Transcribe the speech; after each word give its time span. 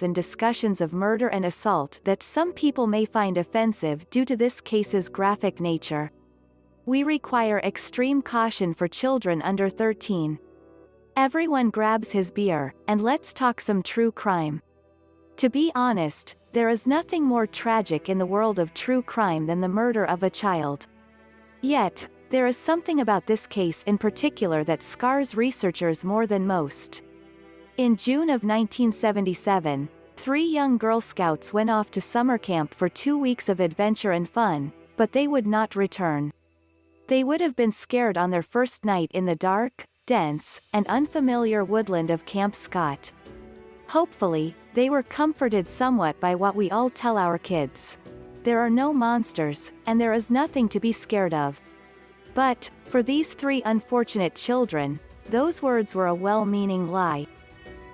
and 0.00 0.14
discussions 0.14 0.80
of 0.80 0.94
murder 0.94 1.28
and 1.28 1.44
assault 1.44 2.00
that 2.04 2.22
some 2.22 2.54
people 2.54 2.86
may 2.86 3.04
find 3.04 3.36
offensive 3.36 4.08
due 4.08 4.24
to 4.24 4.38
this 4.38 4.62
case's 4.62 5.10
graphic 5.10 5.60
nature. 5.60 6.10
We 6.86 7.02
require 7.02 7.58
extreme 7.58 8.22
caution 8.22 8.72
for 8.72 8.88
children 8.88 9.42
under 9.42 9.68
13. 9.68 10.38
Everyone 11.14 11.68
grabs 11.68 12.10
his 12.10 12.32
beer, 12.32 12.72
and 12.88 13.02
let's 13.02 13.34
talk 13.34 13.60
some 13.60 13.82
true 13.82 14.10
crime. 14.10 14.62
To 15.36 15.50
be 15.50 15.70
honest, 15.74 16.36
there 16.52 16.70
is 16.70 16.86
nothing 16.86 17.22
more 17.22 17.46
tragic 17.46 18.08
in 18.08 18.16
the 18.16 18.24
world 18.26 18.58
of 18.58 18.72
true 18.72 19.02
crime 19.02 19.46
than 19.46 19.60
the 19.60 19.68
murder 19.68 20.06
of 20.06 20.22
a 20.22 20.30
child. 20.30 20.86
Yet, 21.60 22.08
there 22.30 22.46
is 22.46 22.56
something 22.56 23.00
about 23.00 23.26
this 23.26 23.46
case 23.46 23.82
in 23.82 23.98
particular 23.98 24.64
that 24.64 24.82
scars 24.82 25.34
researchers 25.34 26.02
more 26.02 26.26
than 26.26 26.46
most. 26.46 27.02
In 27.78 27.96
June 27.96 28.28
of 28.28 28.44
1977, 28.44 29.88
three 30.16 30.44
young 30.44 30.76
Girl 30.76 31.00
Scouts 31.00 31.54
went 31.54 31.70
off 31.70 31.90
to 31.92 32.02
summer 32.02 32.36
camp 32.36 32.74
for 32.74 32.90
two 32.90 33.16
weeks 33.16 33.48
of 33.48 33.60
adventure 33.60 34.12
and 34.12 34.28
fun, 34.28 34.70
but 34.98 35.12
they 35.12 35.26
would 35.26 35.46
not 35.46 35.74
return. 35.74 36.34
They 37.06 37.24
would 37.24 37.40
have 37.40 37.56
been 37.56 37.72
scared 37.72 38.18
on 38.18 38.30
their 38.30 38.42
first 38.42 38.84
night 38.84 39.10
in 39.14 39.24
the 39.24 39.36
dark, 39.36 39.86
dense, 40.04 40.60
and 40.74 40.86
unfamiliar 40.86 41.64
woodland 41.64 42.10
of 42.10 42.26
Camp 42.26 42.54
Scott. 42.54 43.10
Hopefully, 43.88 44.54
they 44.74 44.90
were 44.90 45.02
comforted 45.02 45.66
somewhat 45.66 46.20
by 46.20 46.34
what 46.34 46.54
we 46.54 46.70
all 46.70 46.90
tell 46.90 47.16
our 47.16 47.38
kids. 47.38 47.96
There 48.42 48.60
are 48.60 48.70
no 48.70 48.92
monsters, 48.92 49.72
and 49.86 49.98
there 49.98 50.12
is 50.12 50.30
nothing 50.30 50.68
to 50.68 50.80
be 50.80 50.92
scared 50.92 51.32
of. 51.32 51.58
But, 52.34 52.68
for 52.84 53.02
these 53.02 53.32
three 53.32 53.62
unfortunate 53.64 54.34
children, 54.34 55.00
those 55.30 55.62
words 55.62 55.94
were 55.94 56.08
a 56.08 56.14
well-meaning 56.14 56.88
lie. 56.88 57.26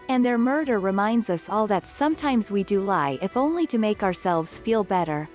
And 0.09 0.25
their 0.25 0.39
murder 0.39 0.81
reminds 0.81 1.29
us 1.29 1.49
all 1.49 1.67
that 1.67 1.87
sometimes 1.87 2.51
we 2.51 2.65
do 2.65 2.81
lie 2.81 3.19
if 3.21 3.37
only 3.37 3.67
to 3.67 3.79
make 3.79 4.03
ourselves 4.03 4.59
feel 4.59 4.83
better. 4.83 5.29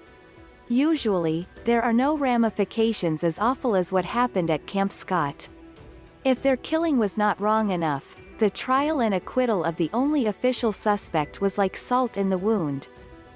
Usually, 0.67 1.47
there 1.66 1.83
are 1.83 1.93
no 1.93 2.17
ramifications 2.17 3.23
as 3.23 3.38
awful 3.38 3.75
as 3.75 3.91
what 3.91 4.05
happened 4.05 4.49
at 4.49 4.66
Camp 4.66 4.91
Scott. 4.91 5.47
If 6.23 6.41
their 6.41 6.57
killing 6.57 6.97
was 6.97 7.17
not 7.17 7.39
wrong 7.39 7.69
enough, 7.69 8.16
the 8.39 8.49
trial 8.49 9.01
and 9.01 9.13
acquittal 9.13 9.63
of 9.63 9.75
the 9.75 9.89
only 9.94 10.25
official 10.25 10.71
suspect 10.71 11.41
was 11.41 11.57
like 11.57 11.77
salt 11.77 12.17
in 12.17 12.29
the 12.29 12.38
wound. 12.38 12.88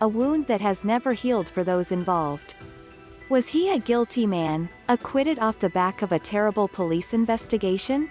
A 0.02 0.08
wound 0.08 0.48
that 0.48 0.62
has 0.62 0.86
never 0.86 1.14
healed 1.14 1.50
for 1.50 1.64
those 1.64 1.92
involved. 1.92 2.56
Was 3.30 3.48
he 3.48 3.70
a 3.70 3.80
guilty 3.80 4.26
man, 4.26 4.70
acquitted 4.90 5.38
off 5.40 5.60
the 5.60 5.70
back 5.70 6.02
of 6.02 6.14
a 6.14 6.20
terrible 6.20 6.68
police 6.68 7.14
investigation? 7.14 8.10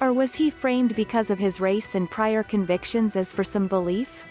Or 0.00 0.14
was 0.14 0.34
he 0.34 0.48
framed 0.48 0.96
because 0.96 1.28
of 1.28 1.38
his 1.38 1.60
race 1.60 1.94
and 1.94 2.10
prior 2.10 2.42
convictions 2.42 3.16
as 3.16 3.34
for 3.34 3.44
some 3.44 3.66
belief? 3.66 4.24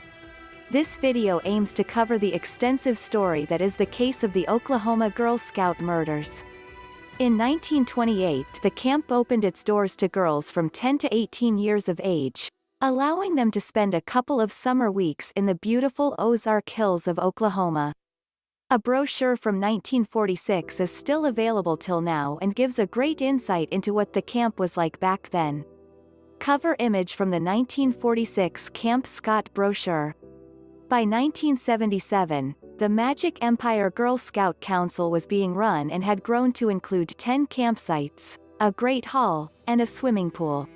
This 0.71 0.97
video 0.97 1.39
aims 1.43 1.75
to 1.75 1.83
cover 1.83 2.17
the 2.17 2.33
extensive 2.33 2.97
story 2.97 3.45
that 3.45 3.61
is 3.61 3.75
the 3.75 3.85
case 3.85 4.23
of 4.23 4.33
the 4.33 4.47
Oklahoma 4.47 5.11
Girl 5.11 5.37
Scout 5.37 5.79
murders. 5.79 6.43
In 7.19 7.37
1928 7.37 8.45
the 8.63 8.71
camp 8.71 9.11
opened 9.11 9.45
its 9.45 9.63
doors 9.63 9.95
to 9.97 10.07
girls 10.07 10.49
from 10.49 10.71
10 10.71 10.97
to 10.99 11.15
18 11.15 11.59
years 11.59 11.87
of 11.87 12.01
age, 12.03 12.49
allowing 12.81 13.35
them 13.35 13.51
to 13.51 13.61
spend 13.61 13.93
a 13.93 14.01
couple 14.01 14.41
of 14.41 14.51
summer 14.51 14.91
weeks 14.91 15.31
in 15.35 15.45
the 15.45 15.55
beautiful 15.55 16.15
Ozark 16.17 16.67
Hills 16.69 17.07
of 17.07 17.19
Oklahoma. 17.19 17.93
A 18.71 18.77
brochure 18.77 19.35
from 19.35 19.55
1946 19.55 20.79
is 20.79 20.91
still 20.91 21.25
available 21.25 21.75
till 21.75 22.01
now 22.01 22.37
and 22.39 22.53
gives 22.53 22.77
a 22.77 22.85
great 22.85 23.19
insight 23.19 23.67
into 23.71 23.95
what 23.95 24.13
the 24.13 24.21
camp 24.21 24.59
was 24.59 24.77
like 24.77 24.99
back 24.99 25.27
then. 25.31 25.65
Cover 26.37 26.75
image 26.77 27.15
from 27.15 27.31
the 27.31 27.39
1946 27.39 28.69
Camp 28.69 29.07
Scott 29.07 29.49
brochure. 29.55 30.15
By 30.87 30.99
1977, 30.99 32.53
the 32.77 32.87
Magic 32.87 33.39
Empire 33.43 33.89
Girl 33.89 34.19
Scout 34.19 34.61
Council 34.61 35.09
was 35.09 35.25
being 35.25 35.55
run 35.55 35.89
and 35.89 36.03
had 36.03 36.21
grown 36.21 36.53
to 36.53 36.69
include 36.69 37.17
10 37.17 37.47
campsites, 37.47 38.37
a 38.59 38.71
great 38.71 39.05
hall, 39.05 39.51
and 39.65 39.81
a 39.81 39.85
swimming 39.87 40.29
pool. 40.29 40.69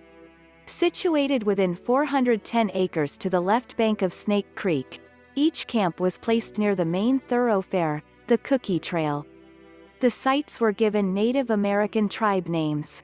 Situated 0.66 1.44
within 1.44 1.76
410 1.76 2.72
acres 2.74 3.20
to 3.20 3.30
the 3.30 3.40
left 3.40 3.78
bank 3.78 4.02
of 4.02 4.12
Snake 4.12 4.56
Creek, 4.56 5.00
each 5.36 5.68
camp 5.68 6.00
was 6.00 6.18
placed 6.18 6.58
near 6.58 6.76
the 6.76 6.86
main 6.86 7.20
thoroughfare, 7.20 8.04
the 8.28 8.38
Cookie 8.38 8.80
Trail. 8.80 9.26
The 10.00 10.10
sites 10.10 10.60
were 10.60 10.72
given 10.72 11.14
Native 11.14 11.50
American 11.50 12.10
tribe 12.10 12.48
names. 12.48 13.04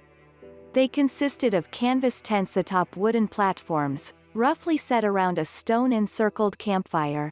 They 0.73 0.87
consisted 0.87 1.53
of 1.53 1.71
canvas 1.71 2.21
tents 2.21 2.57
atop 2.57 2.95
wooden 2.95 3.27
platforms, 3.27 4.13
roughly 4.33 4.77
set 4.77 5.03
around 5.03 5.39
a 5.39 5.45
stone-encircled 5.45 6.57
campfire. 6.57 7.31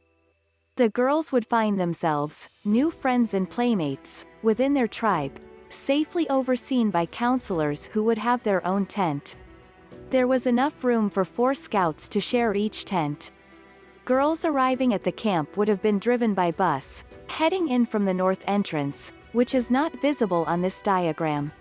The 0.76 0.88
girls 0.88 1.32
would 1.32 1.46
find 1.46 1.78
themselves, 1.78 2.48
new 2.64 2.90
friends 2.90 3.34
and 3.34 3.48
playmates, 3.48 4.26
within 4.42 4.74
their 4.74 4.88
tribe, 4.88 5.40
safely 5.68 6.28
overseen 6.30 6.90
by 6.90 7.06
counselors 7.06 7.84
who 7.86 8.02
would 8.04 8.18
have 8.18 8.42
their 8.42 8.66
own 8.66 8.86
tent. 8.86 9.36
There 10.10 10.26
was 10.26 10.46
enough 10.46 10.84
room 10.84 11.10
for 11.10 11.24
four 11.24 11.54
scouts 11.54 12.08
to 12.08 12.20
share 12.20 12.54
each 12.54 12.84
tent. 12.84 13.30
Girls 14.08 14.46
arriving 14.46 14.94
at 14.94 15.04
the 15.04 15.12
camp 15.12 15.58
would 15.58 15.68
have 15.68 15.82
been 15.82 15.98
driven 15.98 16.32
by 16.32 16.50
bus, 16.50 17.04
heading 17.26 17.68
in 17.68 17.84
from 17.84 18.06
the 18.06 18.14
north 18.14 18.42
entrance, 18.46 19.12
which 19.32 19.54
is 19.54 19.70
not 19.70 20.00
visible 20.00 20.44
on 20.46 20.62
this 20.62 20.80
diagram. 20.80 21.52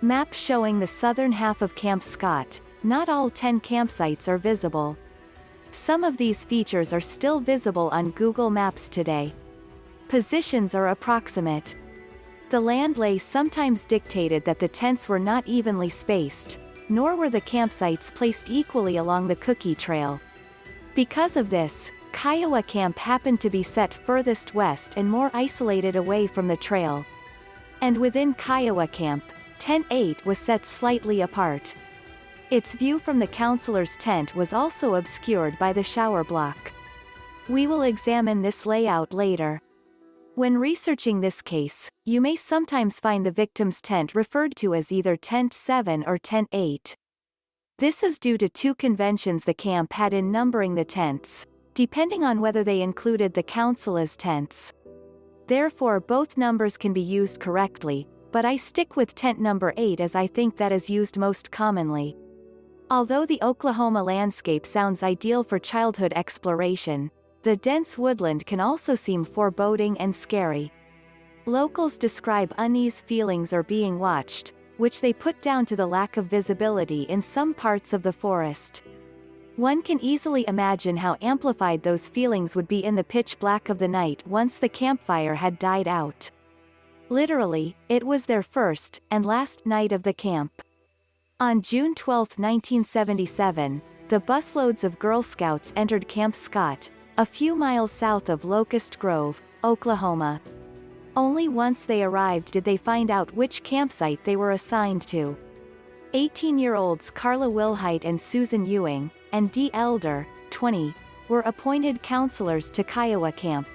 Map 0.00 0.32
showing 0.32 0.78
the 0.78 0.86
southern 0.86 1.32
half 1.32 1.60
of 1.60 1.74
Camp 1.74 2.00
Scott, 2.00 2.60
not 2.84 3.08
all 3.08 3.28
10 3.28 3.60
campsites 3.62 4.28
are 4.28 4.38
visible. 4.38 4.96
Some 5.72 6.04
of 6.04 6.16
these 6.16 6.44
features 6.44 6.92
are 6.92 7.00
still 7.00 7.40
visible 7.40 7.88
on 7.88 8.12
Google 8.12 8.48
Maps 8.48 8.88
today. 8.88 9.34
Positions 10.06 10.76
are 10.76 10.90
approximate. 10.90 11.74
The 12.50 12.60
land 12.60 12.96
lay 12.96 13.18
sometimes 13.18 13.86
dictated 13.86 14.44
that 14.44 14.60
the 14.60 14.68
tents 14.68 15.08
were 15.08 15.18
not 15.18 15.48
evenly 15.48 15.88
spaced, 15.88 16.60
nor 16.88 17.16
were 17.16 17.28
the 17.28 17.40
campsites 17.40 18.14
placed 18.14 18.50
equally 18.50 18.98
along 18.98 19.26
the 19.26 19.34
cookie 19.34 19.74
trail. 19.74 20.20
Because 20.94 21.36
of 21.38 21.48
this, 21.48 21.90
Kiowa 22.12 22.62
Camp 22.62 22.98
happened 22.98 23.40
to 23.40 23.50
be 23.50 23.62
set 23.62 23.94
furthest 23.94 24.54
west 24.54 24.98
and 24.98 25.10
more 25.10 25.30
isolated 25.32 25.96
away 25.96 26.26
from 26.26 26.46
the 26.46 26.56
trail. 26.56 27.04
And 27.80 27.96
within 27.96 28.34
Kiowa 28.34 28.86
Camp, 28.88 29.24
Tent 29.58 29.86
8 29.90 30.26
was 30.26 30.38
set 30.38 30.66
slightly 30.66 31.22
apart. 31.22 31.74
Its 32.50 32.74
view 32.74 32.98
from 32.98 33.18
the 33.18 33.26
counselor's 33.26 33.96
tent 33.96 34.36
was 34.36 34.52
also 34.52 34.96
obscured 34.96 35.58
by 35.58 35.72
the 35.72 35.82
shower 35.82 36.22
block. 36.22 36.70
We 37.48 37.66
will 37.66 37.82
examine 37.82 38.42
this 38.42 38.66
layout 38.66 39.14
later. 39.14 39.60
When 40.34 40.58
researching 40.58 41.20
this 41.20 41.40
case, 41.40 41.90
you 42.04 42.20
may 42.20 42.36
sometimes 42.36 43.00
find 43.00 43.24
the 43.24 43.30
victim's 43.30 43.80
tent 43.80 44.14
referred 44.14 44.54
to 44.56 44.74
as 44.74 44.92
either 44.92 45.16
Tent 45.16 45.54
7 45.54 46.04
or 46.06 46.18
Tent 46.18 46.48
8. 46.52 46.96
This 47.78 48.02
is 48.02 48.18
due 48.18 48.38
to 48.38 48.48
two 48.48 48.74
conventions 48.74 49.44
the 49.44 49.54
camp 49.54 49.92
had 49.92 50.14
in 50.14 50.30
numbering 50.30 50.74
the 50.74 50.84
tents, 50.84 51.46
depending 51.74 52.22
on 52.22 52.40
whether 52.40 52.62
they 52.62 52.80
included 52.80 53.34
the 53.34 53.42
council 53.42 53.98
as 53.98 54.16
tents. 54.16 54.72
Therefore 55.48 55.98
both 55.98 56.36
numbers 56.36 56.76
can 56.76 56.92
be 56.92 57.00
used 57.00 57.40
correctly, 57.40 58.06
but 58.30 58.44
I 58.44 58.56
stick 58.56 58.96
with 58.96 59.14
tent 59.14 59.40
number 59.40 59.74
8 59.76 60.00
as 60.00 60.14
I 60.14 60.26
think 60.26 60.56
that 60.56 60.70
is 60.70 60.88
used 60.88 61.18
most 61.18 61.50
commonly. 61.50 62.16
Although 62.90 63.26
the 63.26 63.42
Oklahoma 63.42 64.02
landscape 64.02 64.64
sounds 64.64 65.02
ideal 65.02 65.42
for 65.42 65.58
childhood 65.58 66.12
exploration, 66.14 67.10
the 67.42 67.56
dense 67.56 67.98
woodland 67.98 68.46
can 68.46 68.60
also 68.60 68.94
seem 68.94 69.24
foreboding 69.24 69.98
and 69.98 70.14
scary. 70.14 70.72
Locals 71.46 71.98
describe 71.98 72.54
unease 72.58 73.00
feelings 73.00 73.52
or 73.52 73.64
being 73.64 73.98
watched, 73.98 74.52
which 74.76 75.00
they 75.00 75.12
put 75.12 75.40
down 75.40 75.66
to 75.66 75.76
the 75.76 75.86
lack 75.86 76.16
of 76.16 76.26
visibility 76.26 77.02
in 77.02 77.22
some 77.22 77.54
parts 77.54 77.92
of 77.92 78.02
the 78.02 78.12
forest. 78.12 78.82
One 79.56 79.82
can 79.82 80.02
easily 80.02 80.44
imagine 80.48 80.96
how 80.96 81.16
amplified 81.20 81.82
those 81.82 82.08
feelings 82.08 82.56
would 82.56 82.68
be 82.68 82.82
in 82.82 82.94
the 82.94 83.04
pitch 83.04 83.38
black 83.38 83.68
of 83.68 83.78
the 83.78 83.88
night 83.88 84.26
once 84.26 84.56
the 84.56 84.68
campfire 84.68 85.34
had 85.34 85.58
died 85.58 85.86
out. 85.86 86.30
Literally, 87.10 87.76
it 87.90 88.02
was 88.02 88.24
their 88.24 88.42
first, 88.42 89.02
and 89.10 89.26
last 89.26 89.66
night 89.66 89.92
of 89.92 90.02
the 90.02 90.14
camp. 90.14 90.62
On 91.38 91.60
June 91.60 91.94
12, 91.94 92.38
1977, 92.38 93.82
the 94.08 94.20
busloads 94.20 94.84
of 94.84 94.98
Girl 94.98 95.22
Scouts 95.22 95.72
entered 95.76 96.08
Camp 96.08 96.34
Scott, 96.34 96.88
a 97.18 97.26
few 97.26 97.54
miles 97.54 97.92
south 97.92 98.30
of 98.30 98.46
Locust 98.46 98.98
Grove, 98.98 99.42
Oklahoma. 99.64 100.40
Only 101.14 101.48
once 101.48 101.84
they 101.84 102.02
arrived 102.02 102.52
did 102.52 102.64
they 102.64 102.78
find 102.78 103.10
out 103.10 103.34
which 103.34 103.62
campsite 103.62 104.24
they 104.24 104.36
were 104.36 104.52
assigned 104.52 105.02
to. 105.08 105.36
18-year-olds 106.14 107.10
Carla 107.10 107.48
Wilhite 107.48 108.04
and 108.04 108.18
Susan 108.20 108.64
Ewing, 108.64 109.10
and 109.32 109.50
Dee 109.52 109.70
Elder, 109.74 110.26
20, 110.50 110.94
were 111.28 111.40
appointed 111.40 112.02
counselors 112.02 112.70
to 112.70 112.84
Kiowa 112.84 113.32
Camp. 113.32 113.66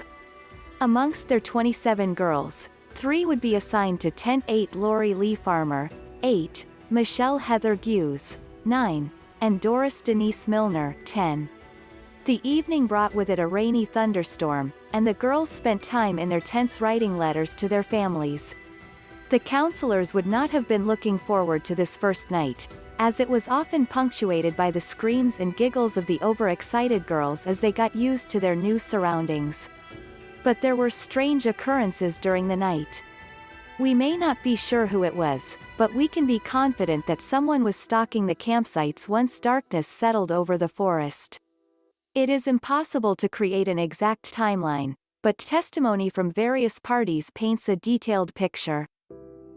Amongst 0.81 1.28
their 1.28 1.39
27 1.39 2.13
girls, 2.13 2.69
three 2.94 3.25
would 3.25 3.42
be 3.42 3.56
assigned 3.56 4.00
to 4.01 4.12
Tent 4.12 4.44
8 4.48 4.75
Lori 4.75 5.13
Lee 5.13 5.36
Farmer, 5.36 5.90
8, 6.24 6.66
Michelle 6.90 7.38
Heather 7.38 7.75
Hughes, 7.75 8.38
9, 8.66 9.12
and 9.42 9.62
Doris 9.62 10.01
Denise 10.01 10.48
Milner, 10.48 10.95
10. 11.06 11.50
The 12.27 12.41
evening 12.44 12.88
brought 12.88 13.15
with 13.15 13.29
it 13.29 13.39
a 13.39 13.47
rainy 13.47 13.85
thunderstorm, 13.85 14.74
and 14.91 15.07
the 15.07 15.13
girls 15.13 15.50
spent 15.50 15.81
time 15.81 16.19
in 16.19 16.27
their 16.27 16.41
tents 16.41 16.81
writing 16.81 17.18
letters 17.18 17.56
to 17.56 17.69
their 17.69 17.83
families. 17.83 18.53
The 19.29 19.39
counselors 19.39 20.13
would 20.13 20.25
not 20.25 20.50
have 20.50 20.68
been 20.68 20.85
looking 20.85 21.18
forward 21.18 21.63
to 21.63 21.74
this 21.74 21.95
first 21.95 22.29
night, 22.29 22.68
as 23.00 23.21
it 23.21 23.29
was 23.29 23.47
often 23.47 23.85
punctuated 23.85 24.57
by 24.57 24.71
the 24.71 24.81
screams 24.81 25.39
and 25.39 25.56
giggles 25.56 25.95
of 25.95 26.06
the 26.06 26.19
overexcited 26.21 27.07
girls 27.07 27.47
as 27.47 27.62
they 27.62 27.71
got 27.71 27.95
used 27.95 28.27
to 28.31 28.41
their 28.41 28.57
new 28.57 28.77
surroundings. 28.77 29.69
But 30.44 30.59
there 30.59 30.75
were 30.75 30.89
strange 30.89 31.45
occurrences 31.45 32.19
during 32.19 32.50
the 32.50 32.57
night. 32.57 33.03
We 33.80 33.94
may 33.94 34.18
not 34.18 34.44
be 34.44 34.57
sure 34.57 34.85
who 34.85 35.06
it 35.06 35.15
was, 35.15 35.57
but 35.77 35.94
we 35.94 36.09
can 36.09 36.27
be 36.27 36.39
confident 36.39 37.07
that 37.07 37.21
someone 37.21 37.63
was 37.63 37.77
stalking 37.77 38.25
the 38.25 38.35
campsites 38.35 39.07
once 39.07 39.39
darkness 39.39 39.88
settled 39.88 40.33
over 40.33 40.57
the 40.57 40.68
forest. 40.68 41.39
It 42.18 42.31
is 42.31 42.48
impossible 42.48 43.16
to 43.18 43.30
create 43.30 43.68
an 43.68 43.78
exact 43.78 44.34
timeline, 44.34 44.96
but 45.22 45.38
testimony 45.38 46.10
from 46.10 46.31
various 46.31 46.80
parties 46.80 47.30
paints 47.30 47.69
a 47.69 47.75
detailed 47.75 48.34
picture. 48.34 48.88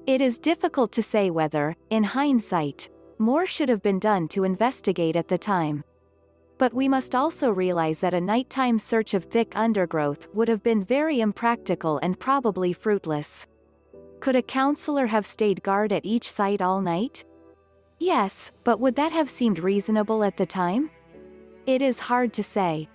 It 0.07 0.21
is 0.21 0.39
difficult 0.39 0.93
to 0.93 1.03
say 1.03 1.31
whether, 1.31 1.75
in 1.89 2.05
hindsight, 2.05 2.91
more 3.19 3.47
should 3.47 3.71
have 3.71 3.81
been 3.81 3.99
done 3.99 4.29
to 4.29 4.45
investigate 4.45 5.17
at 5.17 5.27
the 5.27 5.39
time. 5.39 5.83
But 6.59 6.75
we 6.75 6.87
must 6.87 7.15
also 7.15 7.51
realize 7.51 8.01
that 8.01 8.13
a 8.13 8.21
nighttime 8.21 8.79
search 8.79 9.15
of 9.15 9.25
thick 9.25 9.57
undergrowth 9.57 10.29
would 10.35 10.49
have 10.49 10.63
been 10.63 10.85
very 10.85 11.21
impractical 11.21 11.97
and 12.03 12.21
probably 12.21 12.75
fruitless. 12.75 13.47
Could 14.21 14.37
a 14.37 14.43
counselor 14.43 15.07
have 15.07 15.25
stayed 15.25 15.63
guard 15.63 15.95
at 15.95 16.05
each 16.05 16.31
site 16.31 16.61
all 16.61 16.83
night? 16.83 17.25
Yes, 17.99 18.53
but 18.65 18.81
would 18.81 18.97
that 18.97 19.13
have 19.13 19.31
seemed 19.31 19.61
reasonable 19.61 20.23
at 20.23 20.37
the 20.37 20.45
time? 20.45 20.91
It 21.71 21.83
is 21.83 22.01
hard 22.01 22.33
to 22.33 22.43
say. 22.43 22.89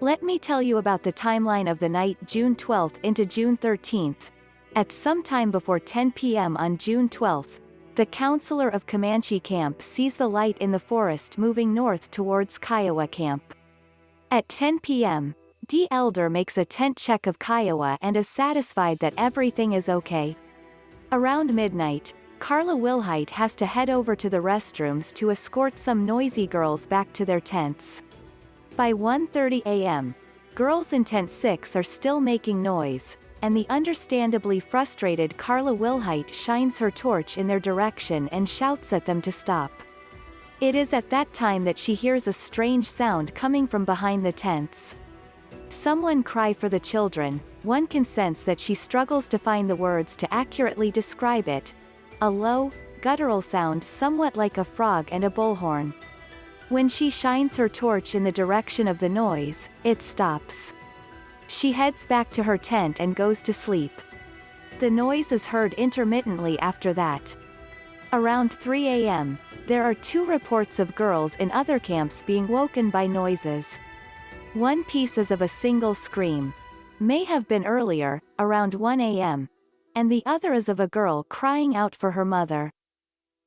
Let 0.00 0.22
me 0.22 0.38
tell 0.38 0.62
you 0.62 0.78
about 0.78 1.02
the 1.02 1.12
timeline 1.12 1.70
of 1.70 1.78
the 1.78 1.90
night 1.90 2.16
June 2.24 2.56
12 2.56 2.94
into 3.02 3.26
June 3.26 3.58
13th. 3.58 4.30
At 4.74 4.92
some 4.92 5.22
time 5.22 5.50
before 5.50 5.78
10 5.78 6.12
p.m. 6.12 6.56
on 6.56 6.78
June 6.78 7.10
12, 7.10 7.60
the 7.96 8.06
counselor 8.06 8.70
of 8.70 8.86
Comanche 8.86 9.38
Camp 9.40 9.82
sees 9.82 10.16
the 10.16 10.26
light 10.26 10.56
in 10.56 10.70
the 10.70 10.78
forest 10.78 11.36
moving 11.36 11.74
north 11.74 12.10
towards 12.10 12.56
Kiowa 12.56 13.08
Camp. 13.08 13.54
At 14.30 14.48
10 14.48 14.80
p.m., 14.80 15.34
Dee 15.66 15.86
Elder 15.90 16.30
makes 16.30 16.56
a 16.56 16.64
tent 16.64 16.96
check 16.96 17.26
of 17.26 17.38
Kiowa 17.38 17.98
and 18.00 18.16
is 18.16 18.26
satisfied 18.26 19.00
that 19.00 19.12
everything 19.18 19.74
is 19.74 19.90
okay. 19.90 20.34
Around 21.12 21.52
midnight, 21.52 22.14
Carla 22.38 22.74
Wilhite 22.74 23.30
has 23.30 23.56
to 23.56 23.66
head 23.66 23.90
over 23.90 24.14
to 24.14 24.30
the 24.30 24.38
restrooms 24.38 25.12
to 25.14 25.30
escort 25.30 25.78
some 25.78 26.06
noisy 26.06 26.46
girls 26.46 26.86
back 26.86 27.12
to 27.12 27.24
their 27.24 27.40
tents. 27.40 28.02
By 28.76 28.92
1.30 28.92 29.62
a.m., 29.66 30.14
girls 30.54 30.92
in 30.92 31.04
Tent 31.04 31.30
6 31.30 31.74
are 31.74 31.82
still 31.82 32.20
making 32.20 32.62
noise, 32.62 33.16
and 33.42 33.56
the 33.56 33.66
understandably 33.68 34.60
frustrated 34.60 35.36
Carla 35.36 35.74
Wilhite 35.74 36.32
shines 36.32 36.78
her 36.78 36.90
torch 36.90 37.38
in 37.38 37.46
their 37.46 37.60
direction 37.60 38.28
and 38.28 38.48
shouts 38.48 38.92
at 38.92 39.04
them 39.04 39.20
to 39.22 39.32
stop. 39.32 39.72
It 40.60 40.74
is 40.74 40.92
at 40.92 41.10
that 41.10 41.32
time 41.32 41.64
that 41.64 41.78
she 41.78 41.94
hears 41.94 42.26
a 42.26 42.32
strange 42.32 42.88
sound 42.88 43.34
coming 43.34 43.66
from 43.66 43.84
behind 43.84 44.24
the 44.24 44.32
tents. 44.32 44.94
Someone 45.68 46.22
cry 46.22 46.52
for 46.52 46.68
the 46.68 46.80
children, 46.80 47.40
one 47.62 47.86
can 47.86 48.04
sense 48.04 48.42
that 48.44 48.58
she 48.58 48.74
struggles 48.74 49.28
to 49.28 49.38
find 49.38 49.68
the 49.68 49.76
words 49.76 50.16
to 50.16 50.32
accurately 50.32 50.90
describe 50.90 51.48
it. 51.48 51.74
A 52.20 52.28
low, 52.28 52.72
guttural 53.00 53.40
sound 53.40 53.84
somewhat 53.84 54.36
like 54.36 54.58
a 54.58 54.64
frog 54.64 55.08
and 55.12 55.22
a 55.22 55.30
bullhorn. 55.30 55.94
When 56.68 56.88
she 56.88 57.10
shines 57.10 57.56
her 57.56 57.68
torch 57.68 58.16
in 58.16 58.24
the 58.24 58.32
direction 58.32 58.88
of 58.88 58.98
the 58.98 59.08
noise, 59.08 59.68
it 59.84 60.02
stops. 60.02 60.72
She 61.46 61.70
heads 61.70 62.06
back 62.06 62.30
to 62.32 62.42
her 62.42 62.58
tent 62.58 63.00
and 63.00 63.14
goes 63.14 63.42
to 63.44 63.52
sleep. 63.52 63.92
The 64.80 64.90
noise 64.90 65.30
is 65.30 65.46
heard 65.46 65.74
intermittently 65.74 66.58
after 66.58 66.92
that. 66.94 67.34
Around 68.12 68.52
3 68.52 68.88
a.m., 68.88 69.38
there 69.66 69.84
are 69.84 69.94
two 69.94 70.24
reports 70.24 70.78
of 70.78 70.94
girls 70.96 71.36
in 71.36 71.52
other 71.52 71.78
camps 71.78 72.24
being 72.26 72.48
woken 72.48 72.90
by 72.90 73.06
noises. 73.06 73.78
One 74.54 74.82
piece 74.84 75.18
is 75.18 75.30
of 75.30 75.42
a 75.42 75.48
single 75.48 75.94
scream. 75.94 76.52
May 76.98 77.22
have 77.24 77.46
been 77.46 77.64
earlier, 77.64 78.20
around 78.40 78.74
1 78.74 79.00
a.m. 79.00 79.48
And 79.98 80.12
the 80.12 80.22
other 80.24 80.52
is 80.52 80.68
of 80.68 80.78
a 80.78 80.86
girl 80.86 81.24
crying 81.24 81.74
out 81.74 81.92
for 81.92 82.12
her 82.12 82.24
mother. 82.24 82.70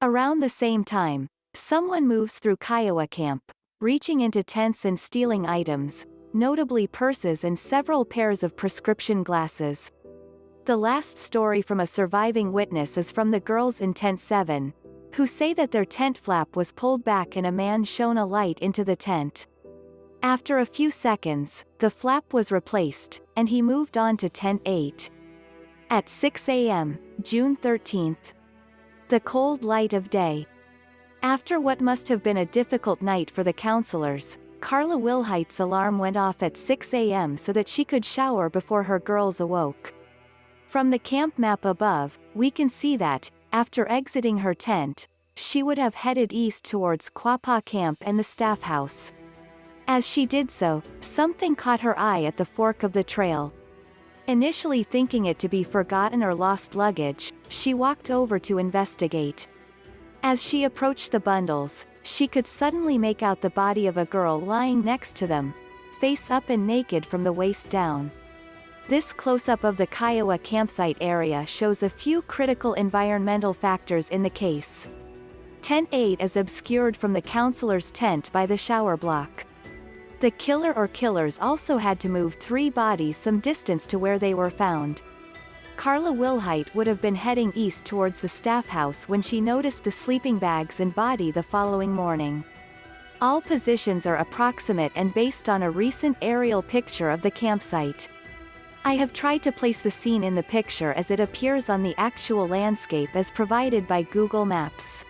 Around 0.01 0.41
the 0.41 0.49
same 0.49 0.83
time, 0.83 1.29
someone 1.53 2.05
moves 2.05 2.39
through 2.39 2.57
Kiowa 2.57 3.07
camp, 3.07 3.41
reaching 3.79 4.19
into 4.19 4.43
tents 4.43 4.83
and 4.83 4.99
stealing 4.99 5.45
items, 5.45 6.05
notably 6.33 6.87
purses 6.87 7.45
and 7.45 7.57
several 7.57 8.03
pairs 8.03 8.43
of 8.43 8.57
prescription 8.57 9.23
glasses. 9.23 9.91
The 10.65 10.75
last 10.75 11.19
story 11.19 11.61
from 11.61 11.79
a 11.79 11.87
surviving 11.87 12.51
witness 12.51 12.97
is 12.97 13.13
from 13.13 13.31
the 13.31 13.39
girls 13.39 13.79
in 13.79 13.93
Tent 13.93 14.19
7, 14.19 14.73
who 15.13 15.25
say 15.25 15.53
that 15.53 15.71
their 15.71 15.85
tent 15.85 16.17
flap 16.17 16.57
was 16.57 16.73
pulled 16.73 17.05
back 17.05 17.37
and 17.37 17.47
a 17.47 17.51
man 17.53 17.85
shone 17.85 18.17
a 18.17 18.25
light 18.25 18.59
into 18.59 18.83
the 18.83 18.97
tent. 18.97 19.47
After 20.21 20.59
a 20.59 20.65
few 20.65 20.91
seconds, 20.91 21.63
the 21.79 21.89
flap 21.89 22.33
was 22.33 22.51
replaced, 22.51 23.21
and 23.37 23.47
he 23.47 23.61
moved 23.61 23.97
on 23.97 24.17
to 24.17 24.27
Tent 24.27 24.61
8. 24.65 25.09
At 25.91 26.07
6 26.07 26.47
a.m., 26.47 26.97
June 27.21 27.57
13th. 27.57 28.31
The 29.09 29.19
cold 29.19 29.65
light 29.65 29.91
of 29.91 30.09
day. 30.09 30.47
After 31.21 31.59
what 31.59 31.81
must 31.81 32.07
have 32.07 32.23
been 32.23 32.37
a 32.37 32.45
difficult 32.45 33.01
night 33.01 33.29
for 33.29 33.43
the 33.43 33.51
counselors, 33.51 34.37
Carla 34.61 34.97
Wilhite's 34.97 35.59
alarm 35.59 35.99
went 35.99 36.15
off 36.15 36.41
at 36.43 36.55
6 36.55 36.93
a.m. 36.93 37.35
so 37.35 37.51
that 37.51 37.67
she 37.67 37.83
could 37.83 38.05
shower 38.05 38.49
before 38.49 38.83
her 38.83 38.99
girls 38.99 39.41
awoke. 39.41 39.93
From 40.65 40.91
the 40.91 40.97
camp 40.97 41.37
map 41.37 41.65
above, 41.65 42.17
we 42.35 42.49
can 42.49 42.69
see 42.69 42.95
that, 42.95 43.29
after 43.51 43.85
exiting 43.91 44.37
her 44.37 44.53
tent, 44.53 45.09
she 45.35 45.61
would 45.61 45.77
have 45.77 45.95
headed 45.95 46.31
east 46.31 46.63
towards 46.63 47.09
Quapaw 47.09 47.65
Camp 47.65 48.01
and 48.07 48.17
the 48.17 48.23
staff 48.23 48.61
house. 48.61 49.11
As 49.89 50.07
she 50.07 50.25
did 50.25 50.51
so, 50.51 50.83
something 51.01 51.53
caught 51.53 51.81
her 51.81 51.99
eye 51.99 52.23
at 52.23 52.37
the 52.37 52.45
fork 52.45 52.83
of 52.83 52.93
the 52.93 53.03
trail. 53.03 53.51
Initially 54.27 54.83
thinking 54.83 55.25
it 55.25 55.39
to 55.39 55.49
be 55.49 55.63
forgotten 55.63 56.23
or 56.23 56.35
lost 56.35 56.75
luggage, 56.75 57.33
she 57.49 57.73
walked 57.73 58.11
over 58.11 58.37
to 58.39 58.59
investigate. 58.59 59.47
As 60.23 60.43
she 60.43 60.63
approached 60.63 61.11
the 61.11 61.19
bundles, 61.19 61.85
she 62.03 62.27
could 62.27 62.45
suddenly 62.45 62.97
make 62.97 63.23
out 63.23 63.41
the 63.41 63.49
body 63.49 63.87
of 63.87 63.97
a 63.97 64.05
girl 64.05 64.39
lying 64.39 64.83
next 64.83 65.15
to 65.17 65.27
them, 65.27 65.53
face 65.99 66.29
up 66.29 66.49
and 66.49 66.67
naked 66.67 67.05
from 67.05 67.23
the 67.23 67.33
waist 67.33 67.69
down. 67.69 68.11
This 68.87 69.13
close-up 69.13 69.63
of 69.63 69.77
the 69.77 69.87
Kiowa 69.87 70.37
campsite 70.37 70.97
area 71.01 71.45
shows 71.45 71.81
a 71.81 71.89
few 71.89 72.21
critical 72.23 72.73
environmental 72.73 73.53
factors 73.53 74.09
in 74.09 74.21
the 74.21 74.29
case. 74.29 74.87
Tent 75.61 75.89
8 75.91 76.21
is 76.21 76.37
obscured 76.37 76.97
from 76.97 77.13
the 77.13 77.21
counselor's 77.21 77.91
tent 77.91 78.31
by 78.31 78.45
the 78.45 78.57
shower 78.57 78.97
block. 78.97 79.45
The 80.21 80.29
killer 80.29 80.71
or 80.77 80.87
killers 80.87 81.39
also 81.39 81.77
had 81.77 81.99
to 82.01 82.09
move 82.09 82.35
three 82.35 82.69
bodies 82.69 83.17
some 83.17 83.39
distance 83.39 83.87
to 83.87 83.97
where 83.97 84.19
they 84.19 84.35
were 84.35 84.51
found. 84.51 85.01
Carla 85.77 86.11
Wilhite 86.11 86.75
would 86.75 86.85
have 86.85 87.01
been 87.01 87.15
heading 87.15 87.51
east 87.55 87.85
towards 87.85 88.21
the 88.21 88.27
staff 88.27 88.67
house 88.67 89.09
when 89.09 89.23
she 89.23 89.41
noticed 89.41 89.83
the 89.83 89.89
sleeping 89.89 90.37
bags 90.37 90.79
and 90.79 90.93
body 90.93 91.31
the 91.31 91.41
following 91.41 91.91
morning. 91.91 92.43
All 93.19 93.41
positions 93.41 94.05
are 94.05 94.17
approximate 94.17 94.91
and 94.93 95.11
based 95.15 95.49
on 95.49 95.63
a 95.63 95.71
recent 95.71 96.15
aerial 96.21 96.61
picture 96.61 97.09
of 97.09 97.23
the 97.23 97.31
campsite. 97.31 98.07
I 98.85 98.97
have 98.97 99.13
tried 99.13 99.41
to 99.41 99.51
place 99.51 99.81
the 99.81 99.89
scene 99.89 100.23
in 100.23 100.35
the 100.35 100.43
picture 100.43 100.93
as 100.93 101.09
it 101.09 101.19
appears 101.19 101.67
on 101.67 101.81
the 101.81 101.95
actual 101.97 102.47
landscape 102.47 103.09
as 103.15 103.31
provided 103.31 103.87
by 103.87 104.03
Google 104.03 104.45
Maps. 104.45 105.03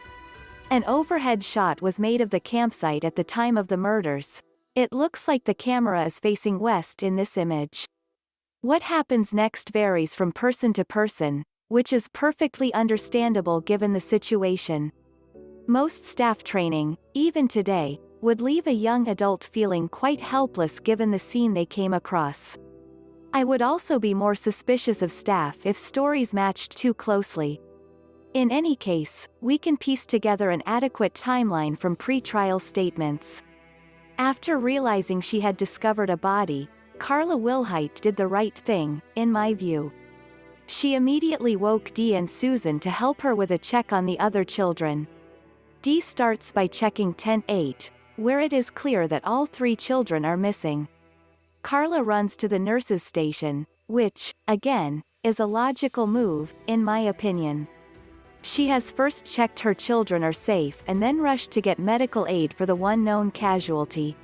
An 0.69 0.85
overhead 0.85 1.43
shot 1.43 1.81
was 1.81 1.99
made 1.99 2.21
of 2.21 2.29
the 2.29 2.39
campsite 2.39 3.03
at 3.03 3.17
the 3.17 3.25
time 3.25 3.57
of 3.57 3.67
the 3.67 3.75
murders. 3.75 4.41
It 4.73 4.93
looks 4.93 5.27
like 5.27 5.43
the 5.43 5.53
camera 5.53 6.05
is 6.05 6.17
facing 6.17 6.57
west 6.57 7.03
in 7.03 7.17
this 7.17 7.35
image. 7.35 7.85
What 8.61 8.83
happens 8.83 9.33
next 9.33 9.71
varies 9.71 10.15
from 10.15 10.31
person 10.31 10.71
to 10.73 10.85
person, 10.85 11.43
which 11.67 11.91
is 11.91 12.07
perfectly 12.13 12.73
understandable 12.73 13.59
given 13.59 13.91
the 13.91 13.99
situation. 13.99 14.93
Most 15.67 16.05
staff 16.05 16.41
training, 16.45 16.97
even 17.13 17.49
today, 17.49 17.99
would 18.21 18.39
leave 18.39 18.65
a 18.65 18.71
young 18.71 19.09
adult 19.09 19.49
feeling 19.51 19.89
quite 19.89 20.21
helpless 20.21 20.79
given 20.79 21.11
the 21.11 21.19
scene 21.19 21.53
they 21.53 21.65
came 21.65 21.93
across. 21.93 22.57
I 23.33 23.43
would 23.43 23.61
also 23.61 23.99
be 23.99 24.13
more 24.13 24.35
suspicious 24.35 25.01
of 25.01 25.11
staff 25.11 25.65
if 25.65 25.75
stories 25.75 26.33
matched 26.33 26.77
too 26.77 26.93
closely. 26.93 27.59
In 28.33 28.49
any 28.49 28.77
case, 28.77 29.27
we 29.41 29.57
can 29.57 29.75
piece 29.75 30.05
together 30.05 30.49
an 30.49 30.63
adequate 30.65 31.13
timeline 31.13 31.77
from 31.77 31.97
pre-trial 31.97 32.59
statements. 32.59 33.43
After 34.21 34.59
realizing 34.59 35.19
she 35.19 35.39
had 35.39 35.57
discovered 35.57 36.11
a 36.11 36.15
body, 36.15 36.69
Carla 36.99 37.35
Wilhite 37.35 38.01
did 38.01 38.15
the 38.15 38.27
right 38.27 38.55
thing, 38.55 39.01
in 39.15 39.31
my 39.31 39.55
view. 39.55 39.91
She 40.67 40.93
immediately 40.93 41.55
woke 41.55 41.91
Dee 41.95 42.13
and 42.13 42.29
Susan 42.29 42.79
to 42.81 42.91
help 42.91 43.19
her 43.21 43.33
with 43.33 43.49
a 43.49 43.57
check 43.57 43.91
on 43.91 44.05
the 44.05 44.19
other 44.19 44.43
children. 44.43 45.07
Dee 45.81 45.99
starts 45.99 46.51
by 46.51 46.67
checking 46.67 47.15
tent 47.15 47.45
8, 47.49 47.89
where 48.17 48.39
it 48.39 48.53
is 48.53 48.69
clear 48.69 49.07
that 49.07 49.25
all 49.25 49.47
three 49.47 49.75
children 49.75 50.23
are 50.23 50.37
missing. 50.37 50.87
Carla 51.63 52.03
runs 52.03 52.37
to 52.37 52.47
the 52.47 52.59
nurse's 52.59 53.01
station, 53.01 53.65
which, 53.87 54.35
again, 54.47 55.01
is 55.23 55.39
a 55.39 55.47
logical 55.47 56.05
move, 56.05 56.53
in 56.67 56.83
my 56.83 56.99
opinion. 56.99 57.67
She 58.43 58.67
has 58.69 58.89
first 58.89 59.25
checked 59.25 59.59
her 59.59 59.73
children 59.73 60.23
are 60.23 60.33
safe 60.33 60.83
and 60.87 61.01
then 61.01 61.19
rushed 61.19 61.51
to 61.51 61.61
get 61.61 61.77
medical 61.77 62.25
aid 62.27 62.53
for 62.53 62.65
the 62.65 62.75
one 62.75 63.03
known 63.03 63.29
casualty. 63.31 64.15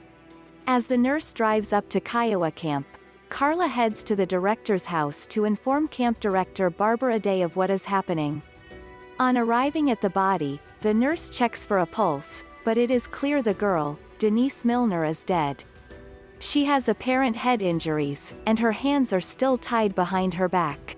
As 0.66 0.88
the 0.88 0.98
nurse 0.98 1.34
drives 1.34 1.72
up 1.72 1.88
to 1.90 2.00
Kiowa 2.00 2.52
camp, 2.52 2.88
Carla 3.30 3.68
heads 3.68 4.04
to 4.06 4.16
the 4.16 4.26
director's 4.26 4.86
house 4.86 5.28
to 5.28 5.46
inform 5.46 5.88
camp 5.90 6.20
director 6.20 6.70
Barbara 6.70 7.20
Day 7.20 7.42
of 7.42 7.56
what 7.56 7.70
is 7.70 7.86
happening. 7.86 8.42
On 9.20 9.38
arriving 9.38 9.92
at 9.92 10.02
the 10.02 10.10
body, 10.10 10.60
the 10.82 10.94
nurse 10.94 11.30
checks 11.30 11.66
for 11.66 11.80
a 11.80 11.86
pulse, 11.86 12.44
but 12.64 12.78
it 12.78 12.90
is 12.90 13.08
clear 13.08 13.42
the 13.42 13.54
girl, 13.54 14.00
Denise 14.18 14.66
Milner 14.66 15.06
is 15.06 15.24
dead. 15.24 15.64
She 16.40 16.66
has 16.66 16.88
apparent 16.88 17.36
head 17.36 17.62
injuries, 17.62 18.34
and 18.46 18.58
her 18.60 18.72
hands 18.72 19.14
are 19.14 19.22
still 19.22 19.58
tied 19.58 19.94
behind 19.96 20.34
her 20.34 20.48
back. 20.48 20.96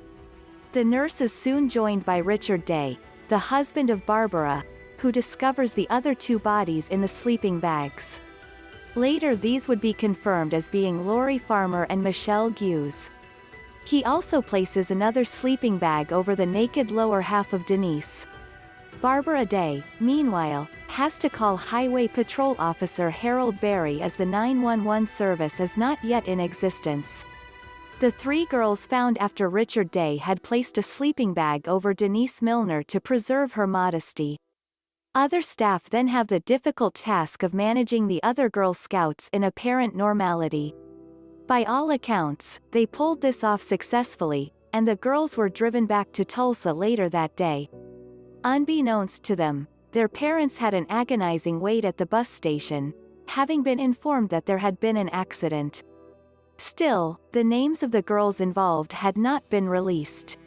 The 0.72 0.84
nurse 0.84 1.22
is 1.22 1.34
soon 1.34 1.68
joined 1.68 2.06
by 2.06 2.18
Richard 2.18 2.64
Day, 2.66 3.00
the 3.30 3.38
husband 3.38 3.92
of 3.92 4.06
Barbara, 4.08 4.64
who 4.98 5.12
discovers 5.12 5.74
the 5.74 5.88
other 5.92 6.16
two 6.16 6.40
bodies 6.40 6.90
in 6.90 7.00
the 7.00 7.08
sleeping 7.08 7.60
bags. 7.60 8.20
Later 8.96 9.36
these 9.36 9.68
would 9.68 9.80
be 9.80 9.94
confirmed 9.94 10.56
as 10.56 10.68
being 10.68 11.06
Lori 11.06 11.38
Farmer 11.38 11.86
and 11.92 12.04
Michelle 12.04 12.50
Hughes. 12.50 13.12
He 13.86 14.04
also 14.04 14.42
places 14.42 14.90
another 14.90 15.24
sleeping 15.24 15.78
bag 15.78 16.12
over 16.12 16.36
the 16.36 16.46
naked 16.46 16.90
lower 16.90 17.22
half 17.22 17.54
of 17.54 17.68
Denise. 17.68 18.26
Barbara 19.00 19.46
Day, 19.46 19.84
meanwhile, 20.00 20.68
has 20.88 21.20
to 21.20 21.30
call 21.30 21.56
Highway 21.56 22.08
Patrol 22.08 22.56
Officer 22.58 23.12
Harold 23.12 23.62
Berry 23.62 24.02
as 24.02 24.16
the 24.16 24.26
911 24.26 25.06
service 25.06 25.60
is 25.60 25.78
not 25.78 26.04
yet 26.04 26.28
in 26.28 26.40
existence. 26.40 27.26
The 28.00 28.12
three 28.12 28.46
girls 28.46 28.86
found 28.86 29.18
after 29.18 29.50
Richard 29.50 29.92
Day 29.92 30.16
had 30.16 30.42
placed 30.42 30.78
a 30.78 30.82
sleeping 30.82 31.34
bag 31.34 31.68
over 31.68 31.94
Denise 31.94 32.42
Milner 32.42 32.82
to 32.84 33.02
preserve 33.02 33.52
her 33.52 33.68
modesty. 33.68 34.38
Other 35.16 35.42
staff 35.42 35.90
then 35.90 36.08
have 36.08 36.28
the 36.28 36.40
difficult 36.40 36.94
task 36.94 37.44
of 37.44 37.54
managing 37.54 38.08
the 38.08 38.24
other 38.24 38.50
Girl 38.50 38.74
Scouts 38.74 39.30
in 39.34 39.44
apparent 39.44 39.98
normality. 39.98 40.74
By 41.46 41.66
all 41.66 41.92
accounts, 41.92 42.62
they 42.72 42.86
pulled 42.86 43.20
this 43.20 43.44
off 43.44 43.62
successfully, 43.62 44.54
and 44.72 44.88
the 44.88 44.96
girls 44.96 45.36
were 45.36 45.50
driven 45.50 45.86
back 45.86 46.14
to 46.14 46.24
Tulsa 46.24 46.72
later 46.72 47.10
that 47.10 47.36
day. 47.36 47.70
Unbeknownst 48.46 49.26
to 49.26 49.36
them, 49.36 49.68
their 49.92 50.08
parents 50.08 50.58
had 50.58 50.74
an 50.74 50.86
agonizing 50.88 51.60
wait 51.60 51.84
at 51.84 51.98
the 51.98 52.06
bus 52.06 52.30
station, 52.30 52.94
having 53.28 53.62
been 53.62 53.80
informed 53.80 54.30
that 54.30 54.46
there 54.46 54.58
had 54.58 54.80
been 54.80 54.96
an 54.96 55.10
accident. 55.10 55.84
Still, 56.60 57.22
the 57.32 57.44
names 57.44 57.84
of 57.84 57.92
the 57.92 58.02
girls 58.02 58.42
involved 58.42 58.92
had 58.92 59.18
not 59.18 59.50
been 59.50 59.70
released. 59.70 60.38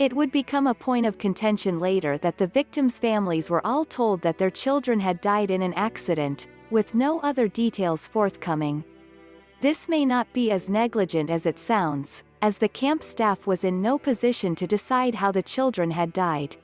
It 0.00 0.12
would 0.12 0.32
become 0.32 0.66
a 0.66 0.74
point 0.74 1.06
of 1.06 1.18
contention 1.18 1.78
later 1.78 2.18
that 2.18 2.36
the 2.36 2.48
victims' 2.48 2.98
families 2.98 3.48
were 3.48 3.64
all 3.64 3.84
told 3.84 4.22
that 4.22 4.38
their 4.38 4.50
children 4.50 4.98
had 4.98 5.20
died 5.20 5.52
in 5.52 5.62
an 5.62 5.72
accident, 5.74 6.48
with 6.70 6.96
no 6.96 7.20
other 7.20 7.46
details 7.46 8.08
forthcoming. 8.08 8.84
This 9.60 9.88
may 9.88 10.04
not 10.04 10.30
be 10.32 10.50
as 10.50 10.68
negligent 10.68 11.30
as 11.30 11.46
it 11.46 11.60
sounds, 11.60 12.24
as 12.42 12.58
the 12.58 12.68
camp 12.68 13.02
staff 13.02 13.46
was 13.46 13.62
in 13.62 13.80
no 13.80 13.98
position 13.98 14.56
to 14.56 14.66
decide 14.66 15.14
how 15.14 15.30
the 15.30 15.44
children 15.44 15.92
had 15.92 16.12
died. 16.12 16.56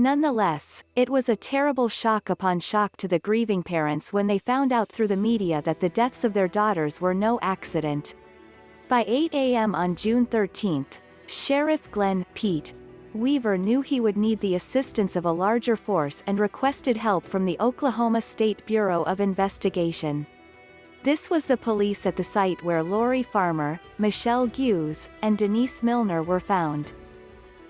Nonetheless, 0.00 0.82
it 0.96 1.10
was 1.10 1.28
a 1.28 1.36
terrible 1.36 1.86
shock 1.86 2.30
upon 2.30 2.58
shock 2.58 2.96
to 2.96 3.06
the 3.06 3.18
grieving 3.18 3.62
parents 3.62 4.14
when 4.14 4.26
they 4.26 4.38
found 4.38 4.72
out 4.72 4.90
through 4.90 5.08
the 5.08 5.14
media 5.14 5.60
that 5.60 5.78
the 5.78 5.90
deaths 5.90 6.24
of 6.24 6.32
their 6.32 6.48
daughters 6.48 7.02
were 7.02 7.12
no 7.12 7.38
accident. 7.42 8.14
By 8.88 9.04
8 9.06 9.34
a.m. 9.34 9.74
on 9.74 9.94
June 9.94 10.24
13, 10.24 10.86
Sheriff 11.26 11.90
Glenn 11.90 12.24
Pete 12.32 12.72
Weaver 13.12 13.58
knew 13.58 13.82
he 13.82 14.00
would 14.00 14.16
need 14.16 14.40
the 14.40 14.54
assistance 14.54 15.16
of 15.16 15.26
a 15.26 15.30
larger 15.30 15.76
force 15.76 16.22
and 16.26 16.40
requested 16.40 16.96
help 16.96 17.26
from 17.26 17.44
the 17.44 17.58
Oklahoma 17.60 18.22
State 18.22 18.64
Bureau 18.64 19.02
of 19.02 19.20
Investigation. 19.20 20.26
This 21.02 21.28
was 21.28 21.44
the 21.44 21.58
police 21.58 22.06
at 22.06 22.16
the 22.16 22.24
site 22.24 22.64
where 22.64 22.82
Lori 22.82 23.22
Farmer, 23.22 23.78
Michelle 23.98 24.46
Hughes, 24.46 25.10
and 25.20 25.36
Denise 25.36 25.82
Milner 25.82 26.22
were 26.22 26.40
found. 26.40 26.94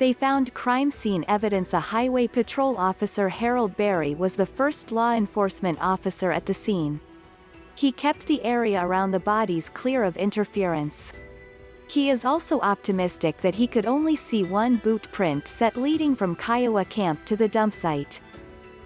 They 0.01 0.15
found 0.15 0.55
crime 0.55 0.91
scene 0.91 1.27
evidence 1.29 1.75
a 1.75 1.79
Highway 1.79 2.27
Patrol 2.27 2.75
officer 2.79 3.29
Harold 3.29 3.77
Berry 3.77 4.15
was 4.15 4.35
the 4.35 4.47
first 4.47 4.93
law 4.93 5.13
enforcement 5.13 5.77
officer 5.79 6.33
at 6.33 6.47
the 6.47 6.55
scene. 6.55 6.99
He 7.75 7.93
kept 7.93 8.27
the 8.27 8.43
area 8.43 8.83
around 8.83 9.11
the 9.11 9.21
bodies 9.21 9.69
clear 9.69 10.03
of 10.03 10.17
interference. 10.17 11.13
He 11.87 12.09
is 12.09 12.25
also 12.25 12.61
optimistic 12.61 13.43
that 13.43 13.55
he 13.55 13.67
could 13.67 13.85
only 13.85 14.17
see 14.17 14.43
one 14.43 14.77
boot 14.77 15.07
print 15.13 15.47
set 15.47 15.77
leading 15.77 16.17
from 16.17 16.35
Kiowa 16.35 16.87
camp 16.87 17.23
to 17.27 17.37
the 17.37 17.49
dump 17.49 17.75
site. 17.75 18.23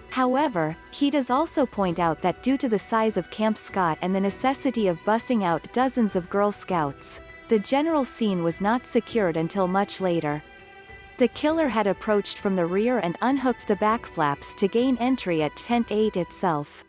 However, 0.09 0.75
he 0.91 1.09
does 1.09 1.29
also 1.29 1.65
point 1.65 1.97
out 1.97 2.21
that 2.23 2.43
due 2.43 2.57
to 2.57 2.67
the 2.67 2.77
size 2.77 3.15
of 3.15 3.31
Camp 3.31 3.57
Scott 3.57 3.97
and 4.01 4.13
the 4.13 4.19
necessity 4.19 4.89
of 4.89 4.99
bussing 5.05 5.45
out 5.45 5.71
dozens 5.71 6.17
of 6.17 6.29
Girl 6.29 6.51
Scouts, 6.51 7.21
the 7.47 7.59
general 7.59 8.03
scene 8.03 8.43
was 8.43 8.59
not 8.59 8.85
secured 8.85 9.37
until 9.37 9.65
much 9.65 10.01
later. 10.01 10.43
The 11.17 11.27
killer 11.29 11.69
had 11.69 11.87
approached 11.87 12.39
from 12.39 12.57
the 12.57 12.65
rear 12.65 12.99
and 12.99 13.17
unhooked 13.21 13.69
the 13.69 13.77
back 13.77 14.05
flaps 14.05 14.53
to 14.55 14.67
gain 14.67 14.97
entry 14.97 15.43
at 15.43 15.55
Tent 15.55 15.91
8 15.91 16.17
itself. 16.17 16.83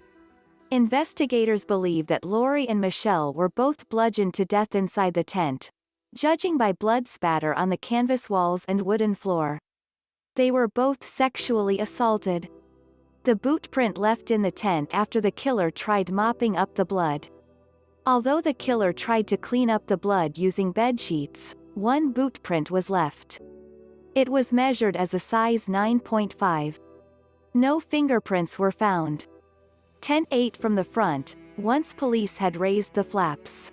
Investigators 0.73 1.65
believe 1.65 2.09
that 2.09 2.25
Lori 2.25 2.69
and 2.69 2.81
Michelle 2.81 3.33
were 3.33 3.51
both 3.51 3.89
bludgeoned 3.89 4.35
to 4.35 4.45
death 4.45 4.75
inside 4.75 5.15
the 5.15 5.23
tent, 5.23 5.71
judging 6.13 6.59
by 6.59 6.73
blood 6.73 7.07
spatter 7.07 7.55
on 7.55 7.69
the 7.69 7.77
canvas 7.77 8.29
walls 8.29 8.65
and 8.67 8.83
wooden 8.83 9.15
floor. 9.15 9.61
They 10.35 10.51
were 10.51 10.67
both 10.67 11.07
sexually 11.07 11.79
assaulted. 11.79 12.49
The 13.23 13.37
boot 13.37 13.71
print 13.71 13.97
left 13.97 14.33
in 14.33 14.43
the 14.43 14.51
tent 14.51 14.93
after 14.93 15.21
the 15.21 15.31
killer 15.31 15.71
tried 15.71 16.11
mopping 16.11 16.57
up 16.57 16.75
the 16.75 16.85
blood. 16.85 17.29
Although 18.07 18.41
the 18.41 18.55
killer 18.55 18.93
tried 18.93 19.29
to 19.29 19.37
clean 19.37 19.71
up 19.71 19.87
the 19.87 19.97
blood 19.97 20.37
using 20.37 20.73
bed 20.73 20.99
sheets, 20.99 21.55
one 21.75 22.11
boot 22.11 22.43
print 22.43 22.73
was 22.73 22.91
left. 22.91 23.41
It 24.17 24.31
was 24.31 24.51
measured 24.51 24.97
as 24.97 25.13
a 25.13 25.19
size 25.19 25.67
9.5. 25.67 26.79
No 27.53 27.79
fingerprints 27.79 28.59
were 28.59 28.73
found. 28.73 29.27
Tent 30.01 30.27
8 30.31 30.57
from 30.57 30.75
the 30.75 30.85
front, 30.85 31.37
once 31.59 31.93
police 31.93 32.39
had 32.39 32.57
raised 32.57 32.95
the 32.95 33.05
flaps. 33.05 33.73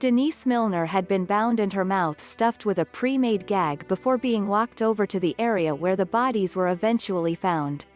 Denise 0.00 0.44
Milner 0.44 0.86
had 0.86 1.06
been 1.06 1.24
bound 1.24 1.60
and 1.60 1.72
her 1.72 1.84
mouth 1.84 2.20
stuffed 2.20 2.66
with 2.66 2.80
a 2.80 2.84
pre-made 2.84 3.46
gag 3.46 3.86
before 3.86 4.18
being 4.18 4.48
walked 4.48 4.82
over 4.82 5.06
to 5.06 5.20
the 5.20 5.36
area 5.38 5.72
where 5.72 5.94
the 5.94 6.04
bodies 6.04 6.56
were 6.56 6.70
eventually 6.70 7.36
found. 7.36 7.86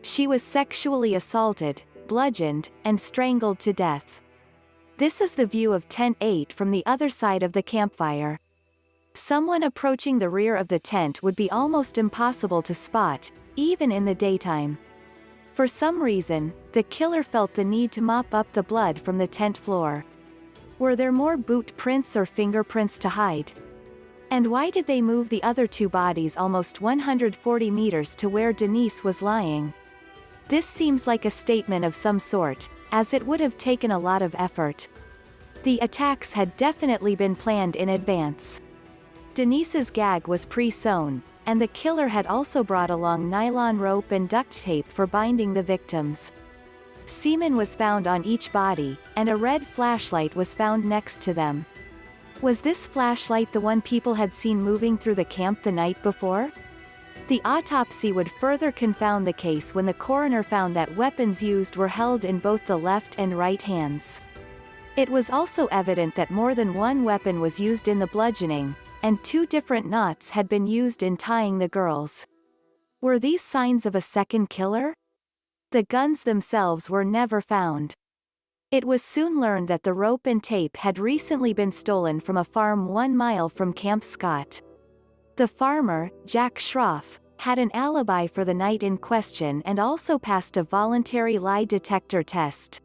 She 0.00 0.26
was 0.26 0.42
sexually 0.42 1.14
assaulted, 1.14 1.82
bludgeoned, 2.08 2.70
and 2.84 2.98
strangled 2.98 3.58
to 3.58 3.74
death. 3.74 4.22
This 4.96 5.20
is 5.20 5.34
the 5.34 5.44
view 5.44 5.74
of 5.74 5.90
Tent 5.90 6.16
8 6.22 6.54
from 6.54 6.70
the 6.70 6.86
other 6.86 7.10
side 7.10 7.42
of 7.42 7.52
the 7.52 7.62
campfire. 7.62 8.38
Someone 9.14 9.64
approaching 9.64 10.18
the 10.18 10.30
rear 10.30 10.56
of 10.56 10.68
the 10.68 10.78
tent 10.78 11.22
would 11.22 11.36
be 11.36 11.50
almost 11.50 11.98
impossible 11.98 12.62
to 12.62 12.72
spot, 12.72 13.30
even 13.56 13.92
in 13.92 14.06
the 14.06 14.14
daytime. 14.14 14.78
For 15.52 15.66
some 15.66 16.02
reason, 16.02 16.54
the 16.72 16.82
killer 16.84 17.22
felt 17.22 17.52
the 17.52 17.64
need 17.64 17.92
to 17.92 18.00
mop 18.00 18.32
up 18.32 18.50
the 18.52 18.62
blood 18.62 18.98
from 18.98 19.18
the 19.18 19.26
tent 19.26 19.58
floor. 19.58 20.06
Were 20.78 20.96
there 20.96 21.12
more 21.12 21.36
boot 21.36 21.76
prints 21.76 22.16
or 22.16 22.24
fingerprints 22.24 22.96
to 22.98 23.10
hide? 23.10 23.52
And 24.30 24.46
why 24.46 24.70
did 24.70 24.86
they 24.86 25.02
move 25.02 25.28
the 25.28 25.42
other 25.42 25.66
two 25.66 25.90
bodies 25.90 26.38
almost 26.38 26.80
140 26.80 27.70
meters 27.70 28.16
to 28.16 28.30
where 28.30 28.54
Denise 28.54 29.04
was 29.04 29.20
lying? 29.20 29.74
This 30.48 30.64
seems 30.64 31.06
like 31.06 31.26
a 31.26 31.30
statement 31.30 31.84
of 31.84 31.94
some 31.94 32.18
sort, 32.18 32.70
as 32.92 33.12
it 33.12 33.26
would 33.26 33.40
have 33.40 33.58
taken 33.58 33.90
a 33.90 33.98
lot 33.98 34.22
of 34.22 34.34
effort. 34.38 34.88
The 35.64 35.78
attacks 35.80 36.32
had 36.32 36.56
definitely 36.56 37.14
been 37.14 37.36
planned 37.36 37.76
in 37.76 37.90
advance. 37.90 38.61
Denise's 39.34 39.90
gag 39.90 40.28
was 40.28 40.44
pre-sewn, 40.44 41.22
and 41.46 41.58
the 41.58 41.68
killer 41.68 42.06
had 42.06 42.26
also 42.26 42.62
brought 42.62 42.90
along 42.90 43.30
nylon 43.30 43.78
rope 43.78 44.12
and 44.12 44.28
duct 44.28 44.52
tape 44.52 44.92
for 44.92 45.06
binding 45.06 45.54
the 45.54 45.62
victims. 45.62 46.32
Semen 47.06 47.56
was 47.56 47.74
found 47.74 48.06
on 48.06 48.24
each 48.24 48.52
body, 48.52 48.98
and 49.16 49.30
a 49.30 49.36
red 49.36 49.66
flashlight 49.66 50.36
was 50.36 50.52
found 50.52 50.84
next 50.84 51.22
to 51.22 51.32
them. 51.32 51.64
Was 52.42 52.60
this 52.60 52.86
flashlight 52.86 53.50
the 53.52 53.60
one 53.60 53.80
people 53.80 54.12
had 54.12 54.34
seen 54.34 54.60
moving 54.60 54.98
through 54.98 55.14
the 55.14 55.24
camp 55.24 55.62
the 55.62 55.72
night 55.72 56.00
before? 56.02 56.52
The 57.28 57.40
autopsy 57.46 58.12
would 58.12 58.30
further 58.32 58.70
confound 58.70 59.26
the 59.26 59.32
case 59.32 59.74
when 59.74 59.86
the 59.86 59.94
coroner 59.94 60.42
found 60.42 60.76
that 60.76 60.94
weapons 60.94 61.42
used 61.42 61.76
were 61.76 61.88
held 61.88 62.26
in 62.26 62.38
both 62.38 62.66
the 62.66 62.78
left 62.78 63.18
and 63.18 63.38
right 63.38 63.62
hands. 63.62 64.20
It 64.96 65.08
was 65.08 65.30
also 65.30 65.68
evident 65.68 66.14
that 66.16 66.30
more 66.30 66.54
than 66.54 66.74
one 66.74 67.02
weapon 67.02 67.40
was 67.40 67.58
used 67.58 67.88
in 67.88 67.98
the 67.98 68.08
bludgeoning, 68.08 68.76
and 69.02 69.22
two 69.24 69.46
different 69.46 69.86
knots 69.86 70.30
had 70.30 70.48
been 70.48 70.66
used 70.66 71.02
in 71.02 71.16
tying 71.16 71.58
the 71.58 71.68
girls. 71.68 72.26
Were 73.00 73.18
these 73.18 73.42
signs 73.42 73.84
of 73.86 73.94
a 73.94 74.00
second 74.00 74.48
killer? 74.48 74.94
The 75.72 75.82
guns 75.82 76.22
themselves 76.22 76.88
were 76.88 77.04
never 77.04 77.40
found. 77.40 77.94
It 78.70 78.84
was 78.84 79.02
soon 79.02 79.40
learned 79.40 79.68
that 79.68 79.82
the 79.82 79.92
rope 79.92 80.26
and 80.26 80.42
tape 80.42 80.76
had 80.76 80.98
recently 80.98 81.52
been 81.52 81.70
stolen 81.70 82.20
from 82.20 82.36
a 82.36 82.44
farm 82.44 82.88
one 82.88 83.16
mile 83.16 83.48
from 83.48 83.72
Camp 83.72 84.04
Scott. 84.04 84.62
The 85.36 85.48
farmer, 85.48 86.10
Jack 86.24 86.54
Schroff, 86.54 87.18
had 87.38 87.58
an 87.58 87.70
alibi 87.74 88.26
for 88.26 88.44
the 88.44 88.54
night 88.54 88.82
in 88.82 88.96
question 88.96 89.62
and 89.66 89.80
also 89.80 90.18
passed 90.18 90.56
a 90.56 90.62
voluntary 90.62 91.38
lie 91.38 91.64
detector 91.64 92.22
test. 92.22 92.80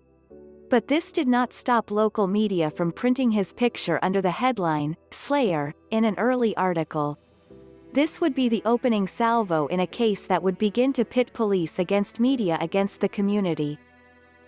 But 0.70 0.88
this 0.88 1.14
did 1.14 1.28
not 1.30 1.54
stop 1.54 1.92
local 1.92 2.28
media 2.28 2.70
from 2.70 2.92
printing 2.92 3.32
his 3.32 3.54
picture 3.54 4.00
under 4.02 4.22
the 4.22 4.32
headline, 4.32 4.98
Slayer, 5.12 5.74
in 5.92 6.04
an 6.04 6.16
early 6.18 6.56
article. 6.58 7.18
This 7.94 8.20
would 8.20 8.36
be 8.36 8.50
the 8.50 8.62
opening 8.66 9.08
salvo 9.08 9.68
in 9.68 9.80
a 9.80 9.88
case 9.88 10.28
that 10.28 10.44
would 10.44 10.58
begin 10.58 10.92
to 10.94 11.06
pit 11.06 11.32
police 11.34 11.80
against 11.80 12.20
media 12.20 12.58
against 12.60 13.00
the 13.00 13.08
community. 13.08 13.80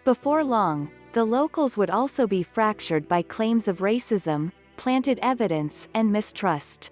Before 0.04 0.44
long, 0.44 0.92
the 1.14 1.24
locals 1.24 1.78
would 1.78 1.90
also 1.90 2.28
be 2.28 2.44
fractured 2.44 3.08
by 3.08 3.22
claims 3.22 3.68
of 3.68 3.80
racism, 3.80 4.52
planted 4.76 5.20
evidence, 5.22 5.88
and 5.94 6.12
mistrust. 6.12 6.92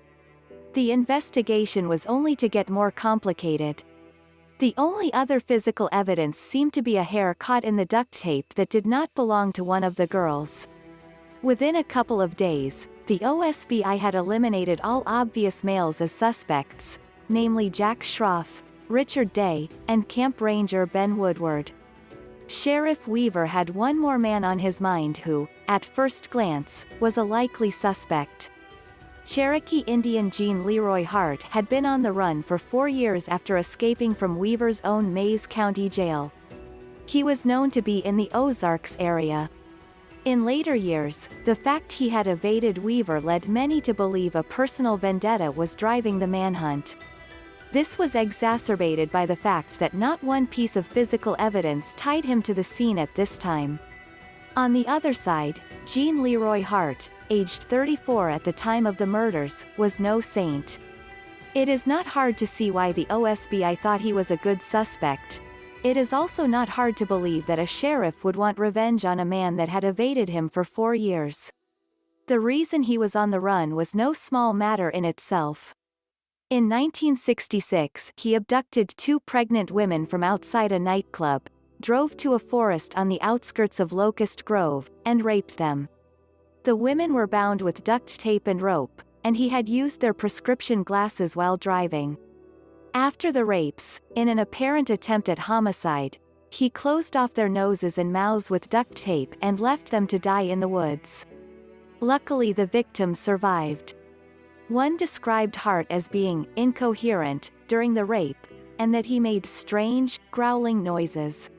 The 0.73 0.91
investigation 0.91 1.89
was 1.89 2.05
only 2.05 2.35
to 2.37 2.47
get 2.47 2.69
more 2.69 2.91
complicated. 2.91 3.83
The 4.59 4.73
only 4.75 5.13
other 5.13 5.39
physical 5.39 5.87
evidence 5.91 6.35
seemed 6.35 6.73
to 6.73 6.81
be 6.81 6.97
a 6.97 7.03
hair 7.03 7.35
caught 7.35 7.63
in 7.63 7.75
the 7.75 7.85
duct 7.85 8.11
tape 8.11 8.55
that 8.55 8.69
did 8.69 8.87
not 8.87 9.13
belong 9.13 9.53
to 9.53 9.63
one 9.63 9.83
of 9.83 9.95
the 9.95 10.07
girls. 10.07 10.67
Within 11.43 11.75
a 11.75 11.83
couple 11.83 12.19
of 12.19 12.35
days, 12.35 12.87
the 13.05 13.19
OSBI 13.19 13.99
had 13.99 14.15
eliminated 14.15 14.81
all 14.83 15.03
obvious 15.05 15.63
males 15.63 16.01
as 16.01 16.11
suspects, 16.11 16.97
namely 17.29 17.69
Jack 17.69 17.99
Schroff, 17.99 18.63
Richard 18.89 19.31
Day, 19.31 19.69
and 19.87 20.09
Camp 20.09 20.41
Ranger 20.41 20.87
Ben 20.87 21.17
Woodward. 21.17 21.71
Sheriff 22.47 23.07
Weaver 23.07 23.45
had 23.45 23.69
one 23.69 23.99
more 23.99 24.17
man 24.17 24.43
on 24.43 24.57
his 24.57 24.81
mind 24.81 25.17
who, 25.17 25.47
at 25.67 25.85
first 25.85 26.31
glance, 26.31 26.87
was 26.99 27.17
a 27.17 27.23
likely 27.23 27.69
suspect. 27.69 28.49
Cherokee 29.27 29.83
Indian 29.87 30.31
Gene 30.31 30.65
Leroy 30.65 31.03
Hart 31.03 31.43
had 31.43 31.67
been 31.67 31.85
on 31.85 32.01
the 32.01 32.13
run 32.13 32.41
for 32.41 32.57
four 32.57 32.87
years 32.87 33.27
after 33.27 33.57
escaping 33.57 34.15
from 34.15 34.37
Weaver's 34.37 34.79
own 34.85 35.13
Mayes 35.13 35.45
County 35.45 35.89
Jail. 35.89 36.31
He 37.07 37.23
was 37.23 37.45
known 37.45 37.69
to 37.71 37.81
be 37.81 37.97
in 37.99 38.15
the 38.15 38.29
Ozarks 38.33 38.95
area. 39.01 39.49
In 40.23 40.45
later 40.45 40.75
years, 40.75 41.27
the 41.43 41.53
fact 41.53 41.91
he 41.91 42.07
had 42.07 42.27
evaded 42.27 42.77
Weaver 42.77 43.19
led 43.19 43.49
many 43.49 43.81
to 43.81 43.93
believe 43.93 44.35
a 44.35 44.43
personal 44.43 44.95
vendetta 44.95 45.51
was 45.51 45.75
driving 45.75 46.19
the 46.19 46.25
manhunt. 46.25 46.95
This 47.73 47.97
was 47.97 48.15
exacerbated 48.15 49.11
by 49.11 49.25
the 49.25 49.35
fact 49.35 49.77
that 49.79 49.93
not 49.93 50.23
one 50.23 50.47
piece 50.47 50.77
of 50.77 50.87
physical 50.87 51.35
evidence 51.37 51.93
tied 51.95 52.23
him 52.23 52.41
to 52.43 52.53
the 52.53 52.63
scene 52.63 52.97
at 52.97 53.13
this 53.13 53.37
time. 53.37 53.77
On 54.55 54.71
the 54.71 54.87
other 54.87 55.13
side, 55.13 55.59
Gene 55.85 56.23
Leroy 56.23 56.63
Hart, 56.63 57.09
aged 57.29 57.63
34 57.63 58.29
at 58.29 58.43
the 58.43 58.53
time 58.53 58.85
of 58.85 58.97
the 58.97 59.05
murders, 59.05 59.65
was 59.77 59.99
no 59.99 60.21
saint. 60.21 60.79
It 61.53 61.69
is 61.69 61.87
not 61.87 62.05
hard 62.05 62.37
to 62.37 62.47
see 62.47 62.71
why 62.71 62.91
the 62.91 63.05
OSBI 63.05 63.79
thought 63.79 64.01
he 64.01 64.13
was 64.13 64.31
a 64.31 64.37
good 64.37 64.61
suspect. 64.61 65.41
It 65.83 65.97
is 65.97 66.13
also 66.13 66.45
not 66.45 66.69
hard 66.69 66.97
to 66.97 67.05
believe 67.05 67.45
that 67.45 67.59
a 67.59 67.65
sheriff 67.65 68.23
would 68.23 68.35
want 68.35 68.59
revenge 68.59 69.05
on 69.05 69.19
a 69.19 69.25
man 69.25 69.55
that 69.55 69.69
had 69.69 69.83
evaded 69.83 70.29
him 70.29 70.49
for 70.49 70.63
four 70.63 70.95
years. 70.95 71.51
The 72.27 72.39
reason 72.39 72.83
he 72.83 72.97
was 72.97 73.15
on 73.15 73.31
the 73.31 73.39
run 73.39 73.75
was 73.75 73.95
no 73.95 74.11
small 74.11 74.53
matter 74.53 74.89
in 74.89 75.05
itself. 75.05 75.73
In 76.49 76.69
1966 76.69 78.11
he 78.17 78.35
abducted 78.35 78.89
two 78.97 79.19
pregnant 79.19 79.71
women 79.71 80.05
from 80.05 80.23
outside 80.23 80.71
a 80.71 80.79
nightclub, 80.79 81.43
drove 81.81 82.17
to 82.17 82.33
a 82.33 82.39
forest 82.39 82.97
on 82.97 83.07
the 83.07 83.21
outskirts 83.21 83.79
of 83.79 83.93
Locust 83.93 84.45
Grove, 84.45 84.89
and 85.05 85.23
raped 85.23 85.57
them. 85.57 85.87
The 86.67 86.75
women 86.75 87.13
were 87.13 87.27
bound 87.27 87.61
with 87.61 87.85
duct 87.85 88.19
tape 88.19 88.45
and 88.45 88.61
rope, 88.61 89.01
and 89.23 89.37
he 89.37 89.47
had 89.47 89.69
used 89.69 90.01
their 90.01 90.13
prescription 90.13 90.83
glasses 90.83 91.33
while 91.33 91.55
driving. 91.55 92.17
After 92.93 93.31
the 93.31 93.45
rapes, 93.45 94.01
in 94.17 94.27
an 94.27 94.39
apparent 94.39 94.89
attempt 94.89 95.29
at 95.29 95.39
homicide, 95.39 96.17
he 96.49 96.69
closed 96.69 97.15
off 97.15 97.33
their 97.33 97.47
noses 97.47 97.97
and 97.97 98.11
mouths 98.11 98.49
with 98.49 98.69
duct 98.69 98.95
tape 98.97 99.33
and 99.41 99.61
left 99.61 99.91
them 99.91 100.07
to 100.07 100.19
die 100.19 100.41
in 100.41 100.59
the 100.59 100.67
woods. 100.67 101.25
Luckily 102.01 102.51
the 102.51 102.65
victims 102.65 103.17
survived. 103.17 103.95
One 104.67 104.97
described 104.97 105.55
Hart 105.55 105.87
as 105.89 106.09
being 106.09 106.47
incoherent 106.57 107.51
during 107.69 107.93
the 107.93 108.03
rape, 108.03 108.45
and 108.77 108.93
that 108.93 109.05
he 109.05 109.21
made 109.21 109.45
strange, 109.45 110.19
growling 110.31 110.83
noises. 110.83 111.49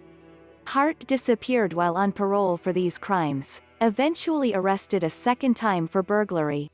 Hart 0.67 0.99
disappeared 1.07 1.73
while 1.73 1.97
on 1.97 2.13
parole 2.13 2.59
for 2.59 2.75
these 2.75 2.99
crimes, 2.99 3.63
eventually 3.81 4.55
arrested 4.55 5.05
a 5.05 5.11
second 5.11 5.57
time 5.57 5.87
for 5.87 6.03
burglary. 6.03 6.71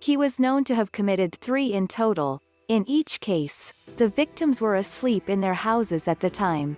He 0.00 0.16
was 0.16 0.40
known 0.40 0.64
to 0.64 0.74
have 0.74 0.92
committed 0.92 1.34
three 1.34 1.72
in 1.72 1.86
total. 1.86 2.40
In 2.68 2.84
each 2.88 3.20
case, 3.20 3.72
the 3.96 4.08
victims 4.08 4.60
were 4.60 4.76
asleep 4.76 5.30
in 5.30 5.40
their 5.40 5.54
houses 5.54 6.08
at 6.08 6.20
the 6.20 6.30
time. 6.30 6.76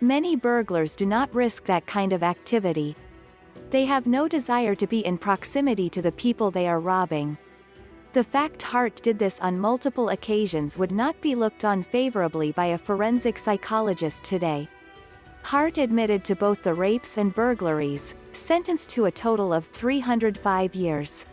Many 0.00 0.34
burglars 0.34 0.96
do 0.96 1.06
not 1.06 1.32
risk 1.34 1.64
that 1.64 1.86
kind 1.86 2.12
of 2.12 2.22
activity. 2.22 2.96
They 3.70 3.84
have 3.84 4.06
no 4.06 4.26
desire 4.26 4.74
to 4.74 4.86
be 4.86 5.00
in 5.06 5.16
proximity 5.16 5.88
to 5.90 6.02
the 6.02 6.12
people 6.12 6.50
they 6.50 6.66
are 6.66 6.80
robbing. 6.80 7.38
The 8.12 8.24
fact 8.24 8.62
Hart 8.62 9.00
did 9.02 9.18
this 9.18 9.40
on 9.40 9.58
multiple 9.58 10.10
occasions 10.10 10.76
would 10.76 10.92
not 10.92 11.18
be 11.20 11.34
looked 11.34 11.64
on 11.64 11.82
favorably 11.82 12.52
by 12.52 12.66
a 12.66 12.78
forensic 12.78 13.38
psychologist 13.38 14.24
today. 14.24 14.68
Hart 15.42 15.78
admitted 15.78 16.24
to 16.24 16.36
both 16.36 16.62
the 16.62 16.74
rapes 16.74 17.16
and 17.16 17.34
burglaries, 17.34 18.14
sentenced 18.36 18.90
to 18.90 19.06
a 19.06 19.10
total 19.10 19.52
of 19.52 19.66
305 19.66 20.74
years. 20.74 21.26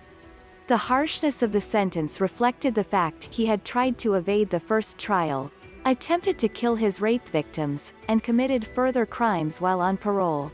The 0.68 0.78
harshness 0.78 1.42
of 1.42 1.52
the 1.52 1.62
sentence 1.62 2.22
reflected 2.22 2.76
the 2.76 2.84
fact 2.84 3.30
he 3.32 3.46
had 3.46 3.66
tried 3.66 3.98
to 4.00 4.16
evade 4.16 4.50
the 4.50 4.60
first 4.60 4.98
trial, 4.98 5.52
attempted 5.86 6.38
to 6.40 6.48
kill 6.48 6.76
his 6.76 7.02
rape 7.02 7.28
victims, 7.30 7.94
and 8.08 8.22
committed 8.22 8.68
further 8.68 9.06
crimes 9.06 9.60
while 9.60 9.82
on 9.82 9.98
parole. 9.98 10.52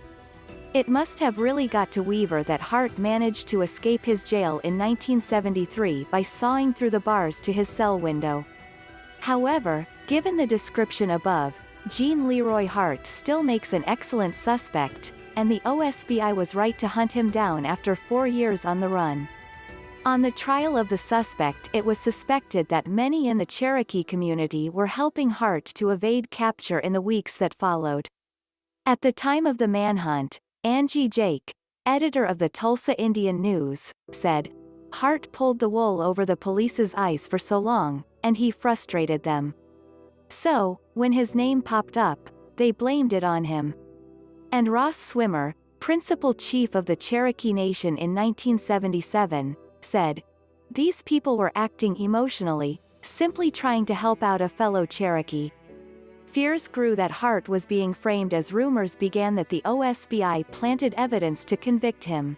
It 0.73 0.87
must 0.87 1.19
have 1.19 1.37
really 1.37 1.67
got 1.67 1.91
to 1.91 2.03
Weaver 2.03 2.43
that 2.43 2.59
Hart 2.59 2.97
managed 2.97 3.47
to 3.47 3.61
escape 3.61 4.05
his 4.05 4.23
jail 4.23 4.59
in 4.65 4.77
1973 4.77 6.07
by 6.11 6.21
sawing 6.21 6.73
through 6.73 6.89
the 6.89 6.99
bars 6.99 7.39
to 7.41 7.53
his 7.53 7.69
cell 7.69 7.97
window. 7.99 8.45
However, 9.19 9.87
given 10.07 10.37
the 10.37 10.45
description 10.45 11.11
above, 11.11 11.59
Gene 11.87 12.27
Leroy 12.27 12.67
Hart 12.67 13.07
still 13.07 13.41
makes 13.41 13.73
an 13.73 13.83
excellent 13.85 14.35
suspect, 14.35 15.13
and 15.35 15.49
the 15.49 15.59
OSBI 15.61 16.35
was 16.35 16.55
right 16.55 16.77
to 16.79 16.87
hunt 16.87 17.11
him 17.11 17.29
down 17.29 17.65
after 17.65 17.95
four 17.95 18.27
years 18.27 18.65
on 18.65 18.79
the 18.79 18.89
run. 18.89 19.27
On 20.05 20.21
the 20.21 20.31
trial 20.31 20.77
of 20.77 20.89
the 20.89 20.97
suspect 20.97 21.69
it 21.73 21.83
was 21.83 21.97
suspected 21.97 22.69
that 22.69 22.87
many 22.87 23.27
in 23.27 23.37
the 23.37 23.45
Cherokee 23.45 24.03
community 24.03 24.69
were 24.69 24.85
helping 24.85 25.31
Hart 25.31 25.65
to 25.75 25.89
evade 25.89 26.29
capture 26.29 26.79
in 26.79 26.93
the 26.93 27.01
weeks 27.01 27.37
that 27.37 27.55
followed. 27.55 28.07
At 28.85 29.01
the 29.01 29.11
time 29.11 29.47
of 29.47 29.57
the 29.57 29.67
manhunt, 29.67 30.39
Angie 30.63 31.09
Jake, 31.09 31.51
editor 31.87 32.23
of 32.23 32.37
the 32.37 32.49
Tulsa 32.49 32.99
Indian 33.01 33.41
News, 33.41 33.91
said, 34.11 34.53
Hart 34.93 35.31
pulled 35.31 35.59
the 35.59 35.69
wool 35.69 36.01
over 36.01 36.25
the 36.25 36.37
police's 36.37 36.93
eyes 36.95 37.27
for 37.27 37.37
so 37.37 37.57
long, 37.57 38.03
and 38.23 38.37
he 38.37 38.51
frustrated 38.51 39.23
them. 39.23 39.53
So, 40.29 40.79
when 40.93 41.11
his 41.11 41.35
name 41.35 41.61
popped 41.61 41.97
up, 41.97 42.29
they 42.57 42.71
blamed 42.71 43.11
it 43.11 43.23
on 43.23 43.43
him. 43.43 43.73
And 44.51 44.67
Ross 44.67 44.97
Swimmer, 44.97 45.55
principal 45.79 46.33
chief 46.33 46.75
of 46.75 46.85
the 46.85 46.95
Cherokee 46.95 47.53
Nation 47.53 47.97
in 47.97 48.15
1977, 48.15 49.55
said, 49.81 50.23
These 50.71 51.01
people 51.03 51.37
were 51.37 51.51
acting 51.55 51.97
emotionally, 51.97 52.81
simply 53.01 53.51
trying 53.51 53.85
to 53.85 53.93
help 53.93 54.23
out 54.23 54.41
a 54.41 54.49
fellow 54.49 54.85
Cherokee. 54.85 55.51
Fears 56.25 56.67
grew 56.67 56.95
that 56.95 57.11
Hart 57.11 57.47
was 57.47 57.65
being 57.65 57.93
framed 57.93 58.33
as 58.33 58.51
rumors 58.51 58.95
began 58.95 59.35
that 59.35 59.49
the 59.49 59.61
OSBI 59.65 60.49
planted 60.51 60.93
evidence 60.97 61.45
to 61.45 61.57
convict 61.57 62.03
him. 62.03 62.35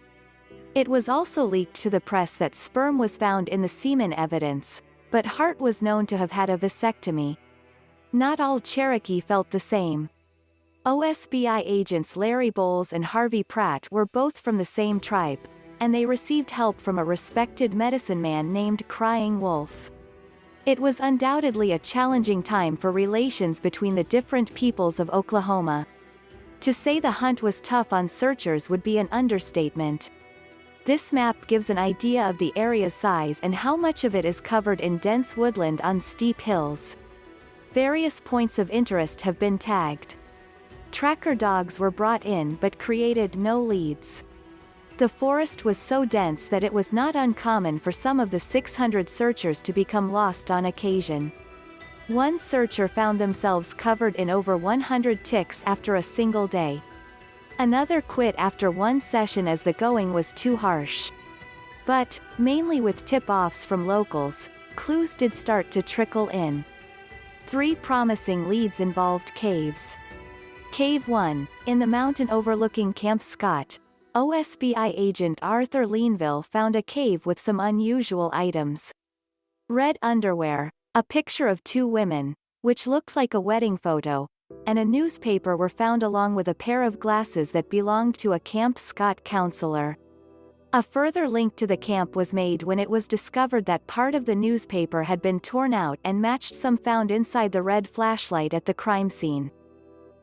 It 0.75 0.87
was 0.87 1.09
also 1.09 1.45
leaked 1.45 1.75
to 1.81 1.89
the 1.89 2.01
press 2.01 2.35
that 2.37 2.53
sperm 2.53 2.97
was 2.97 3.17
found 3.17 3.49
in 3.49 3.61
the 3.61 3.67
semen 3.67 4.13
evidence, 4.13 4.81
but 5.09 5.25
Hart 5.25 5.59
was 5.59 5.81
known 5.81 6.05
to 6.07 6.17
have 6.17 6.31
had 6.31 6.49
a 6.49 6.57
vasectomy, 6.57 7.37
not 8.13 8.39
all 8.39 8.59
Cherokee 8.59 9.19
felt 9.19 9.49
the 9.51 9.59
same. 9.59 10.09
OSBI 10.87 11.63
agents 11.65 12.15
Larry 12.15 12.49
Bowles 12.49 12.93
and 12.93 13.03
Harvey 13.03 13.43
Pratt 13.43 13.89
were 13.91 14.05
both 14.05 14.37
from 14.37 14.57
the 14.57 14.63
same 14.63 15.01
tribe, 15.01 15.39
and 15.81 15.93
they 15.93 16.05
received 16.05 16.49
help 16.49 16.79
from 16.79 16.97
a 16.97 17.03
respected 17.03 17.73
medicine 17.73 18.21
man 18.21 18.53
named 18.53 18.87
Crying 18.87 19.41
Wolf. 19.41 19.91
It 20.65 20.79
was 20.79 21.01
undoubtedly 21.01 21.73
a 21.73 21.79
challenging 21.79 22.41
time 22.41 22.77
for 22.77 22.93
relations 22.93 23.59
between 23.59 23.95
the 23.95 24.05
different 24.05 24.53
peoples 24.53 25.01
of 25.01 25.09
Oklahoma. 25.09 25.85
To 26.61 26.73
say 26.73 27.01
the 27.01 27.11
hunt 27.11 27.43
was 27.43 27.59
tough 27.59 27.91
on 27.91 28.07
searchers 28.07 28.69
would 28.69 28.81
be 28.81 28.97
an 28.97 29.09
understatement. 29.11 30.11
This 30.85 31.11
map 31.11 31.47
gives 31.47 31.69
an 31.69 31.77
idea 31.77 32.29
of 32.29 32.37
the 32.37 32.53
area's 32.55 32.93
size 32.93 33.41
and 33.43 33.53
how 33.53 33.75
much 33.75 34.05
of 34.05 34.15
it 34.15 34.23
is 34.23 34.39
covered 34.39 34.79
in 34.79 34.99
dense 34.99 35.35
woodland 35.35 35.81
on 35.81 35.99
steep 35.99 36.39
hills. 36.39 36.95
Various 37.73 38.21
points 38.21 38.57
of 38.57 38.69
interest 38.69 39.19
have 39.19 39.37
been 39.37 39.57
tagged. 39.57 40.15
Tracker 40.91 41.35
dogs 41.35 41.79
were 41.79 41.91
brought 41.91 42.25
in 42.25 42.55
but 42.55 42.79
created 42.79 43.35
no 43.37 43.59
leads. 43.59 44.23
The 44.97 45.09
forest 45.09 45.63
was 45.63 45.77
so 45.77 46.05
dense 46.05 46.45
that 46.45 46.63
it 46.63 46.73
was 46.73 46.91
not 46.91 47.15
uncommon 47.15 47.77
for 47.79 47.91
some 47.91 48.19
of 48.19 48.31
the 48.31 48.39
600 48.39 49.07
searchers 49.07 49.61
to 49.63 49.73
become 49.73 50.11
lost 50.11 50.49
on 50.49 50.65
occasion. 50.65 51.31
One 52.07 52.39
searcher 52.39 52.87
found 52.87 53.19
themselves 53.19 53.73
covered 53.73 54.15
in 54.15 54.29
over 54.29 54.57
100 54.57 55.23
ticks 55.23 55.61
after 55.67 55.95
a 55.95 56.03
single 56.03 56.47
day. 56.47 56.81
Another 57.59 58.01
quit 58.01 58.33
after 58.37 58.71
one 58.71 59.01
session 59.01 59.47
as 59.47 59.61
the 59.61 59.73
going 59.73 60.13
was 60.13 60.33
too 60.33 60.55
harsh. 60.55 61.11
But, 61.85 62.19
mainly 62.37 62.81
with 62.81 63.05
tip-offs 63.05 63.65
from 63.65 63.85
locals, 63.85 64.49
clues 64.75 65.15
did 65.15 65.35
start 65.35 65.69
to 65.71 65.81
trickle 65.81 66.29
in. 66.29 66.65
Three 67.45 67.75
promising 67.75 68.47
leads 68.47 68.79
involved 68.79 69.33
caves. 69.35 69.95
Cave 70.77 71.07
1, 71.07 71.47
in 71.65 71.79
the 71.79 71.87
mountain 71.87 72.29
overlooking 72.29 72.93
Camp 72.93 73.19
Scott, 73.19 73.79
OSBI 74.13 74.93
agent 74.95 75.39
Arthur 75.41 75.87
Leanville 75.87 76.45
found 76.45 76.75
a 76.75 76.83
cave 76.83 77.25
with 77.25 77.39
some 77.39 77.59
unusual 77.59 78.29
items. 78.31 78.91
Red 79.69 79.97
underwear, 80.03 80.69
a 80.93 81.01
picture 81.01 81.47
of 81.47 81.63
two 81.63 81.87
women, 81.87 82.35
which 82.61 82.85
looked 82.85 83.15
like 83.15 83.33
a 83.33 83.39
wedding 83.39 83.75
photo, 83.75 84.27
and 84.67 84.77
a 84.77 84.85
newspaper 84.85 85.57
were 85.57 85.67
found 85.67 86.03
along 86.03 86.35
with 86.35 86.47
a 86.47 86.53
pair 86.53 86.83
of 86.83 86.99
glasses 86.99 87.49
that 87.53 87.71
belonged 87.71 88.13
to 88.19 88.33
a 88.33 88.39
Camp 88.39 88.77
Scott 88.77 89.23
counselor. 89.23 89.97
A 90.73 90.83
further 90.83 91.27
link 91.27 91.55
to 91.55 91.65
the 91.65 91.75
camp 91.75 92.15
was 92.15 92.35
made 92.35 92.61
when 92.61 92.77
it 92.77 92.87
was 92.87 93.07
discovered 93.07 93.65
that 93.65 93.87
part 93.87 94.13
of 94.13 94.25
the 94.25 94.35
newspaper 94.35 95.01
had 95.01 95.23
been 95.23 95.39
torn 95.39 95.73
out 95.73 95.97
and 96.03 96.21
matched 96.21 96.53
some 96.53 96.77
found 96.77 97.09
inside 97.09 97.51
the 97.51 97.63
red 97.63 97.87
flashlight 97.87 98.53
at 98.53 98.65
the 98.65 98.75
crime 98.75 99.09
scene. 99.09 99.49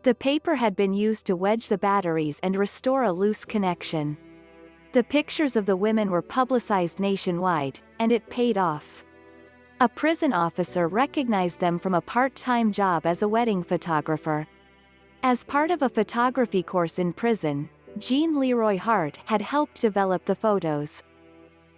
The 0.04 0.14
paper 0.14 0.54
had 0.54 0.76
been 0.76 0.92
used 0.92 1.24
to 1.26 1.34
wedge 1.34 1.68
the 1.68 1.78
batteries 1.78 2.38
and 2.42 2.56
restore 2.56 3.04
a 3.04 3.12
loose 3.12 3.46
connection. 3.46 4.18
The 4.92 5.02
pictures 5.02 5.56
of 5.56 5.64
the 5.64 5.76
women 5.76 6.10
were 6.10 6.20
publicized 6.20 7.00
nationwide, 7.00 7.80
and 7.98 8.12
it 8.12 8.28
paid 8.28 8.58
off. 8.58 9.02
A 9.80 9.88
prison 9.88 10.34
officer 10.34 10.88
recognized 10.88 11.58
them 11.58 11.78
from 11.78 11.94
a 11.94 12.02
part-time 12.02 12.70
job 12.70 13.06
as 13.06 13.22
a 13.22 13.28
wedding 13.28 13.62
photographer. 13.62 14.46
As 15.22 15.42
part 15.42 15.70
of 15.70 15.80
a 15.80 15.88
photography 15.88 16.62
course 16.62 16.98
in 16.98 17.14
prison, 17.14 17.70
Gene 17.96 18.38
Leroy 18.38 18.76
Hart 18.76 19.18
had 19.24 19.40
helped 19.40 19.80
develop 19.80 20.26
the 20.26 20.34
photos. 20.34 21.02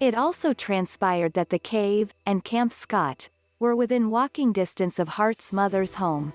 It 0.01 0.17
also 0.17 0.53
transpired 0.53 1.35
that 1.35 1.51
the 1.51 1.61
cave, 1.61 2.13
and 2.27 2.43
Camp 2.43 2.73
Scott, 2.73 3.29
were 3.61 3.77
within 3.77 4.11
walking 4.11 4.53
distance 4.53 4.99
of 4.99 5.11
Hart's 5.11 5.53
mother's 5.53 5.95
home. 5.95 6.33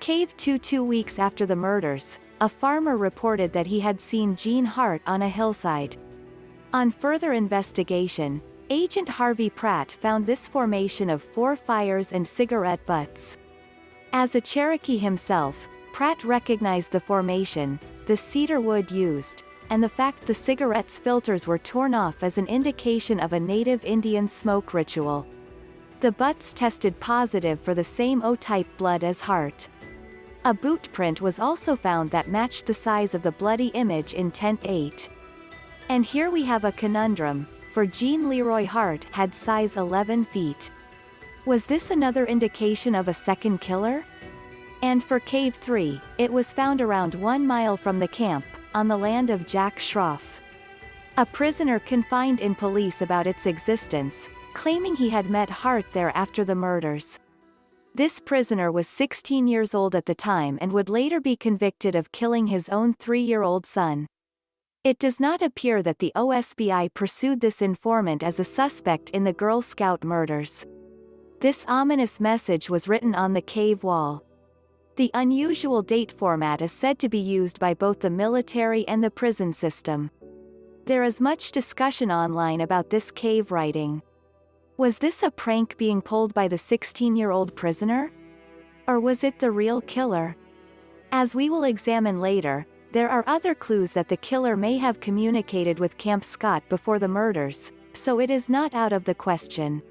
Cave 0.00 0.36
2 0.36 0.58
Two 0.58 0.84
weeks 0.84 1.18
after 1.18 1.44
the 1.44 1.56
murders, 1.56 2.18
a 2.40 2.48
farmer 2.48 2.96
reported 2.96 3.52
that 3.52 3.66
he 3.66 3.80
had 3.80 4.00
seen 4.00 4.36
Gene 4.36 4.64
Hart 4.64 5.02
on 5.06 5.22
a 5.22 5.28
hillside. 5.28 5.96
On 6.72 6.90
further 6.90 7.32
investigation, 7.32 8.40
Agent 8.70 9.08
Harvey 9.08 9.50
Pratt 9.50 9.90
found 9.90 10.24
this 10.24 10.46
formation 10.46 11.10
of 11.10 11.22
four 11.22 11.56
fires 11.56 12.12
and 12.12 12.26
cigarette 12.26 12.84
butts. 12.86 13.36
As 14.12 14.34
a 14.34 14.40
Cherokee 14.40 14.98
himself, 14.98 15.68
Pratt 15.92 16.22
recognized 16.22 16.92
the 16.92 17.00
formation, 17.00 17.80
the 18.06 18.16
cedar 18.16 18.60
wood 18.60 18.90
used, 18.90 19.42
and 19.70 19.82
the 19.82 19.88
fact 19.88 20.26
the 20.26 20.34
cigarette's 20.34 20.98
filters 20.98 21.46
were 21.46 21.58
torn 21.58 21.92
off 21.92 22.22
as 22.22 22.38
an 22.38 22.46
indication 22.46 23.18
of 23.18 23.32
a 23.32 23.40
native 23.40 23.84
Indian 23.84 24.28
smoke 24.28 24.74
ritual. 24.74 25.26
The 26.00 26.12
butts 26.12 26.54
tested 26.54 26.98
positive 27.00 27.60
for 27.60 27.74
the 27.74 27.82
same 27.82 28.22
O-type 28.22 28.68
blood 28.76 29.02
as 29.02 29.20
Hart. 29.20 29.68
A 30.48 30.54
boot 30.54 30.88
print 30.94 31.20
was 31.20 31.38
also 31.38 31.76
found 31.76 32.10
that 32.10 32.30
matched 32.30 32.64
the 32.64 32.72
size 32.72 33.14
of 33.14 33.22
the 33.22 33.32
bloody 33.32 33.66
image 33.74 34.14
in 34.14 34.30
Tent 34.30 34.58
8. 34.64 35.10
And 35.90 36.02
here 36.02 36.30
we 36.30 36.42
have 36.46 36.64
a 36.64 36.72
conundrum, 36.72 37.46
for 37.70 37.84
Gene 37.84 38.30
Leroy 38.30 38.64
Hart 38.64 39.04
had 39.10 39.34
size 39.34 39.76
11 39.76 40.24
feet. 40.24 40.70
Was 41.44 41.66
this 41.66 41.90
another 41.90 42.24
indication 42.24 42.94
of 42.94 43.08
a 43.08 43.12
second 43.12 43.60
killer? 43.60 44.02
And 44.80 45.04
for 45.04 45.20
Cave 45.20 45.56
3, 45.56 46.00
it 46.16 46.32
was 46.32 46.50
found 46.50 46.80
around 46.80 47.14
one 47.14 47.46
mile 47.46 47.76
from 47.76 47.98
the 47.98 48.08
camp, 48.08 48.46
on 48.74 48.88
the 48.88 48.96
land 48.96 49.28
of 49.28 49.46
Jack 49.46 49.78
Schroff. 49.78 50.40
A 51.18 51.26
prisoner 51.26 51.78
confined 51.78 52.40
in 52.40 52.54
police 52.54 53.02
about 53.02 53.26
its 53.26 53.44
existence, 53.44 54.30
claiming 54.54 54.96
he 54.96 55.10
had 55.10 55.28
met 55.28 55.50
Hart 55.50 55.84
there 55.92 56.16
after 56.16 56.42
the 56.42 56.54
murders. 56.54 57.18
This 57.98 58.20
prisoner 58.20 58.70
was 58.70 58.86
16 58.86 59.48
years 59.48 59.74
old 59.74 59.96
at 59.96 60.06
the 60.06 60.14
time 60.14 60.56
and 60.60 60.72
would 60.72 60.88
later 60.88 61.20
be 61.20 61.34
convicted 61.34 61.96
of 61.96 62.12
killing 62.12 62.46
his 62.46 62.68
own 62.68 62.92
three-year-old 62.92 63.66
son. 63.66 64.06
It 64.84 65.00
does 65.00 65.18
not 65.18 65.42
appear 65.42 65.82
that 65.82 65.98
the 65.98 66.12
OSBI 66.14 66.94
pursued 66.94 67.40
this 67.40 67.60
informant 67.60 68.22
as 68.22 68.38
a 68.38 68.44
suspect 68.44 69.10
in 69.10 69.24
the 69.24 69.32
Girl 69.32 69.60
Scout 69.60 70.04
murders. 70.04 70.64
This 71.40 71.64
ominous 71.66 72.20
message 72.20 72.70
was 72.70 72.86
written 72.86 73.16
on 73.16 73.32
the 73.32 73.42
cave 73.42 73.82
wall. 73.82 74.22
The 74.94 75.10
unusual 75.14 75.82
date 75.82 76.12
format 76.12 76.62
is 76.62 76.70
said 76.70 77.00
to 77.00 77.08
be 77.08 77.18
used 77.18 77.58
by 77.58 77.74
both 77.74 77.98
the 77.98 78.10
military 78.10 78.86
and 78.86 79.02
the 79.02 79.10
prison 79.10 79.52
system. 79.52 80.12
There 80.86 81.02
is 81.02 81.20
much 81.20 81.50
discussion 81.50 82.12
online 82.12 82.60
about 82.60 82.90
this 82.90 83.10
cave 83.10 83.50
writing. 83.50 84.02
Was 84.78 84.98
this 84.98 85.24
a 85.24 85.30
prank 85.32 85.76
being 85.76 86.00
pulled 86.00 86.32
by 86.34 86.46
the 86.46 86.54
16-year-old 86.54 87.56
prisoner? 87.56 88.12
Or 88.86 89.00
was 89.00 89.24
it 89.24 89.40
the 89.40 89.50
real 89.50 89.80
killer? 89.80 90.36
As 91.10 91.34
we 91.34 91.50
will 91.50 91.64
examine 91.64 92.20
later, 92.20 92.64
there 92.92 93.08
are 93.08 93.24
other 93.26 93.56
clues 93.56 93.92
that 93.94 94.08
the 94.08 94.16
killer 94.18 94.56
may 94.56 94.76
have 94.76 95.00
communicated 95.00 95.80
with 95.80 95.98
Camp 95.98 96.22
Scott 96.22 96.62
before 96.68 97.00
the 97.00 97.08
murders, 97.08 97.72
so 97.92 98.20
it 98.20 98.30
is 98.30 98.48
not 98.48 98.72
out 98.72 98.92
of 98.92 99.02
the 99.02 99.16
question. 99.16 99.82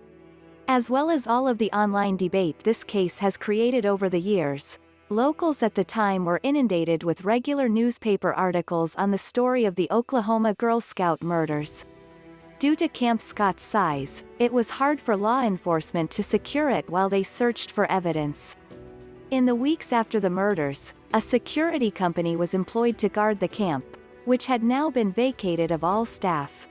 As 0.70 0.90
well 0.90 1.10
as 1.10 1.28
all 1.28 1.50
of 1.50 1.58
the 1.58 1.72
online 1.74 2.16
debate 2.16 2.60
this 2.60 2.86
case 2.86 3.20
has 3.20 3.36
created 3.36 3.86
over 3.86 4.08
the 4.08 4.22
years, 4.22 4.80
locals 5.10 5.64
at 5.64 5.76
the 5.76 5.84
time 5.84 6.24
were 6.24 6.40
inundated 6.44 7.04
with 7.04 7.26
regular 7.26 7.68
newspaper 7.68 8.34
articles 8.34 8.96
on 8.96 9.12
the 9.12 9.18
story 9.18 9.66
of 9.66 9.76
the 9.76 9.90
Oklahoma 9.92 10.54
Girl 10.54 10.80
Scout 10.80 11.22
murders. 11.22 11.84
Due 12.60 12.76
to 12.76 12.88
Camp 12.88 13.22
Scott's 13.22 13.62
size, 13.62 14.24
it 14.40 14.52
was 14.52 14.72
hard 14.72 15.00
for 15.00 15.16
law 15.16 15.44
enforcement 15.44 16.10
to 16.10 16.24
secure 16.24 16.72
it 16.72 16.90
while 16.90 17.08
they 17.08 17.22
searched 17.22 17.70
for 17.70 17.86
evidence. 17.92 18.56
In 19.30 19.46
the 19.46 19.54
weeks 19.54 19.94
after 19.94 20.20
the 20.20 20.32
murders, 20.32 20.96
a 21.14 21.22
security 21.22 21.92
company 21.92 22.36
was 22.36 22.56
employed 22.56 22.98
to 22.98 23.10
guard 23.10 23.40
the 23.40 23.48
camp, 23.48 23.86
which 24.26 24.48
had 24.48 24.64
now 24.64 24.90
been 24.90 25.12
vacated 25.12 25.70
of 25.70 25.84
all 25.84 26.04
staff. 26.04 26.68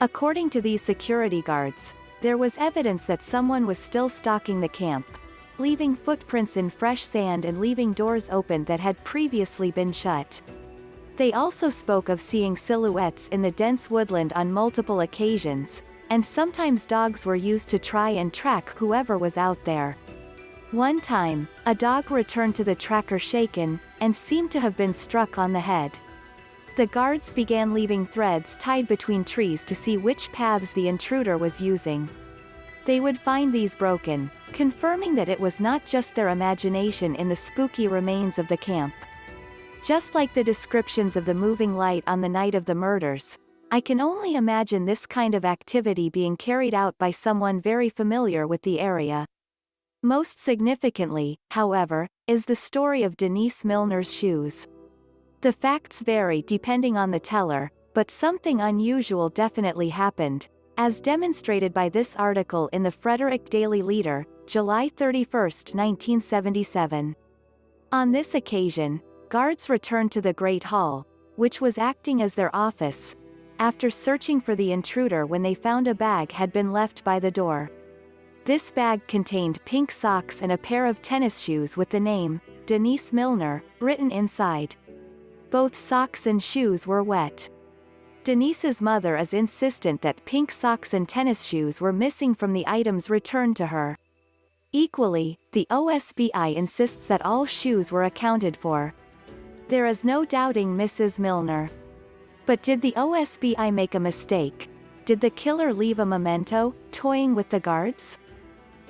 According 0.00 0.50
to 0.50 0.60
these 0.60 0.82
security 0.82 1.42
guards, 1.42 1.94
there 2.20 2.36
was 2.36 2.58
evidence 2.58 3.04
that 3.04 3.22
someone 3.22 3.68
was 3.68 3.78
still 3.78 4.08
stalking 4.08 4.60
the 4.60 4.68
camp, 4.68 5.06
leaving 5.58 5.94
footprints 5.94 6.56
in 6.56 6.68
fresh 6.68 7.04
sand 7.04 7.44
and 7.44 7.60
leaving 7.60 7.92
doors 7.92 8.28
open 8.32 8.64
that 8.64 8.80
had 8.80 9.04
previously 9.04 9.70
been 9.70 9.92
shut. 9.92 10.42
They 11.16 11.32
also 11.32 11.70
spoke 11.70 12.08
of 12.08 12.20
seeing 12.20 12.56
silhouettes 12.56 13.28
in 13.28 13.40
the 13.40 13.52
dense 13.52 13.88
woodland 13.88 14.32
on 14.32 14.52
multiple 14.52 15.00
occasions, 15.00 15.82
and 16.10 16.24
sometimes 16.24 16.86
dogs 16.86 17.24
were 17.24 17.36
used 17.36 17.68
to 17.68 17.78
try 17.78 18.10
and 18.10 18.32
track 18.32 18.70
whoever 18.70 19.16
was 19.16 19.36
out 19.36 19.64
there. 19.64 19.96
One 20.72 21.00
time, 21.00 21.46
a 21.66 21.74
dog 21.74 22.10
returned 22.10 22.56
to 22.56 22.64
the 22.64 22.74
tracker 22.74 23.20
shaken, 23.20 23.78
and 24.00 24.14
seemed 24.14 24.50
to 24.50 24.60
have 24.60 24.76
been 24.76 24.92
struck 24.92 25.38
on 25.38 25.52
the 25.52 25.60
head. 25.60 25.96
The 26.76 26.86
guards 26.86 27.30
began 27.30 27.72
leaving 27.72 28.04
threads 28.04 28.58
tied 28.58 28.88
between 28.88 29.24
trees 29.24 29.64
to 29.66 29.74
see 29.76 29.96
which 29.96 30.32
paths 30.32 30.72
the 30.72 30.88
intruder 30.88 31.38
was 31.38 31.60
using. 31.60 32.08
They 32.86 32.98
would 32.98 33.20
find 33.20 33.52
these 33.52 33.76
broken, 33.76 34.32
confirming 34.52 35.14
that 35.14 35.28
it 35.28 35.38
was 35.38 35.60
not 35.60 35.86
just 35.86 36.16
their 36.16 36.30
imagination 36.30 37.14
in 37.14 37.28
the 37.28 37.36
spooky 37.36 37.86
remains 37.86 38.40
of 38.40 38.48
the 38.48 38.56
camp. 38.56 38.92
Just 39.84 40.14
like 40.14 40.32
the 40.32 40.42
descriptions 40.42 41.14
of 41.14 41.26
the 41.26 41.34
moving 41.34 41.76
light 41.76 42.04
on 42.06 42.22
the 42.22 42.28
night 42.28 42.54
of 42.54 42.64
the 42.64 42.74
murders, 42.74 43.36
I 43.70 43.82
can 43.82 44.00
only 44.00 44.34
imagine 44.34 44.86
this 44.86 45.04
kind 45.04 45.34
of 45.34 45.44
activity 45.44 46.08
being 46.08 46.38
carried 46.38 46.72
out 46.72 46.96
by 46.96 47.10
someone 47.10 47.60
very 47.60 47.90
familiar 47.90 48.46
with 48.46 48.62
the 48.62 48.80
area. 48.80 49.26
Most 50.02 50.40
significantly, 50.40 51.36
however, 51.50 52.08
is 52.26 52.46
the 52.46 52.56
story 52.56 53.02
of 53.02 53.18
Denise 53.18 53.62
Milner's 53.62 54.10
shoes. 54.10 54.66
The 55.42 55.52
facts 55.52 56.00
vary 56.00 56.40
depending 56.40 56.96
on 56.96 57.10
the 57.10 57.20
teller, 57.20 57.70
but 57.92 58.10
something 58.10 58.62
unusual 58.62 59.28
definitely 59.28 59.90
happened, 59.90 60.48
as 60.78 61.02
demonstrated 61.02 61.74
by 61.74 61.90
this 61.90 62.16
article 62.16 62.70
in 62.72 62.82
the 62.82 62.90
Frederick 62.90 63.50
Daily 63.50 63.82
Leader, 63.82 64.24
July 64.46 64.88
31, 64.88 65.42
1977. 65.42 67.14
On 67.92 68.12
this 68.12 68.34
occasion, 68.34 69.02
Guards 69.34 69.68
returned 69.68 70.12
to 70.12 70.20
the 70.20 70.32
Great 70.32 70.62
Hall, 70.62 71.08
which 71.34 71.60
was 71.60 71.76
acting 71.76 72.22
as 72.22 72.36
their 72.36 72.54
office, 72.54 73.16
after 73.58 73.90
searching 73.90 74.40
for 74.40 74.54
the 74.54 74.70
intruder 74.70 75.26
when 75.26 75.42
they 75.42 75.54
found 75.54 75.88
a 75.88 75.94
bag 75.96 76.30
had 76.30 76.52
been 76.52 76.70
left 76.70 77.02
by 77.02 77.18
the 77.18 77.32
door. 77.32 77.68
This 78.44 78.70
bag 78.70 79.04
contained 79.08 79.58
pink 79.64 79.90
socks 79.90 80.40
and 80.40 80.52
a 80.52 80.56
pair 80.56 80.86
of 80.86 81.02
tennis 81.02 81.40
shoes 81.40 81.76
with 81.76 81.88
the 81.88 81.98
name, 81.98 82.40
Denise 82.66 83.12
Milner, 83.12 83.64
written 83.80 84.12
inside. 84.12 84.76
Both 85.50 85.76
socks 85.76 86.28
and 86.28 86.40
shoes 86.40 86.86
were 86.86 87.02
wet. 87.02 87.50
Denise's 88.22 88.80
mother 88.80 89.16
is 89.16 89.34
insistent 89.34 90.00
that 90.02 90.24
pink 90.26 90.52
socks 90.52 90.94
and 90.94 91.08
tennis 91.08 91.42
shoes 91.42 91.80
were 91.80 91.92
missing 91.92 92.36
from 92.36 92.52
the 92.52 92.68
items 92.68 93.10
returned 93.10 93.56
to 93.56 93.66
her. 93.66 93.98
Equally, 94.70 95.40
the 95.50 95.66
OSBI 95.70 96.54
insists 96.54 97.06
that 97.08 97.26
all 97.26 97.46
shoes 97.46 97.90
were 97.90 98.04
accounted 98.04 98.56
for. 98.56 98.94
There 99.68 99.86
is 99.86 100.04
no 100.04 100.26
doubting 100.26 100.76
Mrs. 100.76 101.18
Milner. 101.18 101.70
But 102.44 102.62
did 102.62 102.82
the 102.82 102.92
OSBI 102.98 103.72
make 103.72 103.94
a 103.94 104.00
mistake? 104.00 104.68
Did 105.06 105.22
the 105.22 105.30
killer 105.30 105.72
leave 105.72 106.00
a 106.00 106.06
memento, 106.06 106.74
toying 106.90 107.34
with 107.34 107.48
the 107.48 107.60
guards? 107.60 108.18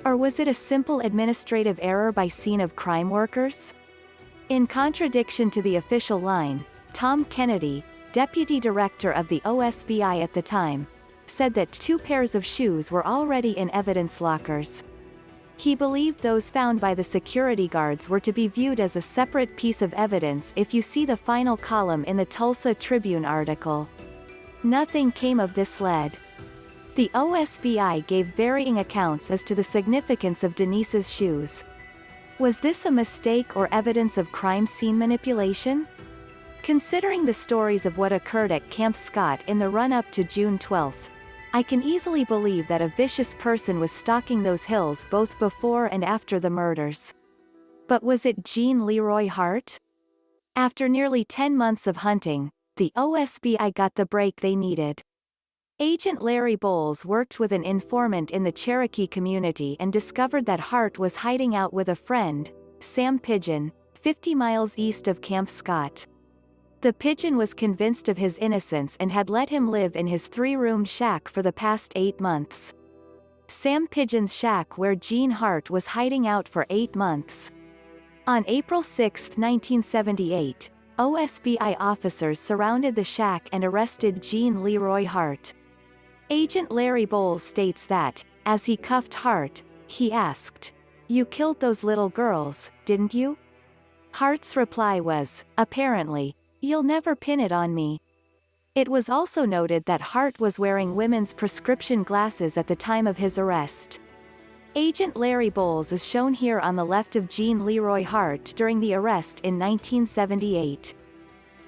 Or 0.03 0.17
was 0.17 0.37
it 0.37 0.49
a 0.49 0.53
simple 0.53 0.99
administrative 0.99 1.79
error 1.81 2.11
by 2.11 2.27
scene 2.27 2.59
of 2.59 2.75
crime 2.75 3.09
workers? 3.09 3.73
In 4.49 4.67
contradiction 4.67 5.49
to 5.51 5.61
the 5.61 5.77
official 5.77 6.19
line, 6.19 6.65
Tom 6.91 7.23
Kennedy, 7.25 7.81
deputy 8.11 8.59
director 8.59 9.11
of 9.11 9.29
the 9.29 9.39
OSBI 9.45 10.21
at 10.21 10.33
the 10.33 10.41
time, 10.41 10.87
said 11.25 11.53
that 11.53 11.71
two 11.71 11.97
pairs 11.97 12.35
of 12.35 12.45
shoes 12.45 12.91
were 12.91 13.07
already 13.07 13.51
in 13.51 13.71
evidence 13.71 14.19
lockers. 14.19 14.83
He 15.57 15.73
believed 15.73 16.21
those 16.21 16.49
found 16.49 16.81
by 16.81 16.93
the 16.93 17.03
security 17.03 17.67
guards 17.67 18.09
were 18.09 18.19
to 18.19 18.33
be 18.33 18.47
viewed 18.47 18.79
as 18.79 18.95
a 18.95 19.01
separate 19.01 19.55
piece 19.55 19.81
of 19.81 19.93
evidence 19.93 20.53
if 20.55 20.73
you 20.73 20.81
see 20.81 21.05
the 21.05 21.17
final 21.17 21.57
column 21.57 22.03
in 22.03 22.17
the 22.17 22.25
Tulsa 22.25 22.73
Tribune 22.73 23.25
article. 23.25 23.87
Nothing 24.63 25.11
came 25.11 25.39
of 25.39 25.53
this 25.53 25.79
lead. 25.79 26.17
The 26.95 27.09
OSBI 27.13 28.05
gave 28.07 28.35
varying 28.35 28.79
accounts 28.79 29.31
as 29.31 29.43
to 29.45 29.55
the 29.55 29.63
significance 29.63 30.43
of 30.43 30.55
Denise's 30.55 31.11
shoes. 31.11 31.63
Was 32.39 32.59
this 32.59 32.85
a 32.85 32.91
mistake 32.91 33.55
or 33.55 33.69
evidence 33.71 34.17
of 34.17 34.31
crime 34.31 34.65
scene 34.65 34.97
manipulation? 34.97 35.87
Considering 36.63 37.25
the 37.25 37.33
stories 37.33 37.85
of 37.85 37.97
what 37.97 38.11
occurred 38.11 38.51
at 38.51 38.69
Camp 38.69 38.95
Scott 38.95 39.43
in 39.47 39.59
the 39.59 39.69
run-up 39.69 40.09
to 40.11 40.23
June 40.23 40.57
12, 40.57 41.09
I 41.55 41.63
can 41.63 41.81
easily 41.83 42.25
believe 42.25 42.67
that 42.67 42.81
a 42.81 42.89
vicious 42.89 43.33
person 43.33 43.79
was 43.79 43.89
stalking 43.89 44.43
those 44.43 44.65
hills 44.65 45.05
both 45.09 45.39
before 45.39 45.85
and 45.85 46.03
after 46.03 46.37
the 46.37 46.49
murders. 46.49 47.13
But 47.87 48.03
was 48.03 48.25
it 48.25 48.43
Gene 48.43 48.85
Leroy 48.85 49.29
Hart? 49.29 49.79
After 50.57 50.89
nearly 50.89 51.23
10 51.23 51.55
months 51.55 51.87
of 51.87 51.95
hunting, 51.95 52.51
the 52.75 52.91
OSBI 52.97 53.73
got 53.73 53.95
the 53.95 54.05
break 54.05 54.41
they 54.41 54.53
needed. 54.53 55.01
Agent 55.79 56.21
Larry 56.21 56.57
Bowles 56.57 57.05
worked 57.05 57.39
with 57.39 57.53
an 57.53 57.63
informant 57.63 58.31
in 58.31 58.43
the 58.43 58.51
Cherokee 58.51 59.07
community 59.07 59.77
and 59.79 59.93
discovered 59.93 60.45
that 60.47 60.59
Hart 60.59 60.99
was 60.99 61.15
hiding 61.15 61.55
out 61.55 61.71
with 61.71 61.87
a 61.87 61.95
friend, 61.95 62.51
Sam 62.81 63.17
Pigeon, 63.17 63.71
50 63.93 64.35
miles 64.35 64.73
east 64.75 65.07
of 65.07 65.21
Camp 65.21 65.47
Scott. 65.47 66.05
The 66.85 66.93
pigeon 66.93 67.35
was 67.35 67.55
convinced 67.55 68.09
of 68.09 68.19
his 68.19 68.37
innocence 68.37 68.95
and 68.99 69.11
had 69.11 69.27
let 69.27 69.49
him 69.49 69.71
live 69.71 69.95
in 69.95 70.05
his 70.05 70.27
three-room 70.27 70.85
shack 70.85 71.27
for 71.27 71.41
the 71.41 71.51
past 71.51 71.93
eight 71.95 72.19
months. 72.19 72.75
Sam 73.47 73.87
Pigeon's 73.87 74.35
shack 74.35 74.77
where 74.77 74.93
Gene 74.93 75.31
Hart 75.31 75.71
was 75.71 75.87
hiding 75.87 76.27
out 76.27 76.47
for 76.47 76.67
eight 76.69 76.95
months. 76.95 77.49
On 78.27 78.45
April 78.45 78.83
6, 78.83 79.29
1978, 79.29 80.69
OSBI 80.99 81.75
officers 81.79 82.39
surrounded 82.39 82.95
the 82.95 83.03
shack 83.03 83.49
and 83.51 83.65
arrested 83.65 84.21
Gene 84.21 84.61
Leroy 84.61 85.07
Hart. 85.07 85.53
Agent 86.29 86.69
Larry 86.71 87.05
Bowles 87.05 87.41
states 87.41 87.87
that, 87.87 88.23
as 88.45 88.63
he 88.63 88.77
cuffed 88.77 89.15
Hart, 89.15 89.63
he 89.87 90.11
asked, 90.11 90.71
You 91.07 91.25
killed 91.25 91.59
those 91.59 91.83
little 91.83 92.09
girls, 92.09 92.69
didn't 92.85 93.15
you? 93.15 93.39
Hart's 94.11 94.55
reply 94.55 94.99
was, 94.99 95.45
apparently, 95.57 96.35
You'll 96.61 96.83
never 96.83 97.15
pin 97.15 97.39
it 97.39 97.51
on 97.51 97.73
me. 97.75 98.01
It 98.75 98.89
was 98.89 99.09
also 99.09 99.45
noted 99.45 99.85
that 99.85 100.01
Hart 100.01 100.39
was 100.39 100.59
wearing 100.59 100.95
women's 100.95 101.33
prescription 101.33 102.03
glasses 102.03 102.57
at 102.57 102.67
the 102.67 102.75
time 102.75 103.07
of 103.07 103.17
his 103.17 103.37
arrest. 103.37 103.99
Agent 104.75 105.15
Larry 105.15 105.49
Bowles 105.49 105.91
is 105.91 106.05
shown 106.05 106.33
here 106.33 106.59
on 106.59 106.75
the 106.75 106.85
left 106.85 107.15
of 107.15 107.29
Gene 107.29 107.65
Leroy 107.65 108.03
Hart 108.03 108.53
during 108.55 108.79
the 108.79 108.93
arrest 108.93 109.41
in 109.41 109.57
1978. 109.57 110.93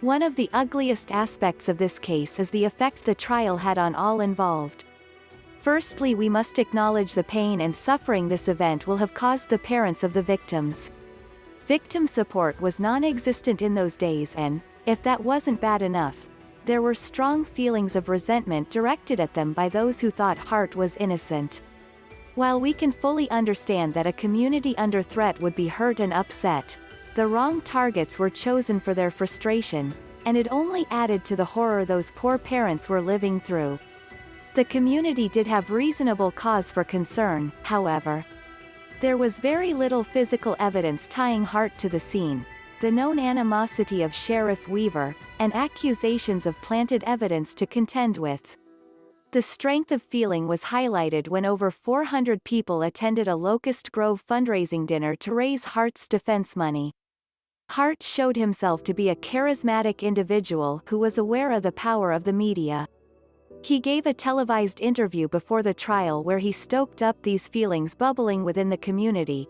One 0.01 0.21
of 0.21 0.35
the 0.35 0.49
ugliest 0.53 1.11
aspects 1.11 1.69
of 1.69 1.77
this 1.77 1.99
case 1.99 2.39
is 2.39 2.49
the 2.51 2.65
effect 2.65 3.05
the 3.05 3.15
trial 3.15 3.57
had 3.57 3.77
on 3.77 3.95
all 3.95 4.21
involved. 4.21 4.85
Firstly 5.57 6.15
we 6.15 6.29
must 6.29 6.59
acknowledge 6.59 7.13
the 7.13 7.23
pain 7.23 7.61
and 7.61 7.75
suffering 7.75 8.27
this 8.27 8.47
event 8.47 8.87
will 8.87 8.97
have 8.97 9.13
caused 9.13 9.49
the 9.49 9.57
parents 9.57 10.03
of 10.03 10.13
the 10.13 10.21
victims. 10.21 10.91
Victim 11.65 12.07
support 12.07 12.59
was 12.61 12.79
non-existent 12.79 13.61
in 13.61 13.73
those 13.73 13.97
days 13.97 14.35
and, 14.35 14.61
if 14.87 15.03
that 15.03 15.21
wasn't 15.21 15.59
bad 15.59 15.81
enough, 15.81 16.27
there 16.63 16.81
were 16.81 16.95
strong 16.95 17.43
feelings 17.43 17.95
of 17.95 18.07
resentment 18.07 18.69
directed 18.69 19.19
at 19.19 19.33
them 19.33 19.51
by 19.51 19.67
those 19.67 19.99
who 19.99 20.09
thought 20.09 20.37
Hart 20.37 20.77
was 20.77 20.95
innocent. 20.95 21.61
While 22.35 22.61
we 22.61 22.71
can 22.71 22.93
fully 22.93 23.29
understand 23.29 23.93
that 23.93 24.07
a 24.07 24.13
community 24.13 24.77
under 24.77 25.03
threat 25.03 25.39
would 25.41 25.55
be 25.55 25.67
hurt 25.67 25.99
and 25.99 26.13
upset, 26.13 26.77
the 27.15 27.27
wrong 27.27 27.59
targets 27.61 28.17
were 28.17 28.29
chosen 28.29 28.79
for 28.79 28.93
their 28.93 29.11
frustration, 29.11 29.93
and 30.25 30.37
it 30.37 30.47
only 30.51 30.87
added 30.89 31.25
to 31.25 31.35
the 31.35 31.43
horror 31.43 31.83
those 31.83 32.11
poor 32.11 32.37
parents 32.37 32.87
were 32.87 33.01
living 33.01 33.41
through. 33.41 33.77
The 34.55 34.65
community 34.65 35.27
did 35.27 35.47
have 35.47 35.69
reasonable 35.69 36.31
cause 36.31 36.71
for 36.71 36.85
concern, 36.85 37.51
however. 37.63 38.25
There 39.01 39.17
was 39.17 39.37
very 39.37 39.73
little 39.73 40.03
physical 40.03 40.55
evidence 40.59 41.09
tying 41.09 41.43
Hart 41.43 41.77
to 41.79 41.89
the 41.89 41.99
scene, 41.99 42.45
the 42.79 42.91
known 42.91 43.17
animosity 43.17 44.03
of 44.03 44.13
Sheriff 44.13 44.67
Weaver, 44.67 45.15
and 45.39 45.53
accusations 45.55 46.45
of 46.45 46.61
planted 46.61 47.03
evidence 47.05 47.55
to 47.55 47.65
contend 47.65 48.17
with. 48.17 48.55
The 49.31 49.41
strength 49.41 49.91
of 49.91 50.01
feeling 50.03 50.47
was 50.47 50.63
highlighted 50.63 51.27
when 51.27 51.43
over 51.43 51.71
400 51.71 52.43
people 52.43 52.83
attended 52.83 53.27
a 53.27 53.35
Locust 53.35 53.91
Grove 53.91 54.23
fundraising 54.25 54.85
dinner 54.85 55.15
to 55.15 55.33
raise 55.33 55.65
Hart's 55.65 56.07
defense 56.07 56.55
money. 56.55 56.93
Hart 57.71 58.01
showed 58.01 58.37
himself 58.37 58.83
to 58.85 58.93
be 58.93 59.09
a 59.09 59.15
charismatic 59.15 60.01
individual 60.01 60.81
who 60.85 60.99
was 60.99 61.17
aware 61.17 61.51
of 61.51 61.63
the 61.63 61.71
power 61.71 62.11
of 62.11 62.23
the 62.23 62.31
media. 62.31 62.87
He 63.63 63.79
gave 63.79 64.05
a 64.05 64.13
televised 64.13 64.79
interview 64.81 65.27
before 65.27 65.63
the 65.63 65.73
trial 65.73 66.23
where 66.23 66.37
he 66.37 66.51
stoked 66.51 67.01
up 67.01 67.21
these 67.23 67.47
feelings 67.47 67.95
bubbling 67.95 68.43
within 68.45 68.69
the 68.69 68.77
community, 68.77 69.49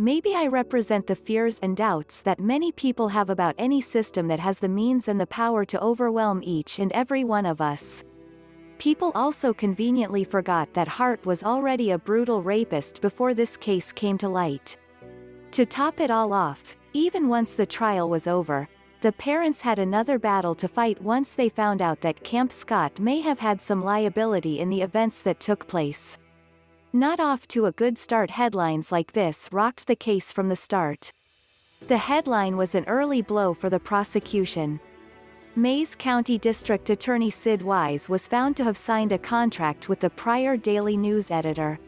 Maybe 0.00 0.32
I 0.32 0.46
represent 0.46 1.08
the 1.08 1.16
fears 1.16 1.58
and 1.60 1.76
doubts 1.76 2.20
that 2.20 2.38
many 2.38 2.70
people 2.70 3.08
have 3.08 3.30
about 3.30 3.56
any 3.58 3.80
system 3.80 4.28
that 4.28 4.38
has 4.38 4.60
the 4.60 4.68
means 4.68 5.08
and 5.08 5.20
the 5.20 5.26
power 5.26 5.64
to 5.64 5.82
overwhelm 5.82 6.40
each 6.44 6.78
and 6.78 6.92
every 6.92 7.24
one 7.24 7.44
of 7.44 7.60
us. 7.60 8.04
People 8.78 9.10
also 9.16 9.52
conveniently 9.52 10.22
forgot 10.22 10.72
that 10.72 10.86
Hart 10.86 11.26
was 11.26 11.42
already 11.42 11.90
a 11.90 11.98
brutal 11.98 12.44
rapist 12.44 13.00
before 13.00 13.34
this 13.34 13.56
case 13.56 13.90
came 13.90 14.16
to 14.18 14.28
light. 14.28 14.76
To 15.50 15.66
top 15.66 15.98
it 15.98 16.12
all 16.12 16.32
off, 16.32 16.76
even 16.92 17.26
once 17.26 17.54
the 17.54 17.66
trial 17.66 18.08
was 18.08 18.28
over, 18.28 18.68
the 19.00 19.10
parents 19.10 19.60
had 19.60 19.80
another 19.80 20.16
battle 20.16 20.54
to 20.54 20.68
fight 20.68 21.02
once 21.02 21.32
they 21.32 21.48
found 21.48 21.82
out 21.82 22.00
that 22.02 22.22
Camp 22.22 22.52
Scott 22.52 23.00
may 23.00 23.20
have 23.20 23.40
had 23.40 23.60
some 23.60 23.82
liability 23.82 24.60
in 24.60 24.70
the 24.70 24.82
events 24.82 25.22
that 25.22 25.40
took 25.40 25.66
place. 25.66 26.18
Not 26.92 27.20
off 27.20 27.46
to 27.48 27.66
a 27.66 27.72
good 27.72 27.98
start 27.98 28.30
headlines 28.30 28.90
like 28.90 29.12
this 29.12 29.50
rocked 29.52 29.86
the 29.86 29.94
case 29.94 30.32
from 30.32 30.48
the 30.48 30.56
start. 30.56 31.12
The 31.86 31.98
headline 31.98 32.56
was 32.56 32.74
an 32.74 32.86
early 32.86 33.20
blow 33.20 33.52
for 33.52 33.68
the 33.68 33.78
prosecution. 33.78 34.80
Mayes 35.54 35.94
County 35.94 36.38
District 36.38 36.88
Attorney 36.88 37.28
Sid 37.28 37.60
Wise 37.60 38.08
was 38.08 38.26
found 38.26 38.56
to 38.56 38.64
have 38.64 38.78
signed 38.78 39.12
a 39.12 39.18
contract 39.18 39.90
with 39.90 40.00
the 40.00 40.08
Pryor 40.08 40.56
Daily 40.56 40.96
News 40.96 41.30
editor. 41.30 41.78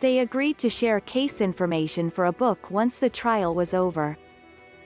They 0.00 0.18
agreed 0.18 0.58
to 0.58 0.68
share 0.68 0.98
case 0.98 1.40
information 1.40 2.10
for 2.10 2.24
a 2.24 2.32
book 2.32 2.72
once 2.72 2.98
the 2.98 3.10
trial 3.10 3.54
was 3.54 3.72
over. 3.72 4.18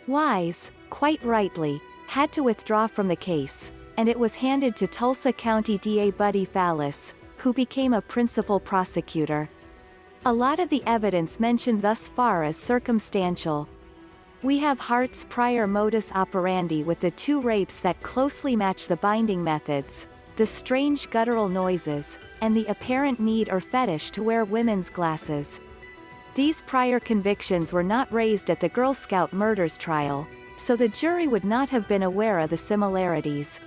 Wise, 0.06 0.72
quite 0.90 1.24
rightly, 1.24 1.80
had 2.06 2.32
to 2.32 2.42
withdraw 2.42 2.86
from 2.86 3.08
the 3.08 3.16
case, 3.16 3.72
and 3.96 4.10
it 4.10 4.18
was 4.18 4.34
handed 4.34 4.76
to 4.76 4.86
Tulsa 4.86 5.32
County 5.32 5.78
DA 5.78 6.10
Buddy 6.10 6.44
Fallis, 6.44 7.14
who 7.38 7.52
became 7.52 7.94
a 7.94 8.02
principal 8.02 8.60
prosecutor. 8.60 9.48
A 10.26 10.32
lot 10.32 10.58
of 10.58 10.68
the 10.68 10.82
evidence 10.86 11.40
mentioned 11.40 11.80
thus 11.80 12.08
far 12.08 12.44
is 12.44 12.56
circumstantial. 12.56 13.68
We 14.42 14.58
have 14.58 14.78
Hart's 14.78 15.24
prior 15.24 15.66
modus 15.66 16.12
operandi 16.12 16.82
with 16.82 17.00
the 17.00 17.10
two 17.12 17.40
rapes 17.40 17.80
that 17.80 18.02
closely 18.02 18.54
match 18.54 18.86
the 18.86 18.96
binding 18.96 19.42
methods, 19.42 20.06
the 20.36 20.46
strange 20.46 21.10
guttural 21.10 21.48
noises, 21.48 22.18
and 22.40 22.56
the 22.56 22.66
apparent 22.66 23.18
need 23.18 23.48
or 23.48 23.60
fetish 23.60 24.10
to 24.12 24.22
wear 24.22 24.44
women's 24.44 24.90
glasses. 24.90 25.60
These 26.34 26.62
prior 26.62 27.00
convictions 27.00 27.72
were 27.72 27.82
not 27.82 28.12
raised 28.12 28.50
at 28.50 28.60
the 28.60 28.68
Girl 28.68 28.94
Scout 28.94 29.32
murders 29.32 29.76
trial, 29.76 30.26
so 30.56 30.76
the 30.76 30.88
jury 30.88 31.26
would 31.26 31.44
not 31.44 31.68
have 31.70 31.88
been 31.88 32.04
aware 32.04 32.38
of 32.38 32.50
the 32.50 32.56
similarities. 32.56 33.58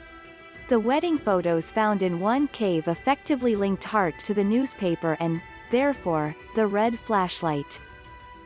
The 0.71 0.79
wedding 0.79 1.17
photos 1.17 1.69
found 1.69 2.01
in 2.01 2.21
one 2.21 2.47
cave 2.47 2.87
effectively 2.87 3.57
linked 3.57 3.83
Hart 3.83 4.17
to 4.19 4.33
the 4.33 4.45
newspaper 4.45 5.17
and, 5.19 5.41
therefore, 5.69 6.33
the 6.55 6.65
red 6.65 6.97
flashlight. 6.97 7.77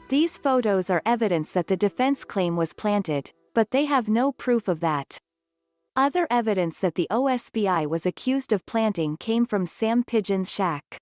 These 0.10 0.40
photos 0.40 0.90
are 0.90 1.04
evidence 1.06 1.52
that 1.52 1.68
the 1.68 1.78
defense 1.78 2.26
claim 2.26 2.56
was 2.56 2.74
planted, 2.74 3.32
but 3.54 3.70
they 3.70 3.86
have 3.86 4.10
no 4.10 4.32
proof 4.32 4.68
of 4.68 4.80
that. 4.80 5.20
Other 5.96 6.26
evidence 6.32 6.80
that 6.80 6.96
the 6.96 7.08
OSBI 7.12 7.86
was 7.86 8.08
accused 8.08 8.52
of 8.52 8.66
planting 8.66 9.18
came 9.18 9.46
from 9.46 9.68
Sam 9.68 10.04
Pigeon's 10.04 10.52
shack. 10.52 10.98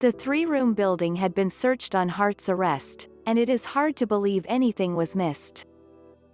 The 0.00 0.10
three-room 0.10 0.74
building 0.74 1.14
had 1.14 1.32
been 1.32 1.50
searched 1.50 1.94
on 1.94 2.08
Hart's 2.08 2.48
arrest, 2.48 3.08
and 3.24 3.38
it 3.38 3.48
is 3.48 3.66
hard 3.66 3.94
to 3.98 4.04
believe 4.04 4.46
anything 4.48 4.96
was 4.96 5.14
missed. 5.14 5.64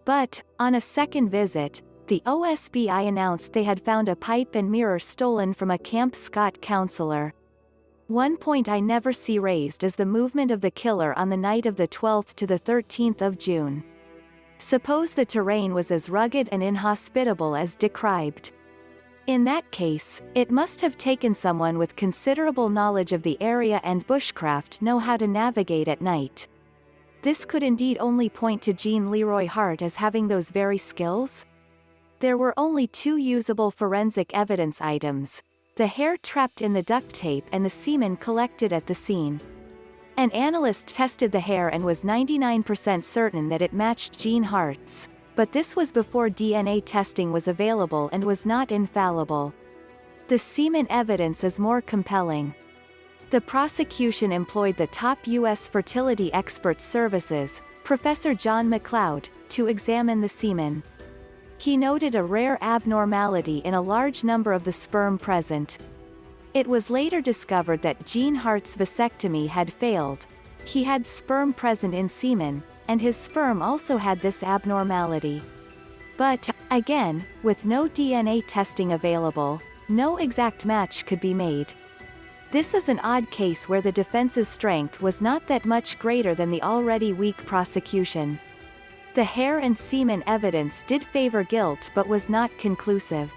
But, 0.07 0.43
on 0.59 0.75
a 0.75 0.81
second 0.81 1.29
visit, 1.29 1.83
the 2.07 2.23
OSBI 2.27 3.09
announced 3.09 3.53
they 3.53 3.65
had 3.65 3.81
found 3.81 4.09
a 4.09 4.17
pipe 4.17 4.55
and 4.55 4.71
mirror 4.71 4.99
stolen 4.99 5.53
from 5.55 5.71
a 5.71 5.79
Camp 5.79 6.15
Scott 6.15 6.61
counselor, 6.61 7.33
one 8.09 8.37
point 8.37 8.69
I 8.69 8.79
never 8.79 9.13
see 9.13 9.41
raised 9.41 9.83
is 9.83 9.97
the 9.97 10.07
movement 10.07 10.53
of 10.53 10.61
the 10.61 10.71
killer 10.71 11.13
on 11.19 11.29
the 11.29 11.37
night 11.37 11.67
of 11.67 11.75
the 11.75 11.89
12th 11.89 12.35
to 12.35 12.47
the 12.47 12.59
13th 12.59 13.21
of 13.21 13.37
June. 13.37 13.83
Suppose 14.59 15.13
the 15.13 15.25
terrain 15.25 15.75
was 15.75 15.91
as 15.91 16.09
rugged 16.09 16.49
and 16.53 16.63
inhospitable 16.63 17.57
as 17.57 17.75
described. 17.75 18.53
In 19.27 19.43
that 19.43 19.69
case, 19.73 20.23
it 20.37 20.53
must 20.53 20.81
have 20.83 20.97
taken 20.97 21.35
someone 21.35 21.79
with 21.79 21.97
considerable 21.97 22.69
knowledge 22.69 23.13
of 23.13 23.25
the 23.25 23.37
area 23.41 23.81
and 23.83 24.07
bushcraft 24.07 24.81
know 24.81 25.01
how 25.01 25.17
to 25.17 25.27
navigate 25.27 25.89
at 25.89 26.01
night. 26.01 26.47
This 27.23 27.45
could 27.45 27.65
indeed 27.65 27.99
only 27.99 28.29
point 28.29 28.63
to 28.63 28.73
Gene 28.73 29.11
Leroy 29.11 29.49
Hart 29.49 29.83
as 29.83 29.97
having 29.97 30.29
those 30.29 30.51
very 30.51 30.79
skills. 30.79 31.45
There 32.21 32.39
were 32.39 32.55
only 32.57 32.87
two 32.87 33.19
usable 33.19 33.71
forensic 33.71 34.33
evidence 34.33 34.81
items, 34.81 35.43
the 35.77 35.87
hair 35.87 36.17
trapped 36.17 36.63
in 36.63 36.73
the 36.73 36.83
duct 36.83 37.11
tape 37.11 37.45
and 37.53 37.63
the 37.63 37.71
semen 37.71 38.17
collected 38.17 38.73
at 38.73 38.87
the 38.87 38.95
scene. 38.95 39.39
An 40.17 40.31
analyst 40.31 40.89
tested 40.89 41.31
the 41.31 41.41
hair 41.41 41.69
and 41.69 41.85
was 41.85 42.05
99% 42.05 43.05
certain 43.05 43.51
that 43.51 43.61
it 43.61 43.75
matched 43.75 44.19
Gene 44.19 44.43
Hart's, 44.43 45.11
but 45.35 45.53
this 45.53 45.77
was 45.77 45.93
before 45.93 46.31
DNA 46.31 46.83
testing 46.83 47.33
was 47.33 47.49
available 47.49 48.09
and 48.13 48.25
was 48.25 48.47
not 48.47 48.73
infallible. 48.73 49.53
The 50.29 50.39
semen 50.39 50.87
evidence 50.89 51.45
is 51.45 51.59
more 51.59 51.83
compelling. 51.83 52.55
The 53.29 53.43
prosecution 53.43 54.33
employed 54.33 54.79
the 54.79 54.87
top 54.87 55.27
U.S. 55.27 55.69
fertility 55.69 56.33
expert 56.33 56.81
services, 56.81 57.61
Professor 57.85 58.33
John 58.33 58.71
McLeod, 58.71 59.29
to 59.51 59.67
examine 59.67 60.23
the 60.23 60.29
semen. 60.29 60.83
He 61.59 61.77
noted 61.77 62.15
a 62.15 62.23
rare 62.23 62.59
abnormality 62.61 63.59
in 63.59 63.75
a 63.75 63.81
large 63.81 64.25
number 64.25 64.53
of 64.53 64.65
the 64.65 64.73
sperm 64.73 65.19
present. 65.19 65.79
It 66.55 66.67
was 66.67 66.91
later 66.91 67.21
discovered 67.21 67.83
that 67.83 68.07
Gene 68.07 68.35
Hart's 68.35 68.77
vasectomy 68.77 69.49
had 69.49 69.73
failed. 69.73 70.27
He 70.65 70.85
had 70.85 71.07
sperm 71.07 71.53
present 71.53 71.95
in 71.95 72.09
semen, 72.09 72.63
and 72.89 73.01
his 73.01 73.17
sperm 73.17 73.63
also 73.63 73.97
had 73.97 74.21
this 74.21 74.43
abnormality. 74.43 75.43
But, 76.17 76.49
again, 76.71 77.25
with 77.43 77.65
no 77.65 77.89
DNA 77.89 78.43
testing 78.47 78.93
available, 78.93 79.61
no 79.89 80.17
exact 80.17 80.65
match 80.65 81.05
could 81.07 81.21
be 81.21 81.35
made. 81.35 81.73
This 82.53 82.75
is 82.75 82.89
an 82.89 83.01
odd 83.01 83.31
case 83.31 83.69
where 83.69 83.83
the 83.83 83.93
defense's 83.93 84.49
strength 84.49 85.03
was 85.03 85.21
not 85.21 85.47
that 85.49 85.65
much 85.65 85.99
greater 85.99 86.35
than 86.35 86.51
the 86.51 86.63
already 86.63 87.13
weak 87.13 87.37
prosecution. 87.45 88.39
The 89.17 89.25
hair 89.25 89.61
and 89.61 89.75
semen 89.75 90.23
evidence 90.27 90.85
did 90.85 91.03
favor 91.03 91.43
guilt 91.43 91.91
but 91.95 92.07
was 92.07 92.29
not 92.29 92.51
conclusive. 92.59 93.33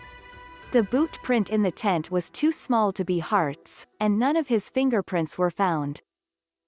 The 0.74 0.84
boot 0.84 1.18
print 1.24 1.52
in 1.52 1.64
the 1.64 1.72
tent 1.72 2.12
was 2.12 2.30
too 2.30 2.52
small 2.52 2.92
to 2.92 3.06
be 3.06 3.20
Hart's, 3.20 3.88
and 3.98 4.20
none 4.20 4.36
of 4.36 4.50
his 4.50 4.68
fingerprints 4.70 5.38
were 5.38 5.50
found. 5.50 6.02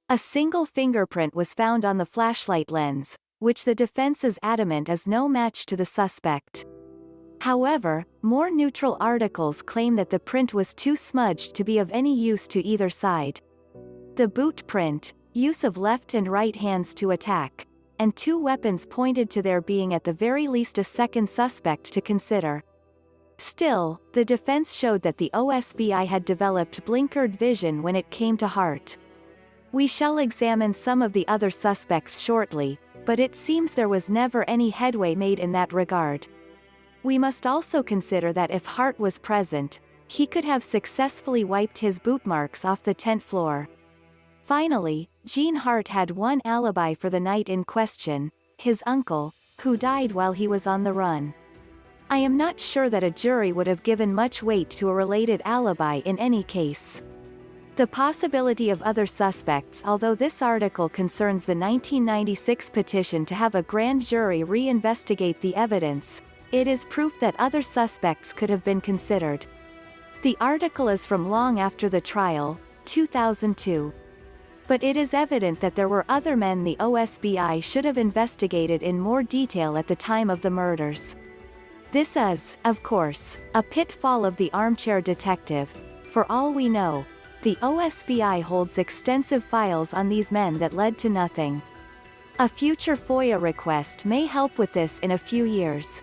A 0.07 0.17
single 0.17 0.65
fingerprint 0.65 1.35
was 1.35 1.53
found 1.53 1.83
on 1.83 1.97
the 1.97 2.05
flashlight 2.05 2.71
lens, 2.71 3.17
which 3.39 3.65
the 3.65 3.75
defense 3.75 4.23
is 4.23 4.39
adamant 4.41 4.87
is 4.87 5.05
no 5.05 5.27
match 5.27 5.65
to 5.65 5.75
the 5.75 5.83
suspect. 5.83 6.65
However, 7.41 8.05
more 8.21 8.49
neutral 8.49 8.95
articles 9.01 9.61
claim 9.61 9.97
that 9.97 10.09
the 10.09 10.19
print 10.19 10.53
was 10.53 10.73
too 10.73 10.95
smudged 10.95 11.53
to 11.55 11.65
be 11.65 11.79
of 11.79 11.91
any 11.91 12.15
use 12.15 12.47
to 12.47 12.65
either 12.65 12.89
side. 12.89 13.41
The 14.15 14.29
boot 14.29 14.65
print, 14.67 15.11
use 15.33 15.65
of 15.65 15.75
left 15.75 16.13
and 16.13 16.29
right 16.29 16.55
hands 16.55 16.95
to 16.95 17.11
attack, 17.11 17.67
and 18.01 18.15
two 18.15 18.39
weapons 18.39 18.83
pointed 18.87 19.29
to 19.29 19.43
there 19.43 19.61
being 19.61 19.93
at 19.93 20.03
the 20.03 20.11
very 20.11 20.47
least 20.47 20.79
a 20.79 20.83
second 20.83 21.29
suspect 21.29 21.93
to 21.93 22.01
consider. 22.01 22.63
Still, 23.37 24.01
the 24.13 24.25
defense 24.25 24.73
showed 24.73 25.03
that 25.03 25.19
the 25.19 25.29
OSBI 25.35 26.07
had 26.07 26.25
developed 26.25 26.83
blinkered 26.83 27.37
vision 27.37 27.83
when 27.83 27.95
it 27.95 28.09
came 28.09 28.37
to 28.37 28.47
Hart. 28.47 28.97
We 29.71 29.85
shall 29.85 30.17
examine 30.17 30.73
some 30.73 31.03
of 31.03 31.13
the 31.13 31.27
other 31.27 31.51
suspects 31.51 32.19
shortly, 32.19 32.79
but 33.05 33.19
it 33.19 33.35
seems 33.35 33.75
there 33.75 33.87
was 33.87 34.09
never 34.09 34.49
any 34.49 34.71
headway 34.71 35.13
made 35.13 35.39
in 35.39 35.51
that 35.51 35.71
regard. 35.71 36.25
We 37.03 37.19
must 37.19 37.45
also 37.45 37.83
consider 37.83 38.33
that 38.33 38.49
if 38.49 38.65
Hart 38.65 38.99
was 38.99 39.19
present, 39.19 39.79
he 40.07 40.25
could 40.25 40.45
have 40.45 40.63
successfully 40.63 41.43
wiped 41.43 41.77
his 41.77 41.99
boot 41.99 42.25
marks 42.25 42.65
off 42.65 42.81
the 42.81 42.95
tent 42.95 43.21
floor. 43.21 43.69
Finally, 44.41 45.10
Gene 45.23 45.55
Hart 45.55 45.87
had 45.87 46.09
one 46.09 46.41
alibi 46.45 46.95
for 46.95 47.11
the 47.11 47.19
night 47.19 47.47
in 47.47 47.63
question, 47.63 48.31
his 48.57 48.81
uncle, 48.87 49.33
who 49.61 49.77
died 49.77 50.11
while 50.11 50.31
he 50.31 50.47
was 50.47 50.65
on 50.65 50.83
the 50.83 50.93
run. 50.93 51.33
I 52.09 52.17
am 52.17 52.35
not 52.37 52.59
sure 52.59 52.89
that 52.89 53.03
a 53.03 53.11
jury 53.11 53.51
would 53.51 53.67
have 53.67 53.83
given 53.83 54.15
much 54.15 54.41
weight 54.41 54.71
to 54.71 54.89
a 54.89 54.93
related 54.93 55.43
alibi 55.45 56.01
in 56.05 56.17
any 56.17 56.43
case. 56.43 57.03
The 57.75 57.85
possibility 57.85 58.71
of 58.71 58.81
other 58.81 59.05
suspects 59.05 59.83
Although 59.85 60.15
this 60.15 60.41
article 60.41 60.89
concerns 60.89 61.45
the 61.45 61.55
1996 61.55 62.71
petition 62.71 63.23
to 63.27 63.35
have 63.35 63.53
a 63.53 63.63
grand 63.63 64.05
jury 64.05 64.43
re-investigate 64.43 65.39
the 65.39 65.55
evidence, 65.55 66.21
it 66.51 66.67
is 66.67 66.83
proof 66.85 67.19
that 67.19 67.35
other 67.37 67.61
suspects 67.61 68.33
could 68.33 68.49
have 68.49 68.63
been 68.63 68.81
considered. 68.81 69.45
The 70.23 70.35
article 70.41 70.89
is 70.89 71.05
from 71.05 71.29
long 71.29 71.59
after 71.59 71.89
the 71.89 72.01
trial, 72.01 72.59
2002 72.85 73.93
but 74.71 74.85
it 74.85 74.95
is 74.95 75.13
evident 75.13 75.59
that 75.59 75.75
there 75.75 75.89
were 75.89 76.05
other 76.07 76.37
men 76.37 76.63
the 76.63 76.77
OSBI 76.79 77.61
should 77.61 77.83
have 77.83 77.97
investigated 77.97 78.83
in 78.83 78.97
more 78.97 79.21
detail 79.21 79.75
at 79.75 79.85
the 79.85 79.97
time 79.97 80.29
of 80.29 80.39
the 80.39 80.49
murders. 80.49 81.17
This 81.91 82.15
is, 82.15 82.55
of 82.63 82.81
course, 82.81 83.37
a 83.53 83.61
pitfall 83.61 84.23
of 84.23 84.37
the 84.37 84.49
armchair 84.53 85.01
detective. 85.01 85.73
For 86.09 86.25
all 86.31 86.53
we 86.53 86.69
know, 86.69 87.05
the 87.41 87.57
OSBI 87.57 88.41
holds 88.41 88.77
extensive 88.77 89.43
files 89.43 89.93
on 89.93 90.07
these 90.07 90.31
men 90.31 90.57
that 90.59 90.71
led 90.71 90.97
to 90.99 91.09
nothing. 91.09 91.61
A 92.39 92.47
future 92.47 92.95
FOIA 92.95 93.41
request 93.41 94.05
may 94.05 94.25
help 94.25 94.57
with 94.57 94.71
this 94.71 94.99
in 94.99 95.11
a 95.11 95.17
few 95.17 95.43
years. 95.43 96.01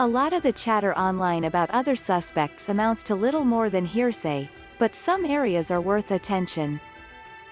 A 0.00 0.06
lot 0.06 0.32
of 0.32 0.42
the 0.42 0.52
chatter 0.54 0.96
online 0.96 1.44
about 1.44 1.68
other 1.72 1.94
suspects 1.94 2.70
amounts 2.70 3.02
to 3.02 3.14
little 3.14 3.44
more 3.44 3.68
than 3.68 3.84
hearsay, 3.84 4.48
but 4.78 4.96
some 4.96 5.26
areas 5.26 5.70
are 5.70 5.82
worth 5.82 6.10
attention. 6.10 6.80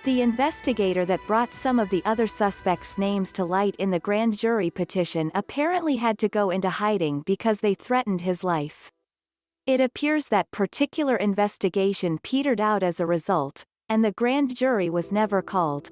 The 0.03 0.23
investigator 0.23 1.05
that 1.05 1.27
brought 1.27 1.53
some 1.53 1.79
of 1.79 1.91
the 1.91 2.03
other 2.07 2.27
suspects' 2.27 2.97
names 2.97 3.35
to 3.35 3.45
light 3.45 3.77
in 3.77 3.91
the 3.91 4.01
grand 4.01 4.35
jury 4.35 4.71
petition 4.71 5.31
apparently 5.35 5.97
had 5.97 6.19
to 6.21 6.29
go 6.29 6.49
into 6.49 6.71
hiding 6.71 7.21
because 7.27 7.61
they 7.61 7.75
threatened 7.75 8.23
his 8.23 8.43
life. 8.43 8.91
It 9.67 9.79
appears 9.79 10.29
that 10.29 10.51
particular 10.53 11.17
investigation 11.17 12.19
petered 12.23 12.63
out 12.63 12.83
as 12.83 12.99
a 12.99 13.05
result, 13.05 13.67
and 13.91 14.03
the 14.03 14.13
grand 14.13 14.57
jury 14.57 14.89
was 14.89 15.13
never 15.13 15.43
called. 15.43 15.91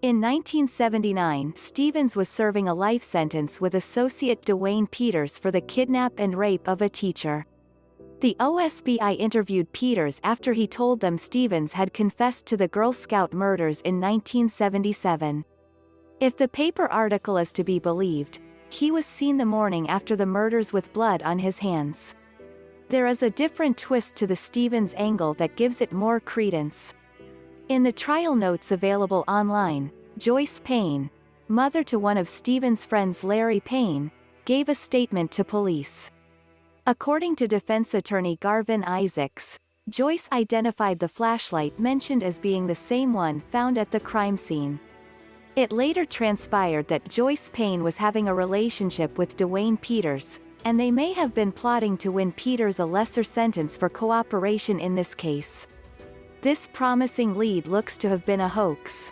In 0.00 0.18
1979 0.18 1.52
Stevens 1.56 2.16
was 2.16 2.30
serving 2.30 2.68
a 2.68 2.74
life 2.74 3.02
sentence 3.02 3.60
with 3.60 3.74
associate 3.74 4.40
Dwayne 4.46 4.90
Peters 4.90 5.36
for 5.36 5.50
the 5.50 5.60
kidnap 5.60 6.14
and 6.18 6.38
rape 6.38 6.66
of 6.66 6.80
a 6.80 6.88
teacher. 6.88 7.44
The 8.20 8.34
OSBI 8.40 9.18
interviewed 9.18 9.70
Peters 9.72 10.22
after 10.24 10.54
he 10.54 10.66
told 10.66 11.00
them 11.00 11.18
Stevens 11.18 11.74
had 11.74 11.92
confessed 11.92 12.46
to 12.46 12.56
the 12.56 12.68
Girl 12.68 12.90
Scout 12.90 13.34
murders 13.34 13.82
in 13.82 14.00
1977. 14.00 15.44
If 16.18 16.34
the 16.34 16.48
paper 16.48 16.86
article 16.86 17.36
is 17.36 17.52
to 17.52 17.62
be 17.62 17.78
believed, 17.78 18.38
he 18.70 18.90
was 18.90 19.04
seen 19.04 19.36
the 19.36 19.44
morning 19.44 19.86
after 19.90 20.16
the 20.16 20.24
murders 20.24 20.72
with 20.72 20.94
blood 20.94 21.22
on 21.24 21.38
his 21.38 21.58
hands. 21.58 22.14
There 22.88 23.06
is 23.06 23.22
a 23.22 23.28
different 23.28 23.76
twist 23.76 24.16
to 24.16 24.26
the 24.26 24.34
Stevens 24.34 24.94
angle 24.96 25.34
that 25.34 25.56
gives 25.56 25.82
it 25.82 25.92
more 25.92 26.18
credence. 26.18 26.94
In 27.68 27.82
the 27.82 27.92
trial 27.92 28.34
notes 28.34 28.72
available 28.72 29.24
online, 29.28 29.92
Joyce 30.16 30.62
Payne, 30.64 31.10
mother 31.48 31.84
to 31.84 31.98
one 31.98 32.16
of 32.16 32.28
Stevens' 32.28 32.86
friends 32.86 33.22
Larry 33.22 33.60
Payne, 33.60 34.10
gave 34.46 34.70
a 34.70 34.74
statement 34.74 35.30
to 35.32 35.44
police. 35.44 36.10
According 36.88 37.34
to 37.36 37.48
defense 37.48 37.94
attorney 37.94 38.36
Garvin 38.36 38.84
Isaacs, 38.84 39.58
Joyce 39.88 40.28
identified 40.30 41.00
the 41.00 41.08
flashlight 41.08 41.80
mentioned 41.80 42.22
as 42.22 42.38
being 42.38 42.64
the 42.64 42.76
same 42.76 43.12
one 43.12 43.40
found 43.40 43.76
at 43.76 43.90
the 43.90 43.98
crime 43.98 44.36
scene. 44.36 44.78
It 45.56 45.72
later 45.72 46.04
transpired 46.04 46.86
that 46.86 47.08
Joyce 47.08 47.50
Payne 47.52 47.82
was 47.82 47.96
having 47.96 48.28
a 48.28 48.34
relationship 48.34 49.18
with 49.18 49.36
Dwayne 49.36 49.80
Peters, 49.80 50.38
and 50.64 50.78
they 50.78 50.92
may 50.92 51.12
have 51.12 51.34
been 51.34 51.50
plotting 51.50 51.96
to 51.98 52.12
win 52.12 52.30
Peters 52.30 52.78
a 52.78 52.86
lesser 52.86 53.24
sentence 53.24 53.76
for 53.76 53.88
cooperation 53.88 54.78
in 54.78 54.94
this 54.94 55.12
case. 55.12 55.66
This 56.40 56.68
promising 56.72 57.34
lead 57.34 57.66
looks 57.66 57.98
to 57.98 58.08
have 58.08 58.24
been 58.26 58.42
a 58.42 58.48
hoax. 58.48 59.10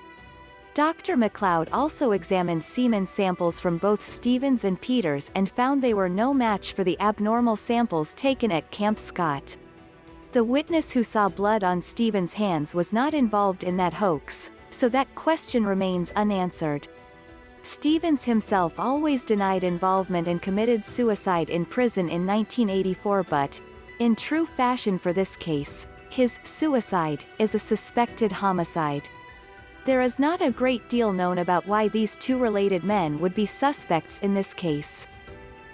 Dr. 0.74 1.16
McLeod 1.16 1.68
also 1.72 2.10
examined 2.10 2.60
semen 2.60 3.06
samples 3.06 3.60
from 3.60 3.78
both 3.78 4.04
Stevens 4.04 4.64
and 4.64 4.80
Peters 4.80 5.30
and 5.36 5.48
found 5.48 5.80
they 5.80 5.94
were 5.94 6.08
no 6.08 6.34
match 6.34 6.72
for 6.72 6.82
the 6.82 7.00
abnormal 7.00 7.54
samples 7.54 8.12
taken 8.12 8.50
at 8.50 8.68
Camp 8.72 8.98
Scott. 8.98 9.56
The 10.32 10.42
witness 10.42 10.90
who 10.90 11.04
saw 11.04 11.28
blood 11.28 11.62
on 11.62 11.80
Stevens' 11.80 12.32
hands 12.32 12.74
was 12.74 12.92
not 12.92 13.14
involved 13.14 13.62
in 13.62 13.76
that 13.76 13.94
hoax, 13.94 14.50
so 14.70 14.88
that 14.88 15.14
question 15.14 15.64
remains 15.64 16.10
unanswered. 16.16 16.88
Stevens 17.62 18.24
himself 18.24 18.80
always 18.80 19.24
denied 19.24 19.62
involvement 19.62 20.26
and 20.26 20.42
committed 20.42 20.84
suicide 20.84 21.50
in 21.50 21.64
prison 21.64 22.08
in 22.08 22.26
1984 22.26 23.22
but, 23.22 23.60
in 24.00 24.16
true 24.16 24.44
fashion 24.44 24.98
for 24.98 25.12
this 25.12 25.36
case, 25.36 25.86
his 26.10 26.40
suicide 26.42 27.24
is 27.38 27.54
a 27.54 27.60
suspected 27.60 28.32
homicide. 28.32 29.08
There 29.84 30.00
is 30.00 30.18
not 30.18 30.40
a 30.40 30.50
great 30.50 30.88
deal 30.88 31.12
known 31.12 31.38
about 31.38 31.66
why 31.66 31.88
these 31.88 32.16
two 32.16 32.38
related 32.38 32.84
men 32.84 33.20
would 33.20 33.34
be 33.34 33.44
suspects 33.44 34.18
in 34.20 34.32
this 34.32 34.54
case. 34.54 35.06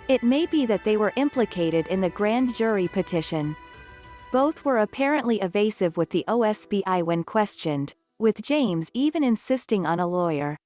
It 0.08 0.24
may 0.24 0.46
be 0.46 0.66
that 0.66 0.82
they 0.82 0.96
were 0.96 1.12
implicated 1.14 1.86
in 1.86 2.00
the 2.00 2.11
grand 2.11 2.56
jury 2.56 2.88
petition. 2.88 3.54
Both 4.32 4.64
were 4.64 4.78
apparently 4.78 5.40
evasive 5.40 5.96
with 5.96 6.11
the 6.11 6.24
OSBI 6.26 7.04
when 7.04 7.22
questioned, 7.22 7.94
with 8.18 8.42
James 8.42 8.90
even 8.94 9.22
insisting 9.22 9.86
on 9.86 10.00
a 10.00 10.08
lawyer. 10.08 10.58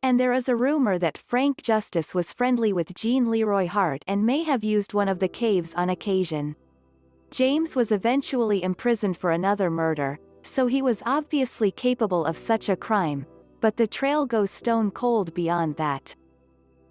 And 0.00 0.20
there 0.20 0.32
is 0.32 0.48
a 0.48 0.54
rumor 0.54 1.00
that 1.00 1.18
Frank 1.18 1.62
Justice 1.62 2.14
was 2.14 2.32
friendly 2.32 2.72
with 2.72 2.94
Gene 2.94 3.28
Leroy 3.28 3.66
Hart 3.66 4.04
and 4.06 4.24
may 4.24 4.44
have 4.44 4.62
used 4.62 4.94
one 4.94 5.08
of 5.08 5.18
the 5.18 5.26
caves 5.26 5.74
on 5.74 5.90
occasion. 5.90 6.54
James 7.32 7.74
was 7.74 7.90
eventually 7.90 8.62
imprisoned 8.62 9.16
for 9.16 9.32
another 9.32 9.68
murder, 9.68 10.20
so 10.42 10.66
he 10.66 10.82
was 10.82 11.02
obviously 11.06 11.70
capable 11.70 12.24
of 12.24 12.36
such 12.36 12.68
a 12.68 12.76
crime, 12.76 13.26
but 13.60 13.76
the 13.76 13.86
trail 13.86 14.26
goes 14.26 14.50
stone 14.50 14.90
cold 14.90 15.34
beyond 15.34 15.76
that. 15.76 16.14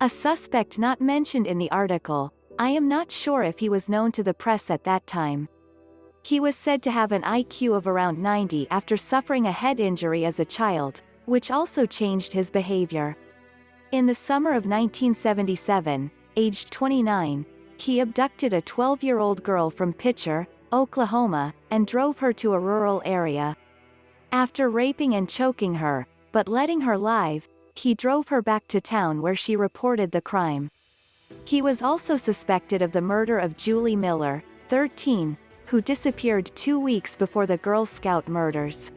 A 0.01 0.09
suspect 0.09 0.77
not 0.77 1.01
mentioned 1.01 1.47
in 1.47 1.57
the 1.57 1.71
article, 1.71 2.33
I 2.59 2.69
am 2.69 2.87
not 2.87 3.11
sure 3.11 3.43
if 3.43 3.59
he 3.59 3.69
was 3.69 3.89
known 3.89 4.11
to 4.13 4.23
the 4.23 4.33
press 4.33 4.69
at 4.69 4.83
that 4.83 5.05
time. 5.07 5.47
He 6.23 6.39
was 6.39 6.55
said 6.55 6.81
to 6.83 6.91
have 6.91 7.11
an 7.11 7.21
IQ 7.21 7.75
of 7.75 7.87
around 7.87 8.19
90 8.19 8.67
after 8.69 8.97
suffering 8.97 9.47
a 9.47 9.51
head 9.51 9.79
injury 9.79 10.25
as 10.25 10.39
a 10.39 10.45
child, 10.45 11.01
which 11.25 11.51
also 11.51 11.85
changed 11.85 12.33
his 12.33 12.51
behavior. 12.51 13.15
In 13.91 14.05
the 14.05 14.15
summer 14.15 14.49
of 14.49 14.65
1977, 14.65 16.11
aged 16.35 16.71
29, 16.71 17.45
he 17.77 17.99
abducted 18.01 18.53
a 18.53 18.61
12-year-old 18.61 19.43
girl 19.43 19.69
from 19.69 19.93
Pitcher, 19.93 20.47
Oklahoma, 20.71 21.53
and 21.71 21.87
drove 21.87 22.17
her 22.19 22.33
to 22.33 22.53
a 22.53 22.59
rural 22.59 23.01
area. 23.05 23.55
After 24.31 24.69
raping 24.69 25.15
and 25.15 25.29
choking 25.29 25.75
her, 25.75 26.05
but 26.31 26.49
letting 26.49 26.81
her 26.81 26.97
live, 26.97 27.47
he 27.75 27.93
drove 27.93 28.27
her 28.27 28.41
back 28.41 28.67
to 28.67 28.81
town 28.81 29.21
where 29.21 29.35
she 29.35 29.55
reported 29.55 30.11
the 30.11 30.21
crime. 30.21 30.69
He 31.45 31.61
was 31.61 31.81
also 31.81 32.17
suspected 32.17 32.81
of 32.81 32.91
the 32.91 33.01
murder 33.01 33.39
of 33.39 33.57
Julie 33.57 33.95
Miller, 33.95 34.43
13, 34.69 35.37
who 35.67 35.81
disappeared 35.81 36.51
two 36.55 36.79
weeks 36.79 37.15
before 37.15 37.45
the 37.45 37.57
Girl 37.57 37.85
Scout 37.85 38.27
murders. 38.27 38.91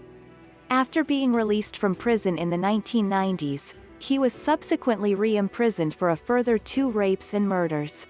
After 0.70 1.02
being 1.04 1.32
released 1.32 1.76
from 1.76 1.94
prison 1.94 2.38
in 2.38 2.50
the 2.50 2.56
1990s, 2.56 3.74
he 3.98 4.18
was 4.18 4.32
subsequently 4.32 5.14
re-imprisoned 5.14 5.94
for 5.94 6.10
a 6.10 6.16
further 6.16 6.58
two 6.58 6.90
rapes 6.90 7.34
and 7.34 7.48
murders. 7.48 8.06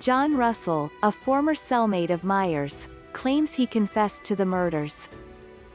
John 0.00 0.36
Russell, 0.36 0.92
a 1.02 1.10
former 1.10 1.54
cellmate 1.54 2.10
of 2.10 2.22
Myers, 2.22 2.88
claims 3.12 3.52
he 3.52 3.66
confessed 3.66 4.22
to 4.24 4.36
the 4.36 4.46
murders. 4.46 5.08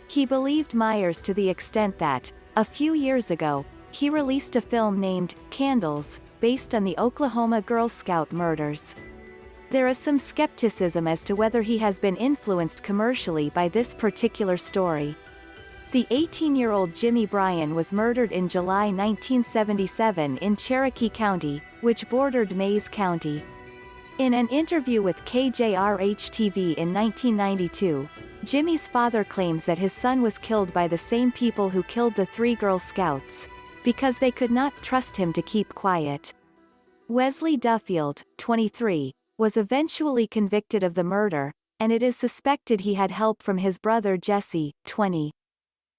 He 0.08 0.26
believed 0.26 0.74
Myers 0.74 1.22
to 1.24 1.34
the 1.34 1.50
extent 1.50 2.00
that, 2.00 2.32
a 2.56 2.64
few 2.64 2.94
years 2.94 3.32
ago, 3.32 3.66
he 3.92 4.10
released 4.10 4.56
a 4.56 4.62
film 4.62 5.02
named 5.02 5.36
Candles, 5.50 6.22
based 6.40 6.74
on 6.74 6.86
the 6.86 6.98
Oklahoma 6.98 7.62
Girl 7.62 7.90
Scout 7.90 8.32
murders. 8.32 8.96
There 9.70 9.88
is 9.88 9.98
some 9.98 10.18
skepticism 10.18 11.06
as 11.06 11.24
to 11.26 11.36
whether 11.36 11.62
he 11.62 11.78
has 11.80 12.00
been 12.00 12.16
influenced 12.16 12.82
commercially 12.82 13.50
by 13.50 13.68
this 13.68 13.94
particular 13.94 14.56
story. 14.56 15.18
The 15.92 16.08
18-year-old 16.12 16.96
Jimmy 16.96 17.26
Bryan 17.26 17.76
was 17.76 17.92
murdered 17.92 18.32
in 18.32 18.48
July 18.48 18.86
1977 18.86 20.38
in 20.38 20.56
Cherokee 20.56 21.10
County, 21.10 21.62
which 21.82 22.08
bordered 22.10 22.56
Mayes 22.56 22.88
County. 22.88 23.44
In 24.20 24.36
an 24.36 24.48
interview 24.50 25.02
with 25.02 25.26
KJRH-TV 25.26 26.76
in 26.76 26.94
1992, 26.94 28.08
Jimmy's 28.44 28.88
father 28.88 29.24
claims 29.24 29.66
that 29.66 29.80
his 29.80 29.92
son 29.92 30.22
was 30.22 30.38
killed 30.38 30.72
by 30.72 30.88
the 30.88 30.98
same 30.98 31.32
people 31.32 31.68
who 31.68 31.82
killed 31.82 32.14
the 32.14 32.28
three 32.28 32.54
Girl 32.54 32.78
Scouts, 32.78 33.48
because 33.84 34.20
they 34.20 34.30
could 34.30 34.52
not 34.52 34.72
trust 34.84 35.18
him 35.18 35.34
to 35.34 35.42
keep 35.42 35.74
quiet. 35.74 36.32
Wesley 37.08 37.58
Duffield, 37.58 38.22
23, 38.38 39.14
was 39.40 39.58
eventually 39.58 40.28
convicted 40.28 40.84
of 40.84 40.94
the 40.94 41.04
murder, 41.04 41.52
and 41.80 41.92
it 41.92 42.04
is 42.04 42.16
suspected 42.16 42.82
he 42.82 42.94
had 42.94 43.10
help 43.10 43.42
from 43.42 43.58
his 43.58 43.80
brother 43.80 44.16
Jesse, 44.16 44.74
20. 44.86 45.32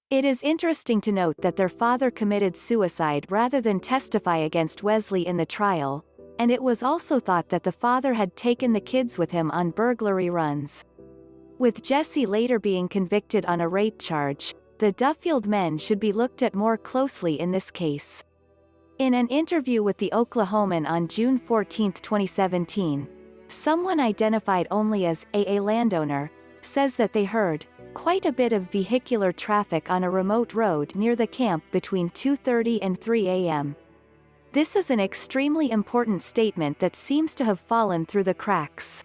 It 0.09 0.23
is 0.23 0.41
interesting 0.41 1.01
to 1.01 1.11
note 1.11 1.35
that 1.41 1.57
their 1.57 1.67
father 1.67 2.11
committed 2.11 2.55
suicide 2.55 3.25
rather 3.29 3.59
than 3.59 3.81
testify 3.81 4.37
against 4.37 4.83
Wesley 4.83 5.27
in 5.27 5.35
the 5.35 5.45
trial, 5.45 6.05
and 6.39 6.51
it 6.51 6.61
was 6.61 6.83
also 6.83 7.19
thought 7.19 7.49
that 7.49 7.63
the 7.63 7.71
father 7.71 8.13
had 8.13 8.35
taken 8.35 8.73
the 8.73 8.79
kids 8.79 9.17
with 9.17 9.31
him 9.31 9.51
on 9.51 9.71
burglary 9.71 10.29
runs. 10.29 10.83
With 11.57 11.83
Jesse 11.83 12.25
later 12.25 12.59
being 12.59 12.87
convicted 12.87 13.45
on 13.45 13.61
a 13.61 13.67
rape 13.67 13.99
charge, 13.99 14.53
the 14.79 14.91
Duffield 14.91 15.47
men 15.47 15.77
should 15.77 15.99
be 15.99 16.11
looked 16.11 16.43
at 16.43 16.53
more 16.53 16.77
closely 16.77 17.39
in 17.39 17.51
this 17.51 17.71
case. 17.71 18.23
In 18.97 19.13
an 19.13 19.27
interview 19.27 19.83
with 19.83 19.97
the 19.97 20.09
Oklahoman 20.13 20.87
on 20.87 21.07
June 21.07 21.37
14, 21.37 21.93
2017, 21.93 23.07
someone 23.47 23.99
identified 23.99 24.67
only 24.71 25.05
as 25.05 25.25
a, 25.33 25.59
landowner, 25.59 26.31
says 26.61 26.95
that 26.97 27.13
they 27.13 27.23
heard 27.23 27.65
quite 27.93 28.25
a 28.25 28.31
bit 28.31 28.51
of 28.51 28.71
vehicular 28.71 29.31
traffic 29.31 29.89
on 29.89 30.03
a 30.03 30.09
remote 30.09 30.53
road 30.53 30.93
near 30.95 31.15
the 31.15 31.27
camp 31.27 31.63
between 31.71 32.09
2.30 32.09 32.79
and 32.81 32.99
3 32.99 33.27
a.m. 33.29 33.75
This 34.55 34.77
is 34.77 34.89
an 34.89 35.01
extremely 35.01 35.69
important 35.69 36.21
statement 36.21 36.79
that 36.79 36.95
seems 36.95 37.35
to 37.35 37.43
have 37.43 37.59
fallen 37.59 38.05
through 38.05 38.23
the 38.23 38.33
cracks. 38.33 39.03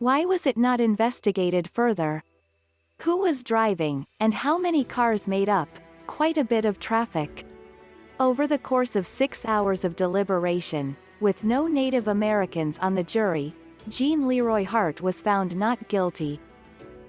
Why 0.00 0.26
was 0.26 0.44
it 0.44 0.58
not 0.58 0.82
investigated 0.82 1.66
further? 1.70 2.22
Who 3.00 3.16
was 3.16 3.42
driving, 3.42 4.06
and 4.20 4.34
how 4.34 4.58
many 4.58 4.84
cars 4.84 5.26
made 5.26 5.48
up, 5.48 5.70
quite 6.06 6.36
a 6.36 6.44
bit 6.44 6.66
of 6.66 6.78
traffic? 6.78 7.46
Over 8.20 8.46
the 8.46 8.58
course 8.58 8.96
of 8.96 9.06
six 9.06 9.46
hours 9.46 9.82
of 9.82 9.96
deliberation, 9.96 10.94
with 11.20 11.42
no 11.42 11.66
Native 11.66 12.08
Americans 12.08 12.78
on 12.80 12.94
the 12.94 13.02
jury, 13.02 13.54
Gene 13.88 14.28
Leroy 14.28 14.66
Hart 14.66 15.00
was 15.00 15.22
found 15.22 15.56
not 15.56 15.88
guilty. 15.88 16.38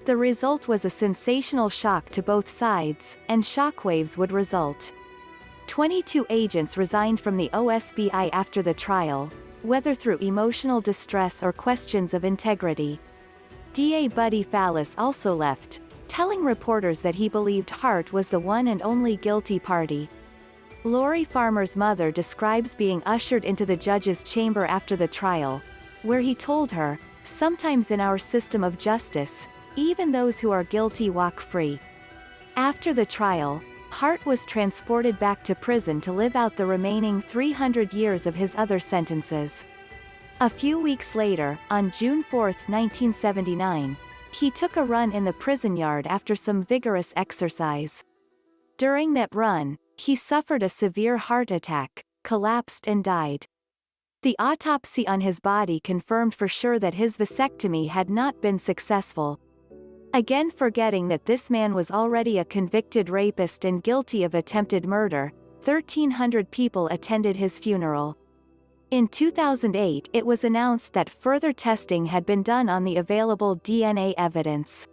The 0.05 0.15
result 0.15 0.70
was 0.70 0.86
a 0.86 0.89
sensational 0.89 1.68
shock 1.68 2.11
to 2.11 2.24
both 2.24 2.49
sides, 2.49 3.18
and 3.28 3.43
shockwaves 3.43 4.15
would 4.15 4.32
result. 4.32 4.93
22 5.68 6.26
agents 6.30 6.78
resigned 6.78 7.20
from 7.20 7.36
the 7.36 7.49
OSBI 7.53 8.30
after 8.32 8.61
the 8.61 8.74
trial, 8.74 9.30
whether 9.63 9.93
through 9.93 10.18
emotional 10.18 10.80
distress 10.80 11.43
or 11.43 11.51
questions 11.51 12.13
of 12.13 12.24
integrity. 12.24 12.99
DA 13.74 14.07
Buddy 14.07 14.43
Fallis 14.43 14.95
also 14.97 15.36
left, 15.36 15.82
telling 16.07 16.43
reporters 16.43 17.01
that 17.01 17.15
he 17.15 17.28
believed 17.28 17.70
Hart 17.70 18.13
was 18.13 18.30
the 18.30 18.39
one 18.39 18.70
and 18.70 18.82
only 18.82 19.18
guilty 19.18 19.59
party. 19.59 20.09
Lori 20.84 21.26
Farmer's 21.26 21.76
mother 21.76 22.11
describes 22.11 22.74
being 22.74 23.03
ushered 23.05 23.43
into 23.43 23.65
the 23.65 23.76
judge's 23.76 24.24
chamber 24.24 24.65
after 24.65 24.95
the 24.95 25.07
trial, 25.07 25.61
where 26.03 26.22
he 26.22 26.34
told 26.34 26.72
her, 26.72 26.97
sometimes 27.24 27.91
in 27.91 27.99
our 27.99 28.18
system 28.18 28.63
of 28.63 28.78
justice, 28.78 29.47
even 29.76 30.11
those 30.11 30.39
who 30.39 30.49
are 30.49 30.63
guilty 30.63 31.09
walk 31.09 31.41
free. 31.41 31.78
After 32.55 32.93
the 32.93 33.05
trial, 33.05 33.61
Hart 33.97 34.23
was 34.27 34.45
transported 34.45 35.17
back 35.17 35.43
to 35.45 35.55
prison 35.55 35.99
to 36.01 36.11
live 36.11 36.35
out 36.35 36.55
the 36.55 36.67
remaining 36.67 37.19
300 37.19 37.95
years 37.95 38.27
of 38.27 38.35
his 38.35 38.53
other 38.55 38.77
sentences. 38.79 39.65
A 40.39 40.47
few 40.47 40.79
weeks 40.79 41.15
later, 41.15 41.57
on 41.71 41.89
June 41.89 42.21
4, 42.21 42.43
1979, 42.67 43.97
he 44.33 44.51
took 44.51 44.77
a 44.77 44.83
run 44.83 45.11
in 45.13 45.23
the 45.23 45.33
prison 45.33 45.75
yard 45.75 46.05
after 46.05 46.35
some 46.35 46.61
vigorous 46.61 47.11
exercise. 47.15 48.03
During 48.77 49.15
that 49.15 49.33
run, 49.33 49.79
he 49.95 50.15
suffered 50.15 50.61
a 50.61 50.69
severe 50.69 51.17
heart 51.17 51.49
attack, 51.49 52.03
collapsed 52.23 52.87
and 52.87 53.03
died. 53.03 53.47
The 54.21 54.35
autopsy 54.37 55.07
on 55.07 55.21
his 55.21 55.39
body 55.39 55.79
confirmed 55.79 56.35
for 56.35 56.47
sure 56.47 56.77
that 56.77 56.93
his 56.93 57.17
vasectomy 57.17 57.89
had 57.89 58.11
not 58.11 58.43
been 58.43 58.59
successful, 58.59 59.39
Again 60.13 60.49
forgetting 60.49 61.07
that 61.09 61.25
this 61.25 61.49
man 61.49 61.73
was 61.73 61.91
already 61.91 62.39
a 62.39 62.45
convicted 62.45 63.09
rapist 63.09 63.65
and 63.65 63.83
guilty 63.83 64.23
of 64.23 64.35
attempted 64.35 64.85
murder, 64.85 65.33
1,300 65.63 66.49
people 66.49 66.87
attended 66.87 67.35
his 67.35 67.59
funeral. 67.59 68.17
In 68.89 69.07
2008 69.07 70.09
it 70.13 70.25
was 70.25 70.45
announced 70.45 70.93
that 70.93 71.09
further 71.09 71.51
testing 71.51 72.05
had 72.05 72.25
been 72.25 72.41
done 72.41 72.69
on 72.69 72.85
the 72.85 72.97
available 72.97 73.57
DNA 73.57 74.13
evidence. 74.17 74.87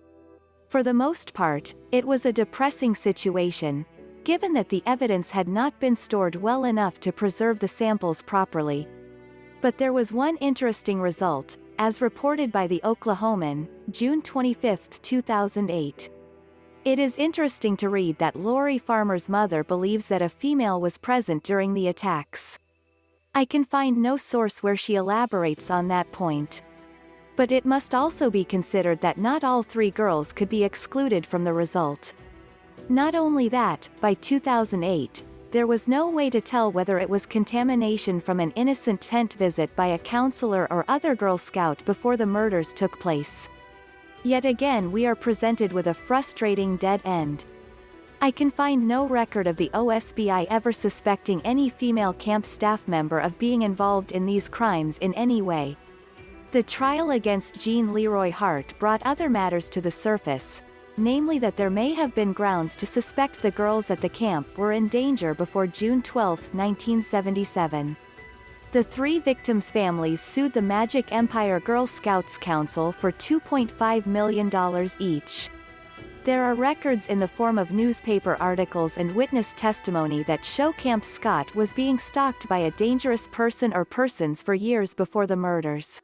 For 0.68 0.82
the 0.82 0.92
most 0.92 1.32
part, 1.32 1.74
it 1.92 2.04
was 2.04 2.26
a 2.26 2.32
depressing 2.32 2.96
situation, 2.96 3.86
given 4.24 4.52
that 4.54 4.68
the 4.68 4.82
evidence 4.86 5.30
had 5.30 5.46
not 5.46 5.78
been 5.78 5.94
stored 5.94 6.34
well 6.34 6.64
enough 6.64 6.98
to 7.00 7.12
preserve 7.12 7.60
the 7.60 7.68
samples 7.68 8.20
properly. 8.22 8.88
But 9.60 9.78
there 9.78 9.92
was 9.92 10.12
one 10.12 10.36
interesting 10.38 11.00
result, 11.00 11.56
as 11.79 12.01
reported 12.01 12.53
by 12.53 12.66
the 12.66 12.81
Oklahoman, 12.85 13.68
June 13.91 14.22
25, 14.22 15.03
2008. 15.03 16.11
It 16.85 16.99
is 16.99 17.16
interesting 17.16 17.77
to 17.79 17.89
read 17.89 18.18
that 18.18 18.37
Lori 18.37 18.79
Farmer's 18.79 19.29
mother 19.29 19.64
believes 19.64 20.07
that 20.09 20.22
a 20.22 20.29
female 20.29 20.81
was 20.81 20.99
present 20.99 21.43
during 21.43 21.72
the 21.75 21.89
attacks. 21.89 22.59
I 23.35 23.45
can 23.45 23.64
find 23.64 23.97
no 23.97 24.16
source 24.16 24.62
where 24.62 24.77
she 24.77 24.95
elaborates 24.95 25.70
on 25.70 25.89
that 25.89 26.12
point. 26.12 26.62
But 27.37 27.51
it 27.51 27.64
must 27.64 27.95
also 27.95 28.31
be 28.31 28.45
considered 28.45 29.01
that 29.01 29.18
not 29.18 29.43
all 29.43 29.62
three 29.62 29.91
girls 29.91 30.33
could 30.33 30.49
be 30.49 30.62
excluded 30.62 31.27
from 31.27 31.43
the 31.43 31.53
result. 31.53 32.12
Not 32.89 33.14
only 33.14 33.49
that, 33.49 33.89
by 34.01 34.14
2008, 34.14 35.22
there 35.55 35.68
was 35.68 35.86
no 35.86 36.09
way 36.09 36.28
to 36.28 36.40
tell 36.40 36.72
whether 36.72 36.98
it 36.98 37.09
was 37.09 37.26
contamination 37.26 38.20
from 38.20 38.40
an 38.40 38.50
innocent 38.57 39.00
tent 39.00 39.34
visit 39.34 39.70
by 39.76 39.86
a 39.86 39.98
counselor 40.00 40.66
or 40.68 40.84
other 40.88 41.14
Girl 41.14 41.38
Scout 41.38 41.80
before 41.84 42.16
the 42.16 42.26
murders 42.26 42.72
took 42.72 42.98
place. 42.98 43.48
Yet 44.24 44.44
again 44.44 44.90
we 44.90 45.07
are 45.07 45.14
presented 45.14 45.72
with 45.72 45.86
a 45.86 45.94
frustrating 45.94 46.76
dead 46.76 47.00
end. 47.05 47.44
I 48.20 48.32
can 48.32 48.50
find 48.50 48.88
no 48.88 49.07
record 49.07 49.46
of 49.46 49.57
the 49.57 49.70
OSBI 49.74 50.48
ever 50.50 50.72
suspecting 50.72 51.40
any 51.42 51.68
female 51.68 52.14
camp 52.14 52.46
staff 52.46 52.88
member 52.88 53.20
of 53.20 53.38
being 53.38 53.62
involved 53.62 54.11
in 54.11 54.26
these 54.26 54.48
crimes 54.48 54.98
in 54.98 55.14
any 55.14 55.40
way. 55.40 55.76
The 56.50 56.64
trial 56.64 57.12
against 57.12 57.61
Gene 57.61 57.92
Leroy 57.94 58.32
Hart 58.32 58.74
brought 58.80 59.05
other 59.05 59.30
matters 59.30 59.70
to 59.70 59.80
the 59.80 59.90
surface, 59.92 60.62
namely 60.97 61.38
that 61.38 61.57
there 61.57 61.70
may 61.70 61.92
have 61.92 62.14
been 62.14 62.32
grounds 62.32 62.76
to 62.76 62.86
suspect 62.86 63.40
the 63.40 63.51
girls 63.51 63.90
at 63.90 64.01
the 64.01 64.09
camp 64.09 64.59
were 64.59 64.72
in 64.72 64.88
danger 64.88 65.34
before 65.34 65.66
June 65.66 66.03
12, 66.03 66.38
1977. 66.55 67.97
The 68.72 68.82
three 68.82 69.18
victims' 69.18 69.70
families 69.70 70.20
sued 70.20 70.53
the 70.53 70.62
Magic 70.62 71.12
Empire 71.12 71.61
Girl 71.61 71.86
Scouts 71.86 72.38
Council 72.38 72.90
for 72.90 73.12
$2.5 73.12 74.07
million 74.07 74.51
each. 74.99 75.49
There 76.24 76.42
are 76.42 76.55
records 76.55 77.07
in 77.09 77.20
the 77.20 77.28
form 77.28 77.59
of 77.59 77.70
newspaper 77.70 78.36
articles 78.40 78.97
and 78.97 79.14
witness 79.14 79.53
testimony 79.55 80.22
that 80.22 80.45
show 80.45 80.72
Camp 80.72 81.05
Scott 81.05 81.55
was 81.55 81.74
being 81.74 81.99
stalked 81.99 82.49
by 82.49 82.59
a 82.59 82.70
dangerous 82.72 83.28
person 83.28 83.74
or 83.74 83.84
persons 83.84 84.42
for 84.42 84.55
years 84.55 84.95
before 84.95 85.26
the 85.26 85.36
murders. 85.36 86.01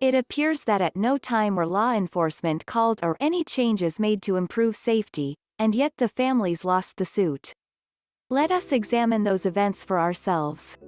It 0.00 0.14
appears 0.14 0.62
that 0.64 0.80
at 0.80 0.94
no 0.94 1.18
time 1.18 1.56
were 1.56 1.66
law 1.66 1.92
enforcement 1.92 2.66
called 2.66 3.00
or 3.02 3.16
any 3.18 3.42
changes 3.42 3.98
made 3.98 4.22
to 4.22 4.36
improve 4.36 4.76
safety, 4.76 5.34
and 5.58 5.74
yet 5.74 5.92
the 5.96 6.08
families 6.08 6.64
lost 6.64 6.98
the 6.98 7.04
suit. 7.04 7.52
Let 8.30 8.52
us 8.52 8.70
examine 8.70 9.24
those 9.24 9.44
events 9.44 9.82
for 9.84 9.98
ourselves. 9.98 10.78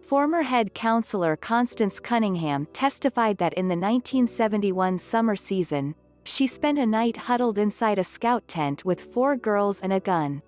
Former 0.00 0.42
head 0.42 0.72
counselor 0.72 1.36
Constance 1.36 2.00
Cunningham 2.00 2.66
testified 2.72 3.36
that 3.36 3.52
in 3.52 3.68
the 3.68 3.76
1971 3.76 4.98
summer 4.98 5.36
season, 5.36 5.94
she 6.24 6.46
spent 6.46 6.78
a 6.78 6.86
night 6.86 7.18
huddled 7.18 7.58
inside 7.58 7.98
a 7.98 8.04
scout 8.04 8.48
tent 8.48 8.82
with 8.82 9.12
four 9.12 9.36
girls 9.36 9.80
and 9.80 9.92
a 9.92 10.00
gun. 10.00 10.40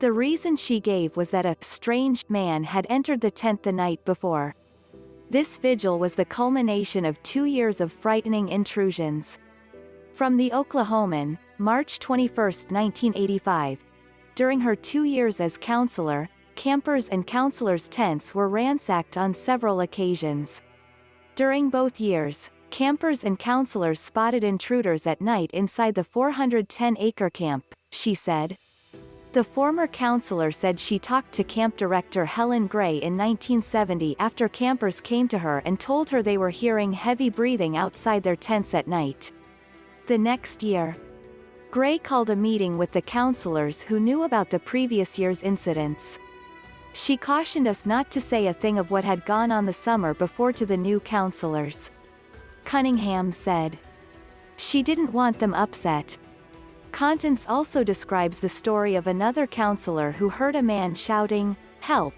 The 0.00 0.10
reason 0.10 0.56
she 0.56 0.80
gave 0.80 1.16
was 1.16 1.30
that 1.30 1.46
a 1.46 1.56
strange 1.60 2.24
man 2.28 2.64
had 2.64 2.88
entered 2.90 3.20
the 3.20 3.30
tent 3.30 3.62
the 3.62 3.70
night 3.70 4.04
before. 4.04 4.56
This 5.30 5.58
vigil 5.58 6.00
was 6.00 6.16
the 6.16 6.24
culmination 6.24 7.04
of 7.04 7.22
two 7.22 7.44
years 7.44 7.80
of 7.80 7.92
frightening 7.92 8.48
intrusions. 8.48 9.38
From 10.12 10.36
the 10.36 10.50
Oklahoman, 10.50 11.38
March 11.56 12.00
21, 12.00 12.34
1985. 12.34 13.78
During 14.34 14.58
her 14.58 14.74
two 14.74 15.04
years 15.04 15.40
as 15.40 15.56
counselor, 15.56 16.28
campers 16.56 17.08
and 17.10 17.24
counselors' 17.24 17.88
tents 17.88 18.34
were 18.34 18.48
ransacked 18.48 19.16
on 19.16 19.32
several 19.32 19.82
occasions. 19.82 20.62
During 21.36 21.70
both 21.70 22.00
years, 22.00 22.50
campers 22.70 23.22
and 23.22 23.38
counselors 23.38 24.00
spotted 24.00 24.42
intruders 24.42 25.06
at 25.06 25.20
night 25.20 25.52
inside 25.52 25.94
the 25.94 26.02
410-acre 26.02 27.30
camp, 27.30 27.72
she 27.92 28.14
said. 28.14 28.58
The 29.32 29.44
former 29.44 29.86
counselor 29.86 30.50
said 30.50 30.80
she 30.80 30.98
talked 30.98 31.30
to 31.34 31.44
camp 31.44 31.76
director 31.76 32.24
Helen 32.24 32.66
Gray 32.66 32.96
in 32.96 33.16
1970 33.16 34.16
after 34.18 34.48
campers 34.48 35.00
came 35.00 35.28
to 35.28 35.38
her 35.38 35.62
and 35.64 35.78
told 35.78 36.10
her 36.10 36.20
they 36.20 36.36
were 36.36 36.50
hearing 36.50 36.92
heavy 36.92 37.30
breathing 37.30 37.76
outside 37.76 38.24
their 38.24 38.34
tents 38.34 38.74
at 38.74 38.88
night. 38.88 39.30
The 40.08 40.18
next 40.18 40.64
year, 40.64 40.96
Gray 41.70 41.98
called 41.98 42.30
a 42.30 42.34
meeting 42.34 42.76
with 42.76 42.90
the 42.90 43.02
counselors 43.02 43.82
who 43.82 44.00
knew 44.00 44.24
about 44.24 44.50
the 44.50 44.58
previous 44.58 45.16
year's 45.16 45.44
incidents. 45.44 46.18
She 46.92 47.16
cautioned 47.16 47.68
us 47.68 47.86
not 47.86 48.10
to 48.10 48.20
say 48.20 48.48
a 48.48 48.52
thing 48.52 48.80
of 48.80 48.90
what 48.90 49.04
had 49.04 49.24
gone 49.24 49.52
on 49.52 49.64
the 49.64 49.72
summer 49.72 50.12
before 50.12 50.52
to 50.54 50.66
the 50.66 50.76
new 50.76 50.98
counselors. 50.98 51.92
Cunningham 52.64 53.30
said. 53.30 53.78
She 54.56 54.82
didn't 54.82 55.12
want 55.12 55.38
them 55.38 55.54
upset. 55.54 56.18
Constance 56.92 57.46
also 57.48 57.82
describes 57.84 58.38
the 58.38 58.48
story 58.48 58.94
of 58.94 59.06
another 59.06 59.46
counselor 59.46 60.12
who 60.12 60.28
heard 60.28 60.56
a 60.56 60.62
man 60.62 60.94
shouting, 60.94 61.56
Help! 61.80 62.14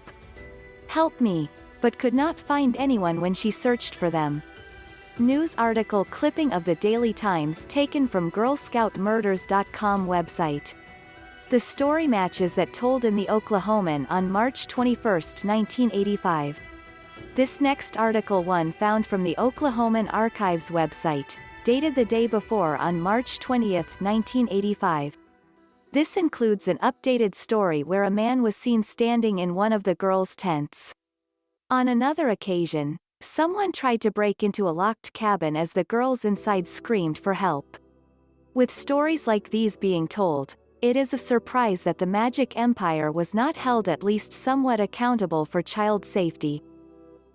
Help 0.87 1.19
me! 1.21 1.49
but 1.81 1.99
could 1.99 2.13
not 2.13 2.39
find 2.39 2.77
anyone 2.77 3.19
when 3.19 3.33
she 3.33 3.51
searched 3.51 3.95
for 3.95 4.09
them. 4.09 4.41
News 5.19 5.53
article 5.57 6.05
clipping 6.05 6.53
of 6.53 6.63
the 6.63 6.75
Daily 6.75 7.11
Times 7.11 7.65
taken 7.65 8.07
from 8.07 8.31
GirlScoutMurders.com 8.31 10.07
website. 10.07 10.73
The 11.49 11.59
story 11.59 12.07
matches 12.07 12.53
that 12.55 12.73
told 12.73 13.03
in 13.03 13.15
the 13.15 13.27
Oklahoman 13.27 14.07
on 14.09 14.31
March 14.31 14.67
21, 14.67 15.03
1985. 15.03 16.59
This 17.35 17.59
next 17.59 17.97
article 17.97 18.43
one 18.43 18.71
found 18.71 19.05
from 19.05 19.23
the 19.23 19.35
Oklahoman 19.37 20.11
Archives 20.13 20.69
website, 20.69 21.35
dated 21.63 21.95
the 21.95 22.05
day 22.05 22.27
before 22.27 22.75
on 22.77 22.99
March 22.99 23.39
20, 23.39 23.73
1985. 23.73 25.17
This 25.93 26.17
includes 26.17 26.67
an 26.67 26.77
updated 26.79 27.35
story 27.35 27.83
where 27.83 28.03
a 28.03 28.11
man 28.11 28.41
was 28.41 28.55
seen 28.55 28.83
standing 28.83 29.39
in 29.39 29.55
one 29.55 29.71
of 29.71 29.83
the 29.83 29.95
girls' 29.95 30.35
tents. 30.35 30.93
On 31.69 31.87
another 31.87 32.29
occasion, 32.29 32.97
someone 33.21 33.71
tried 33.71 34.01
to 34.01 34.11
break 34.11 34.43
into 34.43 34.67
a 34.67 34.71
locked 34.71 35.13
cabin 35.13 35.55
as 35.55 35.71
the 35.71 35.85
girls 35.85 36.25
inside 36.25 36.67
screamed 36.67 37.17
for 37.17 37.33
help. 37.33 37.77
With 38.53 38.69
stories 38.69 39.25
like 39.27 39.49
these 39.49 39.77
being 39.77 40.07
told, 40.07 40.55
it 40.81 40.97
is 40.97 41.13
a 41.13 41.17
surprise 41.17 41.83
that 41.83 41.97
the 41.97 42.05
Magic 42.05 42.57
Empire 42.57 43.09
was 43.11 43.33
not 43.33 43.55
held 43.55 43.87
at 43.87 44.03
least 44.03 44.33
somewhat 44.33 44.81
accountable 44.81 45.45
for 45.45 45.61
child 45.61 46.03
safety. 46.03 46.61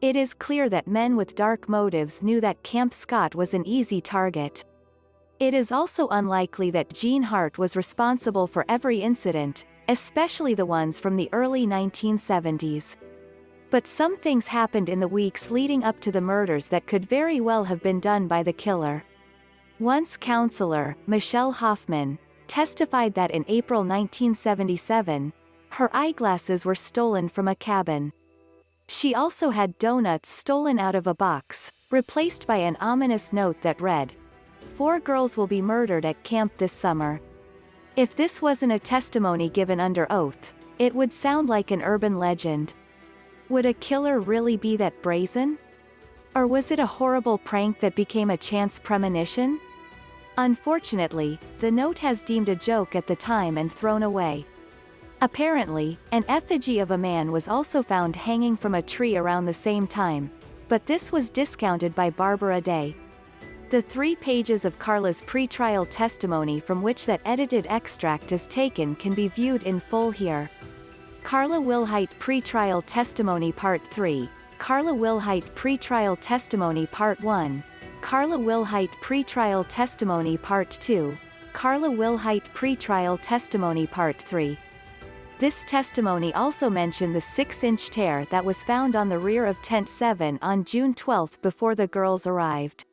It 0.00 0.14
is 0.14 0.32
clear 0.32 0.68
that 0.68 0.86
men 0.86 1.16
with 1.16 1.34
dark 1.34 1.68
motives 1.68 2.22
knew 2.22 2.40
that 2.40 2.62
Camp 2.62 2.94
Scott 2.94 3.34
was 3.34 3.52
an 3.52 3.66
easy 3.66 4.00
target. 4.00 4.64
It 5.40 5.54
is 5.54 5.72
also 5.72 6.06
unlikely 6.08 6.70
that 6.70 6.94
Gene 6.94 7.24
Hart 7.24 7.58
was 7.58 7.76
responsible 7.76 8.46
for 8.46 8.64
every 8.68 9.02
incident, 9.02 9.64
especially 9.88 10.54
the 10.54 10.66
ones 10.66 11.00
from 11.00 11.16
the 11.16 11.28
early 11.32 11.66
1970s. 11.66 12.96
But 13.70 13.88
some 13.88 14.16
things 14.16 14.46
happened 14.46 14.88
in 14.88 15.00
the 15.00 15.08
weeks 15.08 15.50
leading 15.50 15.82
up 15.82 16.00
to 16.02 16.12
the 16.12 16.20
murders 16.20 16.68
that 16.68 16.86
could 16.86 17.08
very 17.08 17.40
well 17.40 17.64
have 17.64 17.82
been 17.82 17.98
done 17.98 18.28
by 18.28 18.44
the 18.44 18.52
killer. 18.52 19.02
Once 19.80 20.16
counselor, 20.16 20.96
Michelle 21.08 21.50
Hoffman, 21.50 22.20
testified 22.46 23.14
that 23.14 23.32
in 23.32 23.44
April 23.48 23.80
1977, 23.80 25.32
her 25.70 25.90
eyeglasses 25.92 26.64
were 26.64 26.76
stolen 26.76 27.28
from 27.28 27.48
a 27.48 27.54
cabin. 27.56 28.12
She 28.90 29.14
also 29.14 29.50
had 29.50 29.78
donuts 29.78 30.30
stolen 30.30 30.78
out 30.78 30.94
of 30.94 31.06
a 31.06 31.14
box, 31.14 31.72
replaced 31.90 32.46
by 32.46 32.56
an 32.56 32.78
ominous 32.80 33.34
note 33.34 33.60
that 33.60 33.80
read, 33.80 34.14
Four 34.76 34.98
girls 34.98 35.36
will 35.36 35.46
be 35.46 35.60
murdered 35.60 36.06
at 36.06 36.22
camp 36.24 36.56
this 36.56 36.72
summer. 36.72 37.20
If 37.96 38.16
this 38.16 38.40
wasn't 38.40 38.72
a 38.72 38.78
testimony 38.78 39.50
given 39.50 39.78
under 39.78 40.06
oath, 40.10 40.54
it 40.78 40.94
would 40.94 41.12
sound 41.12 41.48
like 41.48 41.70
an 41.70 41.82
urban 41.82 42.16
legend. 42.16 42.72
Would 43.50 43.66
a 43.66 43.74
killer 43.74 44.20
really 44.20 44.56
be 44.56 44.76
that 44.78 45.02
brazen? 45.02 45.58
Or 46.34 46.46
was 46.46 46.70
it 46.70 46.80
a 46.80 46.86
horrible 46.86 47.36
prank 47.38 47.80
that 47.80 47.94
became 47.94 48.30
a 48.30 48.36
chance 48.36 48.78
premonition? 48.78 49.60
Unfortunately, 50.38 51.38
the 51.58 51.70
note 51.70 51.98
has 51.98 52.22
deemed 52.22 52.48
a 52.48 52.56
joke 52.56 52.94
at 52.94 53.06
the 53.06 53.16
time 53.16 53.58
and 53.58 53.70
thrown 53.70 54.02
away. 54.02 54.46
Apparently, 55.20 55.98
an 56.12 56.24
effigy 56.28 56.78
of 56.78 56.92
a 56.92 56.98
man 56.98 57.32
was 57.32 57.48
also 57.48 57.82
found 57.82 58.14
hanging 58.14 58.56
from 58.56 58.76
a 58.76 58.82
tree 58.82 59.16
around 59.16 59.46
the 59.46 59.54
same 59.54 59.84
time, 59.84 60.30
but 60.68 60.86
this 60.86 61.10
was 61.10 61.28
discounted 61.28 61.92
by 61.96 62.08
Barbara 62.08 62.60
Day. 62.60 62.94
The 63.70 63.82
three 63.82 64.14
pages 64.14 64.64
of 64.64 64.78
Carla's 64.78 65.20
pre-trial 65.22 65.84
testimony 65.86 66.60
from 66.60 66.82
which 66.82 67.04
that 67.06 67.20
edited 67.24 67.66
extract 67.68 68.30
is 68.30 68.46
taken 68.46 68.94
can 68.94 69.12
be 69.12 69.26
viewed 69.26 69.64
in 69.64 69.80
full 69.80 70.12
here. 70.12 70.48
Carla 71.24 71.58
Wilhite 71.58 72.16
Pre-Trial 72.20 72.80
Testimony 72.82 73.50
Part 73.50 73.84
3, 73.88 74.30
Carla 74.58 74.92
Wilhite 74.92 75.52
Pre-Trial 75.56 76.14
Testimony 76.14 76.86
Part 76.86 77.20
1, 77.20 77.64
Carla 78.00 78.38
Wilhite 78.38 78.98
Pre-Trial 79.00 79.64
Testimony 79.64 80.38
Part 80.38 80.70
2, 80.70 81.18
Carla 81.52 81.88
Wilhite 81.88 82.54
Pre-Trial 82.54 83.18
Testimony 83.18 83.86
Part 83.86 84.22
3. 84.22 84.56
This 85.38 85.62
testimony 85.68 86.34
also 86.34 86.68
mentioned 86.68 87.14
the 87.14 87.20
6-inch 87.20 87.90
tear 87.90 88.24
that 88.24 88.44
was 88.44 88.64
found 88.64 88.96
on 88.96 89.08
the 89.08 89.20
rear 89.20 89.46
of 89.46 89.62
Tent 89.62 89.88
7 89.88 90.36
on 90.42 90.64
June 90.64 90.92
12 90.92 91.40
before 91.42 91.76
the 91.76 91.86
girls 91.86 92.26
arrived. 92.26 92.84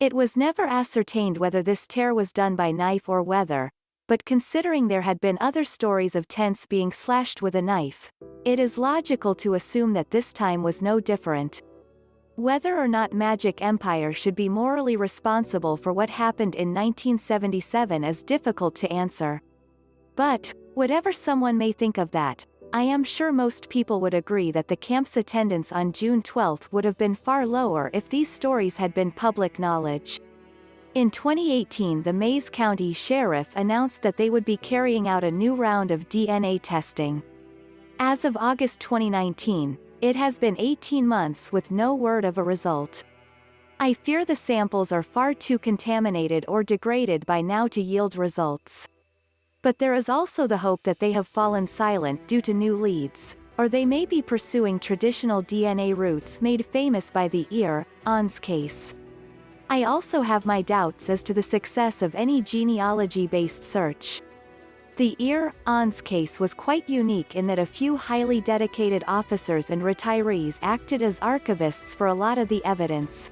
It 0.00 0.12
was 0.12 0.36
never 0.36 0.66
ascertained 0.66 1.38
whether 1.38 1.62
this 1.62 1.86
tear 1.86 2.14
was 2.14 2.32
done 2.32 2.56
by 2.56 2.72
knife 2.72 3.08
or 3.08 3.22
whether, 3.22 3.70
but 4.08 4.24
considering 4.24 4.88
there 4.88 5.02
had 5.02 5.20
been 5.20 5.38
other 5.40 5.62
stories 5.62 6.16
of 6.16 6.26
tents 6.26 6.66
being 6.66 6.90
slashed 6.90 7.42
with 7.42 7.54
a 7.54 7.62
knife, 7.62 8.10
it 8.44 8.58
is 8.58 8.76
logical 8.76 9.36
to 9.36 9.54
assume 9.54 9.92
that 9.92 10.10
this 10.10 10.32
time 10.32 10.64
was 10.64 10.82
no 10.82 10.98
different. 10.98 11.62
Whether 12.34 12.76
or 12.76 12.88
not 12.88 13.12
Magic 13.12 13.62
Empire 13.62 14.12
should 14.12 14.34
be 14.34 14.48
morally 14.48 14.96
responsible 14.96 15.76
for 15.76 15.92
what 15.92 16.10
happened 16.10 16.56
in 16.56 16.74
1977 16.74 18.02
is 18.02 18.24
difficult 18.24 18.74
to 18.76 18.92
answer. 18.92 19.40
But, 20.16 20.52
whatever 20.78 21.12
someone 21.12 21.58
may 21.58 21.72
think 21.72 21.98
of 21.98 22.08
that, 22.12 22.46
I 22.72 22.82
am 22.82 23.02
sure 23.02 23.32
most 23.32 23.68
people 23.68 24.00
would 24.00 24.14
agree 24.14 24.52
that 24.52 24.68
the 24.68 24.76
camp's 24.76 25.16
attendance 25.16 25.72
on 25.72 25.92
June 25.92 26.22
12 26.22 26.68
would 26.70 26.84
have 26.84 26.96
been 26.96 27.16
far 27.16 27.44
lower 27.48 27.90
if 27.92 28.08
these 28.08 28.28
stories 28.30 28.76
had 28.76 28.94
been 28.94 29.10
public 29.10 29.58
knowledge. 29.58 30.20
In 30.94 31.10
2018 31.10 32.04
the 32.04 32.12
Mayes 32.12 32.48
County 32.48 32.92
Sheriff 32.92 33.48
announced 33.56 34.02
that 34.02 34.16
they 34.16 34.30
would 34.30 34.44
be 34.44 34.56
carrying 34.56 35.08
out 35.08 35.24
a 35.24 35.30
new 35.32 35.56
round 35.56 35.90
of 35.90 36.08
DNA 36.08 36.60
testing. 36.62 37.24
As 37.98 38.24
of 38.24 38.36
August 38.36 38.78
2019, 38.78 39.76
it 40.00 40.14
has 40.14 40.38
been 40.38 40.54
18 40.60 41.04
months 41.04 41.50
with 41.50 41.72
no 41.72 41.92
word 41.92 42.24
of 42.24 42.38
a 42.38 42.44
result. 42.44 43.02
I 43.80 43.94
fear 43.94 44.24
the 44.24 44.36
samples 44.36 44.92
are 44.92 45.02
far 45.02 45.34
too 45.34 45.58
contaminated 45.58 46.44
or 46.46 46.62
degraded 46.62 47.26
by 47.26 47.40
now 47.40 47.66
to 47.66 47.82
yield 47.82 48.14
results. 48.16 48.86
But 49.62 49.78
there 49.78 49.94
is 49.94 50.08
also 50.08 50.46
the 50.46 50.58
hope 50.58 50.84
that 50.84 51.00
they 51.00 51.12
have 51.12 51.26
fallen 51.26 51.66
silent 51.66 52.26
due 52.28 52.40
to 52.42 52.54
new 52.54 52.76
leads, 52.76 53.36
or 53.58 53.68
they 53.68 53.84
may 53.84 54.06
be 54.06 54.22
pursuing 54.22 54.78
traditional 54.78 55.42
DNA 55.42 55.96
routes 55.96 56.40
made 56.40 56.64
famous 56.64 57.10
by 57.10 57.26
the 57.26 57.46
EAR, 57.50 57.84
ONS 58.06 58.38
case. 58.38 58.94
I 59.68 59.82
also 59.82 60.22
have 60.22 60.46
my 60.46 60.62
doubts 60.62 61.10
as 61.10 61.24
to 61.24 61.34
the 61.34 61.42
success 61.42 62.02
of 62.02 62.14
any 62.14 62.40
genealogy-based 62.40 63.64
search. 63.64 64.22
The 64.96 65.16
EAR, 65.18 65.52
ONS 65.66 66.02
case 66.02 66.38
was 66.38 66.54
quite 66.54 66.88
unique 66.88 67.34
in 67.34 67.46
that 67.48 67.58
a 67.58 67.66
few 67.66 67.96
highly 67.96 68.40
dedicated 68.40 69.04
officers 69.08 69.70
and 69.70 69.82
retirees 69.82 70.58
acted 70.62 71.02
as 71.02 71.20
archivists 71.20 71.94
for 71.94 72.06
a 72.06 72.14
lot 72.14 72.38
of 72.38 72.48
the 72.48 72.64
evidence. 72.64 73.30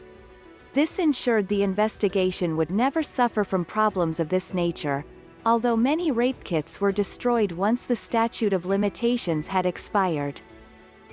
This 0.75 0.99
ensured 0.99 1.49
the 1.49 1.63
investigation 1.63 2.57
would 2.57 2.71
never 2.71 3.03
suffer 3.03 3.45
from 3.45 3.65
problems 3.65 4.21
of 4.21 4.29
this 4.29 4.53
nature, 4.53 5.05
although 5.47 5.77
many 5.77 6.11
rape 6.11 6.43
kits 6.43 6.81
were 6.81 6.91
destroyed 6.91 7.53
once 7.53 7.85
the 7.85 7.95
statute 7.95 8.53
of 8.53 8.67
limitations 8.67 9.47
had 9.47 9.65
expired. 9.65 10.41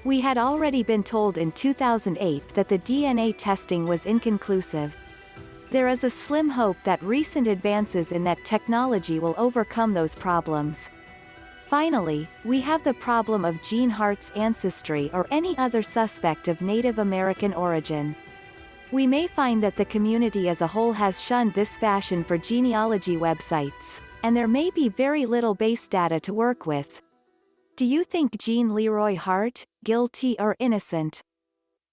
We 0.04 0.20
had 0.20 0.40
already 0.40 0.82
been 0.82 1.04
told 1.04 1.38
in 1.38 1.52
2008 1.52 2.50
that 2.56 2.68
the 2.68 2.80
DNA 2.80 3.36
testing 3.38 3.86
was 3.86 4.08
inconclusive. 4.08 4.98
There 5.70 5.88
is 5.88 6.04
a 6.04 6.10
slim 6.10 6.50
hope 6.50 6.78
that 6.84 7.02
recent 7.04 7.46
advances 7.46 8.12
in 8.12 8.24
that 8.24 8.44
technology 8.44 9.20
will 9.20 9.36
overcome 9.38 9.94
those 9.94 10.16
problems. 10.16 10.90
Finally, 11.68 12.28
we 12.44 12.60
have 12.62 12.84
the 12.84 12.94
problem 12.96 13.46
of 13.46 13.62
Gene 13.62 13.90
Hart's 13.90 14.32
ancestry 14.36 15.12
or 15.14 15.28
any 15.30 15.56
other 15.60 15.84
suspect 15.84 16.48
of 16.48 16.60
Native 16.60 16.98
American 16.98 17.54
origin. 17.54 18.16
We 18.92 19.06
may 19.06 19.28
find 19.28 19.62
that 19.62 19.76
the 19.76 19.86
community 19.86 20.50
as 20.50 20.62
a 20.62 20.68
whole 20.68 20.94
has 20.94 21.22
shunned 21.22 21.54
this 21.54 21.78
fashion 21.78 22.24
for 22.24 22.38
genealogy 22.38 23.18
websites 23.18 24.02
and 24.24 24.36
there 24.36 24.48
may 24.48 24.72
be 24.72 24.90
very 24.90 25.26
little 25.26 25.54
base 25.54 25.88
data 25.88 26.20
to 26.22 26.34
work 26.34 26.66
with. 26.66 27.02
Do 27.76 27.86
you 27.86 28.04
think 28.04 28.40
Gene 28.40 28.74
Leroy 28.74 29.16
Hart, 29.16 29.66
guilty 29.84 30.36
or 30.40 30.56
innocent? 30.60 31.22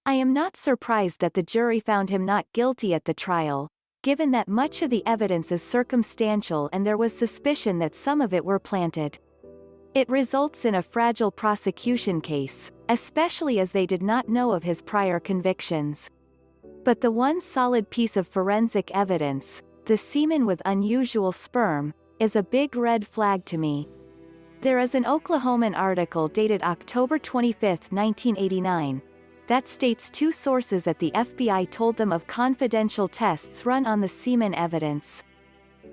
I 0.06 0.14
am 0.14 0.32
not 0.32 0.56
surprised 0.56 1.20
that 1.20 1.34
the 1.34 1.42
jury 1.42 1.80
found 1.80 2.08
him 2.08 2.24
not 2.24 2.46
guilty 2.52 2.94
at 2.94 3.04
the 3.04 3.14
trial, 3.14 3.68
given 4.02 4.30
that 4.30 4.48
much 4.48 4.80
of 4.80 4.90
the 4.90 5.06
evidence 5.06 5.52
is 5.52 5.62
circumstantial 5.62 6.70
and 6.72 6.86
there 6.86 6.96
was 6.96 7.16
suspicion 7.16 7.78
that 7.80 7.94
some 7.94 8.20
of 8.20 8.32
it 8.32 8.44
were 8.44 8.58
planted. 8.58 9.18
It 9.92 10.08
results 10.08 10.64
in 10.64 10.76
a 10.76 10.82
fragile 10.82 11.32
prosecution 11.32 12.20
case, 12.20 12.70
especially 12.88 13.58
as 13.58 13.72
they 13.72 13.86
did 13.86 14.02
not 14.02 14.28
know 14.28 14.52
of 14.52 14.62
his 14.62 14.80
prior 14.80 15.18
convictions. 15.18 16.08
But 16.84 17.00
the 17.00 17.10
one 17.10 17.40
solid 17.40 17.90
piece 17.90 18.16
of 18.16 18.28
forensic 18.28 18.90
evidence, 18.92 19.62
the 19.86 19.96
semen 19.96 20.46
with 20.46 20.62
unusual 20.64 21.32
sperm, 21.32 21.92
is 22.20 22.36
a 22.36 22.42
big 22.42 22.76
red 22.76 23.06
flag 23.06 23.42
to 23.46 23.56
me. 23.56 23.88
There 24.60 24.78
is 24.78 24.94
an 24.94 25.04
Oklahoman 25.04 25.74
article 25.74 26.28
dated 26.28 26.62
October 26.62 27.18
25, 27.18 27.62
1989, 27.90 29.00
that 29.46 29.66
states 29.66 30.10
two 30.10 30.30
sources 30.30 30.86
at 30.86 30.98
the 30.98 31.10
FBI 31.12 31.70
told 31.70 31.96
them 31.96 32.12
of 32.12 32.26
confidential 32.26 33.08
tests 33.08 33.64
run 33.64 33.86
on 33.86 34.02
the 34.02 34.06
semen 34.06 34.54
evidence. 34.54 35.22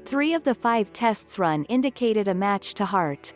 Three 0.03 0.34
of 0.34 0.43
the 0.43 0.53
five 0.53 0.91
tests 0.91 1.39
run 1.39 1.63
indicated 1.65 2.28
a 2.28 2.34
match 2.34 2.73
to 2.73 2.84
Hart. 2.84 3.32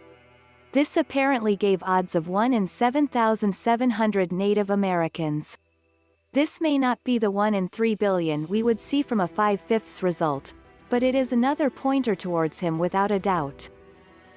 This 0.74 0.98
apparently 0.98 1.56
gave 1.56 1.82
odds 1.84 2.14
of 2.14 2.28
1 2.28 2.54
in 2.54 2.68
7,700 2.68 4.34
Native 4.34 4.70
Americans. 4.70 5.58
This 6.34 6.60
may 6.60 6.78
not 6.78 7.02
be 7.06 7.18
the 7.18 7.32
1 7.32 7.54
in 7.54 7.70
3 7.70 7.96
billion 7.96 8.48
we 8.48 8.64
would 8.64 8.82
see 8.82 9.02
from 9.02 9.22
a 9.22 9.28
5-fifths 9.30 10.04
result, 10.04 10.54
but 10.92 11.04
it 11.04 11.16
is 11.16 11.32
another 11.32 11.70
pointer 11.70 12.14
towards 12.14 12.60
him 12.60 12.78
without 12.78 13.12
a 13.12 13.20
doubt. 13.20 13.70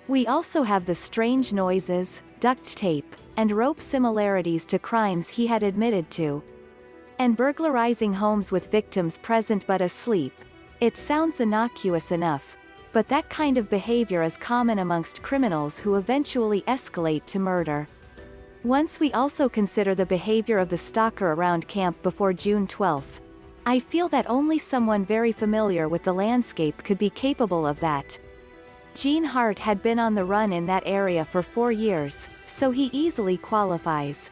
We 0.06 0.28
also 0.28 0.62
have 0.62 0.86
the 0.86 0.94
strange 0.94 1.52
noises, 1.52 2.22
duct 2.38 2.76
tape, 2.76 3.16
and 3.36 3.50
rope 3.50 3.80
similarities 3.80 4.64
to 4.66 4.78
crimes 4.78 5.28
he 5.28 5.48
had 5.48 5.64
admitted 5.64 6.08
to. 6.12 6.44
And 7.18 7.36
burglarizing 7.36 8.14
homes 8.14 8.52
with 8.52 8.70
victims 8.70 9.18
present 9.18 9.66
but 9.66 9.82
asleep. 9.82 10.32
It 10.80 10.96
sounds 10.96 11.40
innocuous 11.40 12.12
enough, 12.12 12.56
but 12.92 13.08
that 13.08 13.28
kind 13.28 13.58
of 13.58 13.68
behavior 13.68 14.22
is 14.22 14.36
common 14.36 14.78
amongst 14.78 15.22
criminals 15.22 15.80
who 15.80 15.96
eventually 15.96 16.62
escalate 16.68 17.26
to 17.26 17.40
murder. 17.40 17.88
Once 18.62 19.00
we 19.00 19.12
also 19.12 19.48
consider 19.48 19.92
the 19.92 20.06
behavior 20.06 20.58
of 20.58 20.68
the 20.68 20.78
stalker 20.78 21.32
around 21.32 21.66
camp 21.66 22.00
before 22.04 22.32
June 22.32 22.68
12, 22.68 23.20
I 23.66 23.78
feel 23.78 24.08
that 24.10 24.28
only 24.28 24.58
someone 24.58 25.04
very 25.04 25.32
familiar 25.32 25.88
with 25.88 26.04
the 26.04 26.12
landscape 26.12 26.82
could 26.84 26.98
be 26.98 27.10
capable 27.10 27.66
of 27.66 27.80
that. 27.80 28.18
Gene 28.94 29.24
Hart 29.24 29.58
had 29.58 29.82
been 29.82 29.98
on 29.98 30.14
the 30.14 30.24
run 30.24 30.52
in 30.52 30.66
that 30.66 30.82
area 30.86 31.24
for 31.24 31.42
four 31.42 31.72
years, 31.72 32.28
so 32.46 32.70
he 32.70 32.90
easily 32.92 33.38
qualifies. 33.38 34.30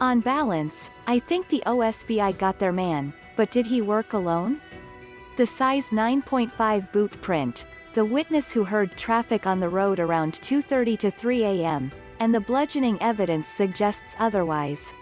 On 0.00 0.20
balance, 0.20 0.90
I 1.06 1.20
think 1.20 1.48
the 1.48 1.62
OSBI 1.66 2.36
got 2.36 2.58
their 2.58 2.72
man, 2.72 3.12
but 3.36 3.50
did 3.50 3.64
he 3.64 3.80
work 3.80 4.12
alone? 4.12 4.60
The 5.36 5.46
size 5.46 5.90
9.5 5.90 6.92
boot 6.92 7.20
print, 7.22 7.64
the 7.94 8.04
witness 8.04 8.52
who 8.52 8.64
heard 8.64 8.96
traffic 8.96 9.46
on 9.46 9.60
the 9.60 9.68
road 9.68 10.00
around 10.00 10.34
2.30 10.34 10.98
to 10.98 11.10
3 11.10 11.44
a.m., 11.44 11.92
and 12.20 12.34
the 12.34 12.40
bludgeoning 12.40 13.00
evidence 13.00 13.46
suggests 13.46 14.16
otherwise. 14.18 14.92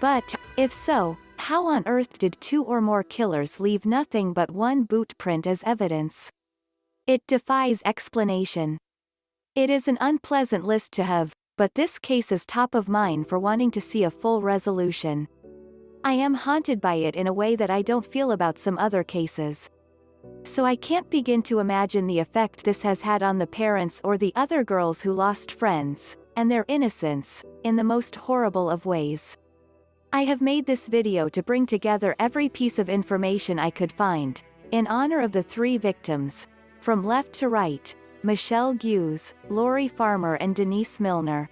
But, 0.00 0.34
if 0.56 0.72
so, 0.72 1.16
how 1.40 1.66
on 1.66 1.82
earth 1.86 2.18
did 2.18 2.36
two 2.40 2.62
or 2.62 2.80
more 2.80 3.02
killers 3.02 3.58
leave 3.58 3.86
nothing 3.86 4.32
but 4.32 4.50
one 4.50 4.84
boot 4.84 5.16
print 5.18 5.46
as 5.46 5.62
evidence? 5.64 6.30
It 7.06 7.22
defies 7.26 7.82
explanation. 7.84 8.78
It 9.56 9.70
is 9.70 9.88
an 9.88 9.98
unpleasant 10.00 10.64
list 10.64 10.92
to 10.92 11.02
have, 11.02 11.32
but 11.56 11.74
this 11.74 11.98
case 11.98 12.30
is 12.30 12.46
top 12.46 12.74
of 12.74 12.88
mind 12.88 13.26
for 13.26 13.38
wanting 13.38 13.70
to 13.72 13.80
see 13.80 14.04
a 14.04 14.10
full 14.10 14.42
resolution. 14.42 15.28
I 16.04 16.12
am 16.12 16.34
haunted 16.34 16.80
by 16.80 16.94
it 16.94 17.16
in 17.16 17.26
a 17.26 17.32
way 17.32 17.56
that 17.56 17.70
I 17.70 17.82
don't 17.82 18.06
feel 18.06 18.32
about 18.32 18.58
some 18.58 18.78
other 18.78 19.02
cases. 19.02 19.68
So 20.44 20.64
I 20.64 20.76
can't 20.76 21.10
begin 21.10 21.42
to 21.44 21.58
imagine 21.58 22.06
the 22.06 22.18
effect 22.18 22.64
this 22.64 22.82
has 22.82 23.02
had 23.02 23.22
on 23.22 23.38
the 23.38 23.46
parents 23.46 24.00
or 24.04 24.16
the 24.16 24.32
other 24.36 24.62
girls 24.62 25.02
who 25.02 25.12
lost 25.12 25.52
friends, 25.52 26.16
and 26.36 26.50
their 26.50 26.64
innocence, 26.68 27.44
in 27.64 27.76
the 27.76 27.84
most 27.84 28.16
horrible 28.16 28.70
of 28.70 28.86
ways. 28.86 29.36
I 30.12 30.24
have 30.24 30.40
made 30.40 30.66
this 30.66 30.88
video 30.88 31.28
to 31.28 31.40
bring 31.40 31.66
together 31.66 32.16
every 32.18 32.48
piece 32.48 32.80
of 32.80 32.88
information 32.88 33.60
I 33.60 33.70
could 33.70 33.92
find, 33.92 34.42
in 34.72 34.88
honor 34.88 35.20
of 35.20 35.30
the 35.30 35.42
three 35.42 35.76
victims. 35.76 36.48
From 36.80 37.04
left 37.04 37.32
to 37.34 37.48
right, 37.48 37.94
Michelle 38.24 38.74
Guse, 38.74 39.34
Lori 39.48 39.86
Farmer 39.86 40.34
and 40.34 40.52
Denise 40.52 40.98
Milner. 40.98 41.48